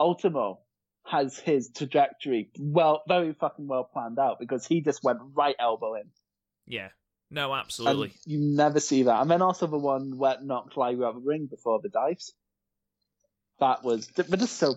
Ultimo 0.00 0.60
has 1.04 1.38
his 1.38 1.70
trajectory 1.74 2.50
well, 2.58 3.02
very 3.08 3.32
fucking 3.32 3.66
well 3.66 3.84
planned 3.84 4.18
out 4.18 4.38
because 4.38 4.66
he 4.66 4.82
just 4.82 5.02
went 5.02 5.18
right 5.34 5.56
elbow 5.58 5.94
in. 5.94 6.04
yeah, 6.66 6.88
no, 7.30 7.52
And 7.52 7.60
absolutely. 7.60 8.12
you 8.26 8.38
never 8.38 8.80
see 8.80 9.04
that. 9.04 9.20
And 9.20 9.30
then 9.30 9.42
also 9.42 9.66
the 9.66 9.78
one 9.78 10.18
where 10.18 10.34
it 10.34 10.42
knocked 10.42 10.76
Liger 10.76 11.04
out 11.06 11.16
of 11.16 11.22
the 11.22 11.28
ring 11.28 11.46
before 11.46 11.80
the 11.82 11.88
dives. 11.88 12.34
That 13.60 13.82
was, 13.82 14.08
but 14.14 14.38
just 14.38 14.56
so. 14.56 14.76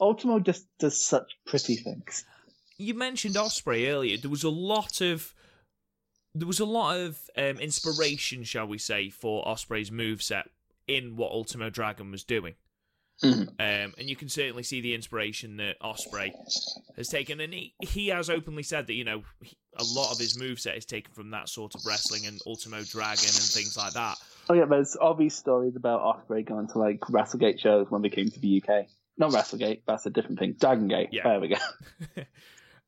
Ultimo 0.00 0.38
just 0.38 0.66
does 0.78 1.02
such 1.02 1.32
pretty 1.46 1.76
things. 1.76 2.24
You 2.78 2.94
mentioned 2.94 3.36
Osprey 3.36 3.88
earlier. 3.88 4.16
There 4.16 4.30
was 4.30 4.44
a 4.44 4.50
lot 4.50 5.00
of 5.00 5.34
there 6.34 6.46
was 6.46 6.60
a 6.60 6.64
lot 6.64 6.96
of 6.96 7.18
um, 7.36 7.58
inspiration, 7.58 8.44
shall 8.44 8.66
we 8.66 8.78
say, 8.78 9.10
for 9.10 9.46
Osprey's 9.48 9.90
moveset 9.90 10.44
in 10.86 11.16
what 11.16 11.32
Ultimo 11.32 11.70
Dragon 11.70 12.10
was 12.10 12.22
doing. 12.22 12.54
Mhm. 13.22 13.48
Um, 13.48 13.94
and 13.98 14.08
you 14.08 14.14
can 14.14 14.28
certainly 14.28 14.62
see 14.62 14.80
the 14.80 14.94
inspiration 14.94 15.56
that 15.56 15.76
Osprey 15.80 16.32
has 16.96 17.08
taken, 17.08 17.40
and 17.40 17.52
he, 17.52 17.74
he 17.80 18.08
has 18.08 18.30
openly 18.30 18.62
said 18.62 18.86
that 18.86 18.94
you 18.94 19.02
know 19.02 19.24
he, 19.42 19.56
a 19.76 19.82
lot 19.82 20.12
of 20.12 20.18
his 20.18 20.38
moveset 20.38 20.76
is 20.76 20.84
taken 20.84 21.12
from 21.12 21.30
that 21.30 21.48
sort 21.48 21.74
of 21.74 21.80
wrestling 21.84 22.26
and 22.26 22.40
Ultimo 22.46 22.82
Dragon 22.84 23.24
and 23.24 23.42
things 23.42 23.76
like 23.76 23.94
that. 23.94 24.18
Oh 24.48 24.54
yeah, 24.54 24.66
there's 24.66 24.96
obvious 25.00 25.34
stories 25.34 25.74
about 25.74 26.00
Osprey 26.00 26.44
going 26.44 26.68
to 26.68 26.78
like 26.78 27.00
WrestleGate 27.00 27.58
shows 27.58 27.90
when 27.90 28.02
they 28.02 28.08
came 28.08 28.30
to 28.30 28.38
the 28.38 28.62
UK. 28.62 28.86
Not 29.16 29.32
WrestleGate, 29.32 29.80
that's 29.84 30.06
a 30.06 30.10
different 30.10 30.38
thing. 30.38 30.52
Dragon 30.52 30.86
Gate. 30.86 31.08
Yeah. 31.10 31.24
There 31.24 31.40
we 31.40 31.48
go. 31.48 31.56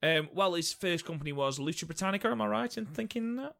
um, 0.03 0.29
well, 0.35 0.55
his 0.55 0.73
first 0.73 1.05
company 1.05 1.33
was 1.33 1.59
Lucha 1.59 1.87
Britannia. 1.87 2.21
Am 2.25 2.41
I 2.41 2.47
right 2.47 2.79
in 2.79 2.87
thinking 2.87 3.37
that? 3.37 3.55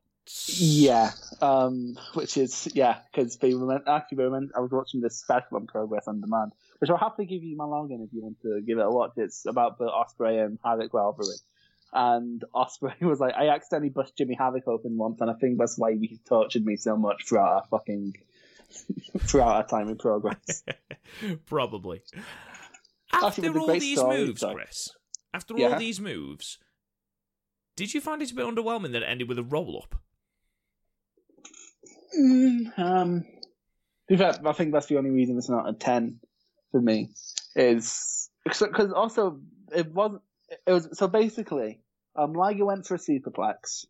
Yeah, 0.47 1.11
um, 1.41 1.99
which 2.15 2.37
is 2.37 2.69
yeah, 2.75 2.99
because 3.13 3.37
they 3.39 3.53
remember 3.53 3.89
actually 3.89 4.17
they 4.17 4.25
remember, 4.25 4.53
I 4.57 4.61
was 4.61 4.71
watching 4.71 5.01
this 5.01 5.19
special 5.19 5.57
on 5.57 5.67
Progress 5.67 6.07
on 6.07 6.21
Demand, 6.21 6.53
which 6.79 6.91
I'll 6.91 6.99
happily 6.99 7.27
give 7.27 7.43
you 7.43 7.57
my 7.57 7.65
login 7.65 8.05
if 8.05 8.13
you 8.13 8.23
want 8.23 8.41
to 8.43 8.61
give 8.61 8.79
it 8.79 8.85
a 8.85 8.91
watch. 8.91 9.13
It's 9.17 9.45
about 9.47 9.79
the 9.79 9.87
Osprey 9.87 10.39
and 10.39 10.59
Havoc 10.65 10.95
rivalry, 10.95 11.37
and 11.93 12.45
Osprey 12.55 12.95
was 13.01 13.19
like, 13.19 13.35
I 13.35 13.49
accidentally 13.49 13.91
bust 13.91 14.17
Jimmy 14.17 14.35
Havoc 14.35 14.69
open 14.69 14.97
once, 14.97 15.21
and 15.21 15.31
I 15.31 15.35
think 15.35 15.59
that's 15.59 15.77
why 15.77 15.93
he 15.93 16.21
tortured 16.29 16.65
me 16.65 16.77
so 16.77 16.97
much 16.97 17.25
throughout 17.27 17.53
our 17.53 17.65
fucking 17.71 18.15
throughout 19.19 19.57
our 19.57 19.67
time 19.67 19.89
in 19.89 19.97
Progress. 19.97 20.63
Probably. 21.47 22.03
After 23.13 23.59
all 23.59 23.67
these 23.67 24.03
moves. 24.03 24.45
Chris, 24.45 24.91
after 25.33 25.55
Yeah. 25.57 25.69
all 25.73 25.79
these 25.79 26.01
moves, 26.01 26.59
did 27.77 27.95
you 27.95 28.01
find 28.01 28.23
it 28.23 28.31
a 28.31 28.35
bit 28.35 28.47
underwhelming 28.47 28.93
that 28.93 29.03
it 29.03 29.07
ended 29.09 29.29
with 29.29 29.39
a 29.39 29.43
roll 29.43 29.83
up? 29.83 30.01
Mm, 32.19 32.79
um, 32.79 33.25
in 34.09 34.19
fact, 34.19 34.41
I 34.45 34.53
think 34.53 34.73
that's 34.73 34.87
the 34.87 34.99
only 34.99 35.11
reason 35.11 35.39
it's 35.39 35.49
not 35.49 35.69
a 35.69 35.73
ten 35.73 36.21
for 36.73 36.81
me. 36.81 37.11
Is 37.55 38.29
because 38.45 38.93
also 38.93 39.41
it 39.75 39.93
wasn't. 39.93 40.23
It 40.67 40.73
was 40.73 40.89
so 40.99 41.07
basically. 41.09 41.81
Um, 42.17 42.33
Liger 42.33 42.67
went 42.67 42.87
for 42.87 42.97
a 42.97 42.99
superplex. 42.99 43.87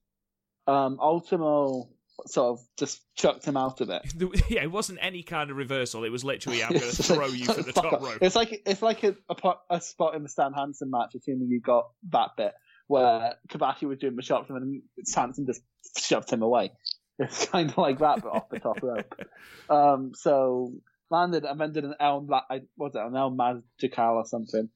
Um, 0.67 0.99
Ultimo 1.01 1.89
sort 2.27 2.59
of 2.59 2.65
just 2.79 3.01
chucked 3.17 3.45
him 3.45 3.57
out 3.57 3.81
of 3.81 3.91
it. 3.91 4.03
yeah, 4.51 4.63
it 4.63 4.71
wasn't 4.71 4.99
any 5.03 5.23
kind 5.23 5.51
of 5.51 5.57
reversal. 5.57 6.05
It 6.05 6.11
was 6.11 6.25
literally, 6.25 6.63
I'm 6.63 6.71
going 6.71 6.81
to 6.91 7.03
throw 7.03 7.27
you 7.27 7.47
for 7.47 7.63
the 7.63 7.73
top 7.73 8.01
rope. 8.01 8.19
It's 8.21 8.37
like 8.37 8.63
it's 8.67 8.83
like 8.83 9.03
a, 9.05 9.17
a, 9.29 9.55
a 9.71 9.81
spot 9.81 10.15
in 10.15 10.23
the 10.23 10.29
Stan 10.29 10.53
Hansen 10.53 10.91
match, 10.91 11.15
assuming 11.15 11.49
you 11.49 11.61
got 11.61 11.89
that 12.11 12.31
bit 12.37 12.53
where 12.87 13.37
Kabashi 13.49 13.85
was 13.85 13.99
doing 13.99 14.17
the 14.17 14.23
shot 14.23 14.49
from 14.49 14.57
and 14.57 14.83
Hansen 15.15 15.47
just 15.47 15.63
shoved 15.97 16.31
him 16.31 16.43
away. 16.43 16.73
It's 17.23 17.45
kind 17.49 17.69
of 17.69 17.77
like 17.77 17.99
that, 17.99 18.23
but 18.23 18.33
off 18.33 18.49
the 18.49 18.59
top 18.59 18.83
rope. 18.83 19.15
Um, 19.69 20.13
so 20.15 20.73
landed 21.11 21.45
and 21.45 21.61
then 21.61 21.71
did 21.71 21.85
an 21.85 21.95
El, 22.01 22.23
what 22.23 22.45
was 22.79 22.95
it, 22.95 23.03
an 23.03 23.15
El 23.15 23.29
Magical 23.29 24.17
or 24.17 24.25
something. 24.25 24.71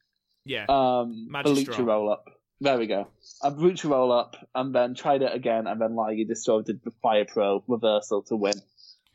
Yeah. 0.44 0.66
Um, 0.68 1.26
a 1.30 1.32
Magistral. 1.32 1.78
lucha 1.78 1.86
roll 1.86 2.12
up. 2.12 2.26
There 2.60 2.78
we 2.78 2.86
go. 2.86 3.08
A 3.42 3.50
lucha 3.50 3.90
roll 3.90 4.12
up, 4.12 4.36
and 4.54 4.74
then 4.74 4.94
tried 4.94 5.22
it 5.22 5.34
again, 5.34 5.66
and 5.66 5.80
then 5.80 5.94
Liger 5.94 6.24
just 6.24 6.44
sort 6.44 6.60
of 6.60 6.66
did 6.66 6.84
the 6.84 6.92
Fire 7.02 7.24
Pro 7.26 7.64
reversal 7.66 8.22
to 8.24 8.36
win. 8.36 8.54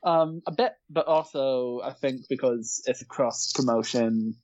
Um, 0.03 0.41
a 0.45 0.51
bit, 0.51 0.73
but 0.89 1.07
also 1.07 1.81
I 1.83 1.91
think 1.91 2.21
because 2.29 2.83
it's 2.85 3.01
a 3.01 3.05
cross 3.05 3.51
promotion 3.53 4.35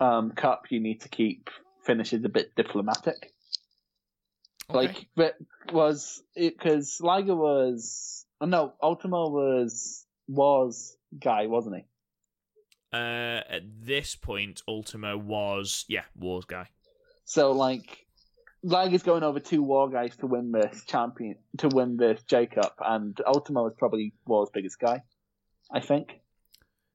um, 0.00 0.32
cup, 0.32 0.66
you 0.70 0.80
need 0.80 1.00
to 1.02 1.08
keep 1.08 1.50
finishes 1.84 2.24
a 2.24 2.28
bit 2.28 2.54
diplomatic. 2.56 3.32
Okay. 4.68 4.78
Like, 4.78 5.06
but 5.14 5.36
was 5.72 6.22
it 6.34 6.58
because 6.58 6.98
Liger 7.00 7.36
was 7.36 8.26
oh, 8.40 8.46
no 8.46 8.74
Ultimo 8.82 9.30
was 9.30 10.04
was 10.28 10.96
guy, 11.18 11.46
wasn't 11.46 11.76
he? 11.76 11.84
Uh, 12.92 13.42
at 13.48 13.62
this 13.80 14.16
point, 14.16 14.62
Ultimo 14.66 15.16
was 15.16 15.84
yeah 15.88 16.04
Wars 16.14 16.44
guy. 16.44 16.68
So 17.24 17.52
like, 17.52 18.05
Liger's 18.62 19.02
going 19.02 19.22
over 19.22 19.40
two 19.40 19.62
war 19.62 19.88
guys 19.88 20.16
to 20.16 20.26
win 20.26 20.50
this 20.52 20.84
champion 20.86 21.36
to 21.58 21.68
win 21.68 21.96
this 21.96 22.22
J 22.24 22.46
Cup, 22.46 22.76
and 22.84 23.18
Ultimo 23.26 23.66
is 23.66 23.74
probably 23.74 24.12
War's 24.26 24.50
biggest 24.52 24.78
guy, 24.80 25.02
I 25.70 25.80
think. 25.80 26.20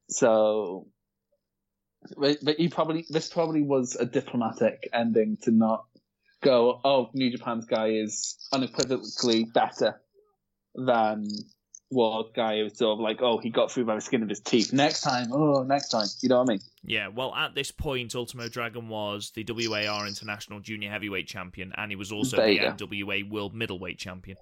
So, 0.08 0.88
but, 2.16 2.38
but 2.42 2.56
he 2.56 2.68
probably 2.68 3.06
this 3.08 3.28
probably 3.28 3.62
was 3.62 3.96
a 3.98 4.04
diplomatic 4.04 4.88
ending 4.92 5.38
to 5.42 5.50
not 5.50 5.84
go. 6.42 6.80
Oh, 6.84 7.10
New 7.14 7.30
Japan's 7.30 7.64
guy 7.64 7.90
is 7.90 8.36
unequivocally 8.52 9.44
better 9.44 10.00
than 10.74 11.26
War's 11.92 12.26
guy. 12.34 12.62
Was 12.62 12.76
sort 12.78 12.94
of 12.94 13.00
like, 13.00 13.20
oh, 13.22 13.38
he 13.38 13.50
got 13.50 13.70
through 13.70 13.84
by 13.84 13.94
the 13.94 14.00
skin 14.00 14.22
of 14.22 14.28
his 14.28 14.40
teeth. 14.40 14.72
Next 14.72 15.02
time, 15.02 15.28
oh, 15.32 15.62
next 15.62 15.88
time. 15.88 16.06
You 16.20 16.28
know 16.30 16.38
what 16.38 16.48
I 16.50 16.52
mean? 16.54 16.60
Yeah, 16.84 17.08
well, 17.08 17.34
at 17.34 17.54
this 17.54 17.70
point, 17.70 18.14
Ultimo 18.14 18.48
Dragon 18.48 18.88
was 18.88 19.30
the 19.34 19.44
WAR 19.48 20.06
International 20.06 20.60
Junior 20.60 20.90
Heavyweight 20.90 21.26
Champion, 21.28 21.72
and 21.76 21.90
he 21.92 21.96
was 21.96 22.10
also 22.12 22.36
There 22.38 22.46
the. 22.72 22.84
NWA 22.86 23.28
World 23.30 23.54
Middleweight 23.54 23.98
Champion. 23.98 24.36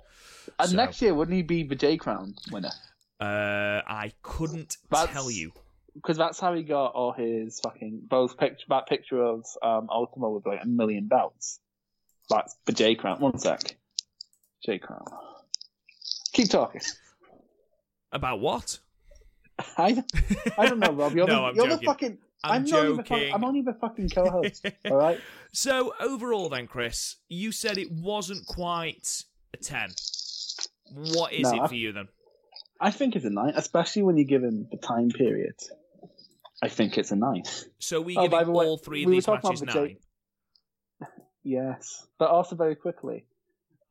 And 0.59 0.71
So- 0.71 0.77
next 0.77 1.03
year, 1.03 1.15
wouldn't 1.15 1.37
he 1.37 1.43
be 1.43 1.63
the 1.65 1.75
J 1.77 1.97
Crown 1.97 2.35
winner? 2.51 2.73
Uh, 3.21 3.83
I 3.87 4.13
couldn't 4.23 4.79
That's- 4.91 5.13
tell 5.13 5.31
you. 5.31 5.53
because 5.95 6.17
that's 6.17 6.39
how 6.41 6.55
he 6.55 6.63
got 6.63 6.93
all 6.95 7.13
his 7.13 7.59
fucking 7.61 8.03
both 8.09 8.39
picture 8.39 8.65
that 8.69 8.87
picture 8.87 9.21
of 9.23 9.45
um 9.61 9.89
Ultimo 9.91 10.31
with 10.31 10.47
like 10.47 10.61
a 10.63 10.67
million 10.67 11.09
belts. 11.09 11.59
That's 12.31 12.57
the 12.65 12.73
J 12.73 12.95
Crown. 12.95 13.21
One 13.21 13.39
sec. 13.39 13.77
J 14.65 14.79
Crown. 14.79 15.05
Keep 16.33 16.49
talking. 16.51 16.81
About 18.13 18.41
what? 18.41 18.79
I, 19.79 20.03
I 20.59 20.67
don't 20.67 20.81
know, 20.81 20.93
Rob. 20.93 21.15
You're, 21.15 21.27
No, 21.27 21.35
the, 21.43 21.49
I'm 21.49 21.55
you're 21.55 21.67
the 21.69 21.79
fucking. 21.79 22.19
I'm, 22.43 22.65
not 22.65 22.69
even 22.69 22.97
the 22.97 23.03
joking. 23.03 23.05
fucking, 23.05 23.35
I'm 23.35 23.45
only 23.45 23.61
the 23.63 23.75
fucking 23.75 24.09
co-host. 24.11 24.67
all 24.91 24.97
right. 24.97 25.21
So 25.53 25.93
overall, 25.99 26.49
then, 26.49 26.69
Chris, 26.69 27.17
you 27.29 27.51
said 27.51 27.77
it 27.77 27.91
wasn't 27.91 28.47
quite 28.47 29.25
a 29.53 29.57
ten. 29.57 29.91
What 30.95 31.33
is 31.33 31.53
No, 31.53 31.65
it 31.65 31.69
for 31.69 31.75
you 31.75 31.91
then? 31.91 32.07
I 32.81 32.93
think 32.93 33.17
it's 33.17 33.25
a 33.25 33.31
nine, 33.31 33.55
especially 33.57 34.03
when 34.03 34.17
you 34.17 34.23
give 34.25 34.45
him 34.45 34.69
the 34.71 34.77
time 34.77 35.09
period. 35.11 35.57
I 36.63 36.69
think 36.69 36.99
it's 36.99 37.11
a 37.11 37.17
nine. 37.17 37.43
So 37.81 38.01
we 38.01 38.17
Oh, 38.17 38.29
give 38.29 38.47
the 38.47 38.53
way, 38.53 38.65
all 38.65 38.77
three 38.79 39.03
of 39.03 39.09
we 39.09 39.17
these 39.17 39.27
matches 39.27 39.63
nine. 39.63 39.89
J- 39.89 41.09
Yes, 41.43 42.07
but 42.19 42.31
also 42.31 42.55
very 42.55 42.77
quickly, 42.77 43.25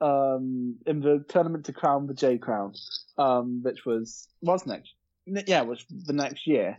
um, 0.02 0.76
in 0.86 1.02
the 1.02 1.24
tournament 1.28 1.66
to 1.66 1.74
crown 1.74 2.08
the 2.08 2.14
J 2.14 2.38
Crown, 2.38 2.74
um, 3.18 3.62
which 3.64 3.86
was 3.86 4.28
was 4.42 4.66
next, 4.66 4.94
n- 5.28 5.44
yeah, 5.48 5.62
was 5.62 5.84
the 5.90 6.14
next 6.14 6.48
year. 6.48 6.78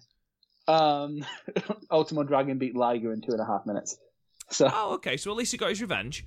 Um, 0.69 1.25
Ultimo 1.91 2.23
Dragon 2.23 2.59
beat 2.59 2.77
Liger 2.77 3.13
in 3.13 3.21
two 3.21 3.33
and 3.33 3.41
a 3.41 3.45
half 3.47 3.67
minutes. 3.67 3.97
So 4.51 4.69
Oh, 4.73 4.95
okay. 4.95 5.17
So 5.17 5.31
at 5.31 5.37
least 5.37 5.53
he 5.53 5.59
got 5.59 5.69
his 5.71 5.81
revenge. 5.81 6.25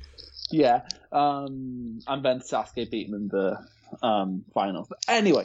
yeah, 0.51 0.81
um, 1.11 1.99
and 2.07 2.23
then 2.23 2.39
Sasuke 2.39 2.89
beat 2.91 3.07
him 3.07 3.13
in 3.15 3.27
the 3.29 3.57
um 4.01 4.43
finals. 4.53 4.87
But 4.89 4.99
anyway, 5.07 5.43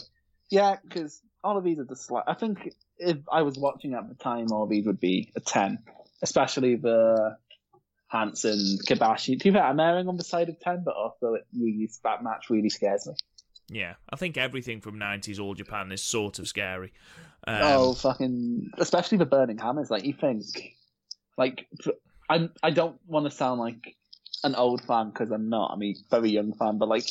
yeah, 0.51 0.77
because 0.83 1.21
all 1.45 1.57
of 1.57 1.65
these 1.65 1.79
are 1.79 1.85
just 1.85 2.11
like 2.11 2.25
I 2.27 2.35
think 2.35 2.73
if 2.99 3.19
I 3.31 3.43
was 3.43 3.57
watching 3.59 3.95
at 3.95 4.09
the 4.09 4.15
time, 4.17 4.53
all 4.53 4.65
of 4.65 4.71
these 4.71 4.87
would 4.87 5.01
be 5.01 5.33
a 5.37 5.41
ten, 5.41 5.79
especially 6.23 6.77
the 6.77 7.37
Hansen 8.09 8.79
Kobashi. 8.87 9.39
To 9.39 9.45
be 9.45 9.53
fair, 9.53 9.65
I'm 9.65 9.81
erring 9.81 10.09
on 10.09 10.17
the 10.17 10.25
side 10.25 10.49
of 10.49 10.59
ten, 10.61 10.83
but 10.85 10.95
also 10.95 11.35
it 11.35 11.47
really 11.57 11.91
that 12.05 12.25
match 12.25 12.51
really 12.51 12.71
scares 12.71 13.07
me. 13.07 13.15
Yeah, 13.71 13.95
I 14.11 14.17
think 14.17 14.39
everything 14.39 14.81
from 14.81 14.99
'90s 14.99 15.39
All 15.39 15.55
Japan 15.55 15.93
is 15.93 16.03
sort 16.03 16.39
of 16.39 16.49
scary. 16.49 16.93
Um, 17.47 17.61
oh, 17.63 17.95
fucking! 17.95 18.71
Especially 18.79 19.19
the 19.19 19.27
burning 19.27 19.59
hammers. 19.59 19.91
Like 19.91 20.05
you 20.05 20.15
think, 20.15 20.47
like 21.37 21.67
I'm. 22.29 22.51
I 22.63 22.71
don't 22.71 22.99
want 23.07 23.27
to 23.27 23.31
sound 23.31 23.61
like 23.61 23.95
an 24.43 24.55
old 24.55 24.83
fan 24.83 25.11
because 25.11 25.31
I'm 25.31 25.51
not. 25.51 25.73
I 25.73 25.77
mean, 25.77 25.97
very 26.11 26.31
young 26.31 26.55
fan, 26.55 26.79
but 26.79 26.89
like 26.89 27.07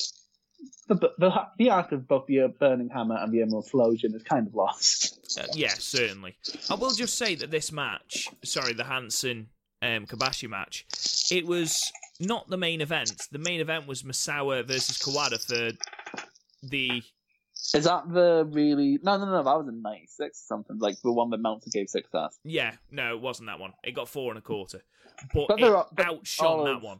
the 0.88 0.95
the 1.20 1.32
the 1.60 1.70
art 1.70 1.91
of 1.91 2.08
both 2.08 2.26
the 2.26 2.52
burning 2.60 2.89
hammer 2.89 3.18
and 3.18 3.32
the 3.32 3.43
emerald 3.43 3.70
flowsion 3.70 4.16
is 4.16 4.24
kind 4.24 4.48
of 4.48 4.56
lost. 4.56 5.38
Uh, 5.39 5.45
yeah, 5.54 5.74
certainly. 5.78 6.38
I 6.72 6.76
will 6.76 6.93
just 6.93 7.18
say 7.18 7.36
that 7.36 7.52
this 7.52 7.72
match, 7.72 8.30
sorry, 8.43 8.74
the 8.74 8.86
Hansen 8.86 9.50
um, 9.82 10.05
Kobashi 10.05 10.49
match, 10.49 10.86
it 11.32 11.45
was 11.45 11.91
not 12.19 12.49
the 12.49 12.57
main 12.57 12.82
event. 12.82 13.13
The 13.32 13.39
main 13.39 13.59
event 13.59 13.88
was 13.88 14.03
Misawa 14.03 14.65
versus 14.67 14.97
Kawada 14.97 15.39
for 15.43 15.78
the. 16.63 17.01
Is 17.73 17.84
that 17.86 18.03
the 18.11 18.47
really? 18.51 18.99
No, 19.01 19.17
no, 19.17 19.25
no. 19.25 19.43
That 19.43 19.57
was 19.57 19.67
in 19.67 19.82
'96 19.82 20.21
or 20.21 20.32
something. 20.47 20.78
Like 20.80 20.95
the 21.03 21.11
one 21.11 21.30
that 21.32 21.39
Meltzer 21.39 21.69
gave 21.71 21.89
six 21.89 22.07
stars. 22.09 22.38
Yeah, 22.43 22.73
no, 22.91 23.15
it 23.15 23.21
wasn't 23.21 23.47
that 23.49 23.59
one. 23.59 23.73
It 23.84 23.93
got 23.95 24.07
four 24.07 24.32
and 24.32 24.38
a 24.38 24.41
quarter, 24.41 24.82
but, 25.34 25.47
But 25.49 25.59
it 25.59 25.65
are- 25.71 25.88
but 25.91 26.05
outshone 26.05 26.65
that 26.65 26.75
of- 26.78 26.84
one. 26.84 26.99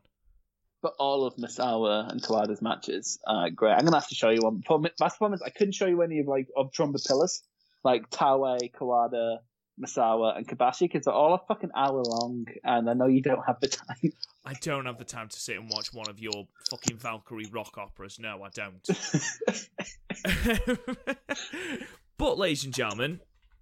But 0.82 0.94
all 1.00 1.26
of 1.26 1.36
Misawa 1.38 2.10
and 2.12 2.22
Kawada's 2.22 2.62
matches 2.62 3.20
are 3.26 3.50
great. 3.50 3.74
I'm 3.74 3.84
gonna 3.86 3.98
have 4.00 4.10
to 4.10 4.16
show 4.16 4.30
you 4.30 4.42
one. 4.42 4.62
Problem- 4.62 4.92
That's 5.00 5.16
the 5.16 5.18
problem 5.18 5.34
is 5.36 5.42
I 5.42 5.50
couldn't 5.50 5.74
show 5.74 5.88
you 5.88 6.02
any 6.04 6.20
of 6.20 6.28
like 6.28 6.48
of 6.56 6.72
Trumba 6.72 7.04
pillars, 7.06 7.42
like 7.84 8.10
Taue, 8.12 8.60
Kawada, 8.74 9.40
Misawa, 9.80 10.38
and 10.38 10.48
Kobashi, 10.48 10.82
because 10.82 11.06
they're 11.06 11.14
all 11.14 11.34
a 11.34 11.42
fucking 11.48 11.72
hour 11.76 12.04
long, 12.04 12.48
and 12.64 12.90
I 12.90 12.94
know 12.94 13.08
you 13.08 13.22
don't 13.22 13.46
have 13.46 13.60
the 13.60 13.68
time. 13.68 14.14
I 14.46 14.54
don't 14.54 14.86
have 14.86 14.98
the 14.98 15.06
time 15.06 15.30
to 15.30 15.40
sit 15.40 15.58
and 15.58 15.70
watch 15.70 15.94
one 15.94 16.10
of 16.10 16.20
your 16.20 16.48
fucking 16.70 16.98
Valkyrie 16.98 17.50
rock 17.52 17.78
operas. 17.78 18.20
No, 18.20 18.44
I 18.44 18.50
don't. 18.50 18.88
but, 22.18 22.38
ladies 22.38 22.64
and 22.64 22.74
gentlemen, 22.74 23.22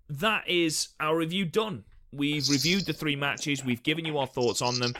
that 0.09 0.47
is 0.47 0.89
our 0.99 1.17
review 1.17 1.45
done. 1.45 1.85
We've 2.15 2.47
reviewed 2.49 2.85
the 2.85 2.93
three 2.93 3.15
matches. 3.15 3.65
We've 3.65 3.83
given 3.83 4.05
you 4.05 4.17
our 4.17 4.27
thoughts 4.27 4.61
on 4.61 4.79
them. 4.79 4.93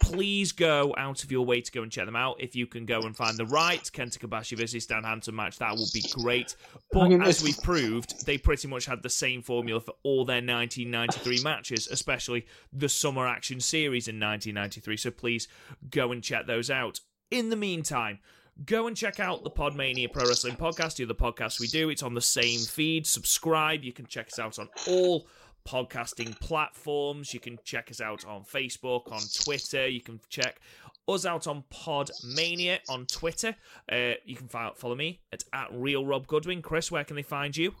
Please 0.00 0.52
go 0.52 0.94
out 0.96 1.24
of 1.24 1.32
your 1.32 1.44
way 1.44 1.60
to 1.60 1.72
go 1.72 1.82
and 1.82 1.90
check 1.90 2.06
them 2.06 2.16
out. 2.16 2.36
If 2.40 2.54
you 2.54 2.66
can 2.66 2.86
go 2.86 3.02
and 3.02 3.16
find 3.16 3.36
the 3.36 3.46
right 3.46 3.82
Kenta 3.82 4.18
Kobashi 4.18 4.56
versus 4.56 4.86
Dan 4.86 5.04
Hansen 5.04 5.34
match, 5.34 5.58
that 5.58 5.74
would 5.76 5.92
be 5.92 6.04
great. 6.12 6.54
But 6.92 7.00
I 7.00 7.08
mean, 7.08 7.22
as 7.22 7.42
we've 7.42 7.60
proved, 7.62 8.26
they 8.26 8.38
pretty 8.38 8.68
much 8.68 8.86
had 8.86 9.02
the 9.02 9.10
same 9.10 9.42
formula 9.42 9.80
for 9.80 9.94
all 10.02 10.24
their 10.24 10.36
1993 10.36 11.40
matches, 11.44 11.88
especially 11.90 12.46
the 12.72 12.88
Summer 12.88 13.26
Action 13.26 13.60
Series 13.60 14.08
in 14.08 14.16
1993. 14.16 14.96
So 14.96 15.10
please 15.10 15.48
go 15.90 16.12
and 16.12 16.22
check 16.22 16.46
those 16.46 16.70
out. 16.70 17.00
In 17.30 17.48
the 17.48 17.56
meantime, 17.56 18.18
go 18.64 18.86
and 18.86 18.96
check 18.96 19.18
out 19.18 19.42
the 19.42 19.50
Podmania 19.50 20.12
Pro 20.12 20.26
Wrestling 20.26 20.56
Podcast, 20.56 20.96
the 20.96 21.04
other 21.04 21.14
podcast 21.14 21.58
we 21.58 21.66
do. 21.66 21.88
It's 21.88 22.02
on 22.02 22.14
the 22.14 22.20
same 22.20 22.60
feed. 22.60 23.06
Subscribe. 23.06 23.82
You 23.82 23.92
can 23.92 24.06
check 24.06 24.28
us 24.28 24.38
out 24.38 24.58
on 24.58 24.68
all 24.86 25.26
podcasting 25.64 26.38
platforms. 26.40 27.32
You 27.32 27.40
can 27.40 27.58
check 27.64 27.90
us 27.90 28.00
out 28.00 28.24
on 28.26 28.44
Facebook, 28.44 29.10
on 29.12 29.20
Twitter. 29.44 29.86
You 29.88 30.00
can 30.00 30.20
check 30.28 30.60
us 31.08 31.26
out 31.26 31.46
on 31.46 31.64
Podmania 31.72 32.78
on 32.88 33.06
Twitter. 33.06 33.54
Uh, 33.90 34.12
you 34.24 34.36
can 34.36 34.48
fo- 34.48 34.72
follow 34.76 34.94
me 34.94 35.20
at, 35.32 35.44
at 35.52 35.68
Real 35.72 36.04
Rob 36.04 36.26
Goodwin. 36.26 36.62
Chris, 36.62 36.90
where 36.90 37.04
can 37.04 37.16
they 37.16 37.22
find 37.22 37.56
you? 37.56 37.74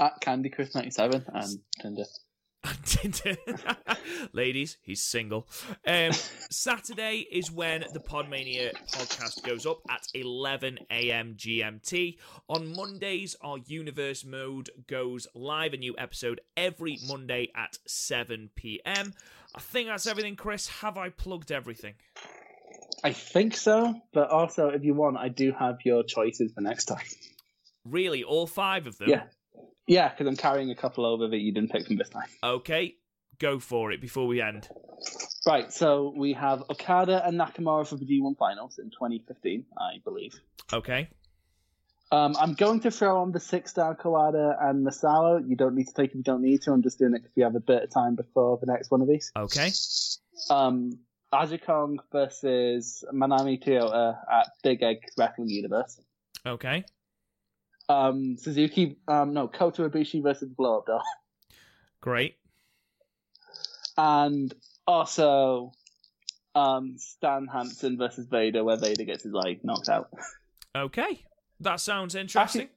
At 0.00 0.20
Candy 0.20 0.50
Chris 0.50 0.74
ninety 0.74 0.90
seven 0.90 1.24
and 1.32 1.58
Tinder. 1.80 2.04
Ladies, 4.32 4.78
he's 4.82 5.00
single. 5.00 5.46
Um, 5.86 6.12
Saturday 6.50 7.26
is 7.30 7.50
when 7.50 7.84
the 7.92 8.00
Podmania 8.00 8.72
podcast 8.92 9.42
goes 9.44 9.66
up 9.66 9.80
at 9.90 10.06
11 10.14 10.78
a.m. 10.90 11.34
GMT. 11.36 12.18
On 12.48 12.74
Mondays, 12.74 13.36
our 13.42 13.58
universe 13.66 14.24
mode 14.24 14.70
goes 14.86 15.26
live. 15.34 15.74
A 15.74 15.76
new 15.76 15.94
episode 15.98 16.40
every 16.56 16.98
Monday 17.06 17.48
at 17.54 17.78
7 17.86 18.50
p.m. 18.54 19.12
I 19.54 19.60
think 19.60 19.88
that's 19.88 20.06
everything, 20.06 20.36
Chris. 20.36 20.68
Have 20.68 20.96
I 20.96 21.10
plugged 21.10 21.52
everything? 21.52 21.94
I 23.02 23.12
think 23.12 23.56
so, 23.56 23.94
but 24.12 24.30
also 24.30 24.68
if 24.68 24.84
you 24.84 24.94
want, 24.94 25.18
I 25.18 25.28
do 25.28 25.52
have 25.52 25.78
your 25.84 26.02
choices 26.02 26.52
for 26.52 26.62
next 26.62 26.86
time. 26.86 27.04
Really, 27.84 28.24
all 28.24 28.46
five 28.46 28.86
of 28.86 28.96
them? 28.96 29.10
Yeah, 29.10 29.24
yeah, 29.86 30.08
because 30.08 30.26
I'm 30.26 30.36
carrying 30.36 30.70
a 30.70 30.74
couple 30.74 31.04
over 31.04 31.28
that 31.28 31.38
you 31.38 31.52
didn't 31.52 31.70
pick 31.70 31.86
from 31.86 31.96
this 31.96 32.08
time. 32.08 32.28
Okay, 32.42 32.96
go 33.38 33.58
for 33.58 33.92
it 33.92 34.00
before 34.00 34.26
we 34.26 34.40
end. 34.40 34.68
Right, 35.46 35.72
so 35.72 36.12
we 36.16 36.32
have 36.34 36.62
Okada 36.70 37.26
and 37.26 37.38
Nakamura 37.38 37.86
for 37.86 37.96
the 37.96 38.06
G1 38.06 38.38
Finals 38.38 38.78
in 38.78 38.90
2015, 38.90 39.66
I 39.76 39.98
believe. 40.02 40.34
Okay. 40.72 41.08
Um, 42.12 42.36
I'm 42.38 42.54
going 42.54 42.80
to 42.80 42.90
throw 42.90 43.20
on 43.20 43.32
the 43.32 43.40
six 43.40 43.72
star 43.72 43.96
Kawada 43.96 44.54
and 44.60 44.86
Misawa. 44.86 45.46
You 45.48 45.56
don't 45.56 45.74
need 45.74 45.88
to 45.88 45.94
take 45.94 46.10
it 46.10 46.12
if 46.12 46.16
you 46.18 46.22
don't 46.22 46.42
need 46.42 46.62
to. 46.62 46.72
I'm 46.72 46.82
just 46.82 46.98
doing 46.98 47.14
it 47.14 47.22
because 47.22 47.32
we 47.36 47.42
have 47.42 47.56
a 47.56 47.60
bit 47.60 47.82
of 47.82 47.90
time 47.90 48.14
before 48.14 48.58
the 48.58 48.66
next 48.66 48.90
one 48.90 49.02
of 49.02 49.08
these. 49.08 49.32
Okay. 49.36 49.70
Um, 50.48 50.98
Aja 51.32 51.58
Kong 51.58 51.98
versus 52.12 53.04
Manami 53.12 53.62
Toyota 53.62 54.16
at 54.30 54.50
Big 54.62 54.82
Egg 54.82 54.98
Wrestling 55.18 55.48
Universe. 55.48 56.00
Okay. 56.46 56.84
Um, 57.88 58.36
Suzuki, 58.36 58.96
um, 59.08 59.34
no, 59.34 59.48
Kota 59.48 59.88
Ibushi 59.88 60.22
versus 60.22 60.48
Blow 60.48 60.78
Up 60.78 60.86
Doll. 60.86 61.02
Great. 62.00 62.36
And 63.96 64.52
also, 64.86 65.72
um, 66.54 66.96
Stan 66.98 67.46
Hansen 67.46 67.98
versus 67.98 68.26
Vader, 68.26 68.64
where 68.64 68.76
Vader 68.76 69.04
gets 69.04 69.24
his 69.24 69.32
leg 69.32 69.64
knocked 69.64 69.88
out. 69.88 70.10
Okay, 70.74 71.24
that 71.60 71.80
sounds 71.80 72.14
interesting. 72.14 72.68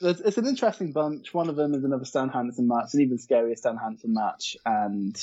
It's, 0.00 0.20
it's 0.20 0.38
an 0.38 0.46
interesting 0.46 0.92
bunch. 0.92 1.32
One 1.34 1.48
of 1.48 1.56
them 1.56 1.74
is 1.74 1.84
another 1.84 2.04
Stan 2.04 2.28
Hansen 2.28 2.68
match, 2.68 2.94
an 2.94 3.00
even 3.00 3.18
scarier 3.18 3.56
Stan 3.56 3.76
Hansen 3.76 4.14
match, 4.14 4.56
and 4.64 5.16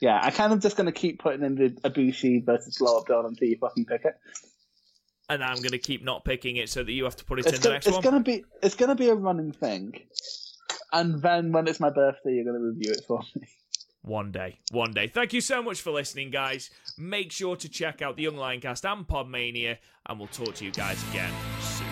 yeah, 0.00 0.20
I 0.22 0.30
kind 0.30 0.52
of 0.52 0.60
just 0.60 0.76
going 0.76 0.86
to 0.86 0.92
keep 0.92 1.20
putting 1.20 1.42
in 1.42 1.54
the 1.54 1.70
Ibushi 1.88 2.44
versus 2.44 2.78
Blow 2.78 2.98
Up 2.98 3.06
Doll 3.06 3.26
until 3.26 3.48
you 3.48 3.56
fucking 3.58 3.86
pick 3.86 4.04
it. 4.04 4.16
And 5.28 5.42
I'm 5.44 5.56
going 5.56 5.70
to 5.72 5.78
keep 5.78 6.02
not 6.04 6.24
picking 6.24 6.56
it 6.56 6.68
so 6.68 6.82
that 6.82 6.92
you 6.92 7.04
have 7.04 7.16
to 7.16 7.24
put 7.24 7.38
it 7.38 7.46
It's, 7.46 7.56
in 7.56 7.62
the 7.62 7.68
go- 7.68 7.72
next 7.74 7.86
it's 7.86 7.94
one. 7.96 8.02
gonna 8.02 8.20
be 8.20 8.44
it's 8.62 8.74
gonna 8.74 8.94
be 8.94 9.08
a 9.08 9.14
running 9.14 9.52
thing, 9.52 10.00
and 10.92 11.20
then 11.22 11.52
when 11.52 11.66
it's 11.68 11.80
my 11.80 11.90
birthday, 11.90 12.34
you're 12.34 12.44
gonna 12.44 12.60
review 12.60 12.92
it 12.92 13.02
for 13.06 13.20
me. 13.34 13.46
One 14.02 14.32
day. 14.32 14.58
One 14.70 14.92
day. 14.92 15.06
Thank 15.08 15.32
you 15.34 15.40
so 15.42 15.62
much 15.62 15.82
for 15.82 15.90
listening, 15.90 16.30
guys. 16.30 16.70
Make 16.96 17.30
sure 17.30 17.56
to 17.56 17.68
check 17.68 18.00
out 18.00 18.16
the 18.16 18.22
Young 18.22 18.36
Lion 18.36 18.60
Cast 18.60 18.86
and 18.86 19.06
Podmania, 19.06 19.76
and 20.06 20.18
we'll 20.18 20.28
talk 20.28 20.54
to 20.54 20.64
you 20.64 20.70
guys 20.72 21.02
again 21.10 21.32
soon. 21.60 21.86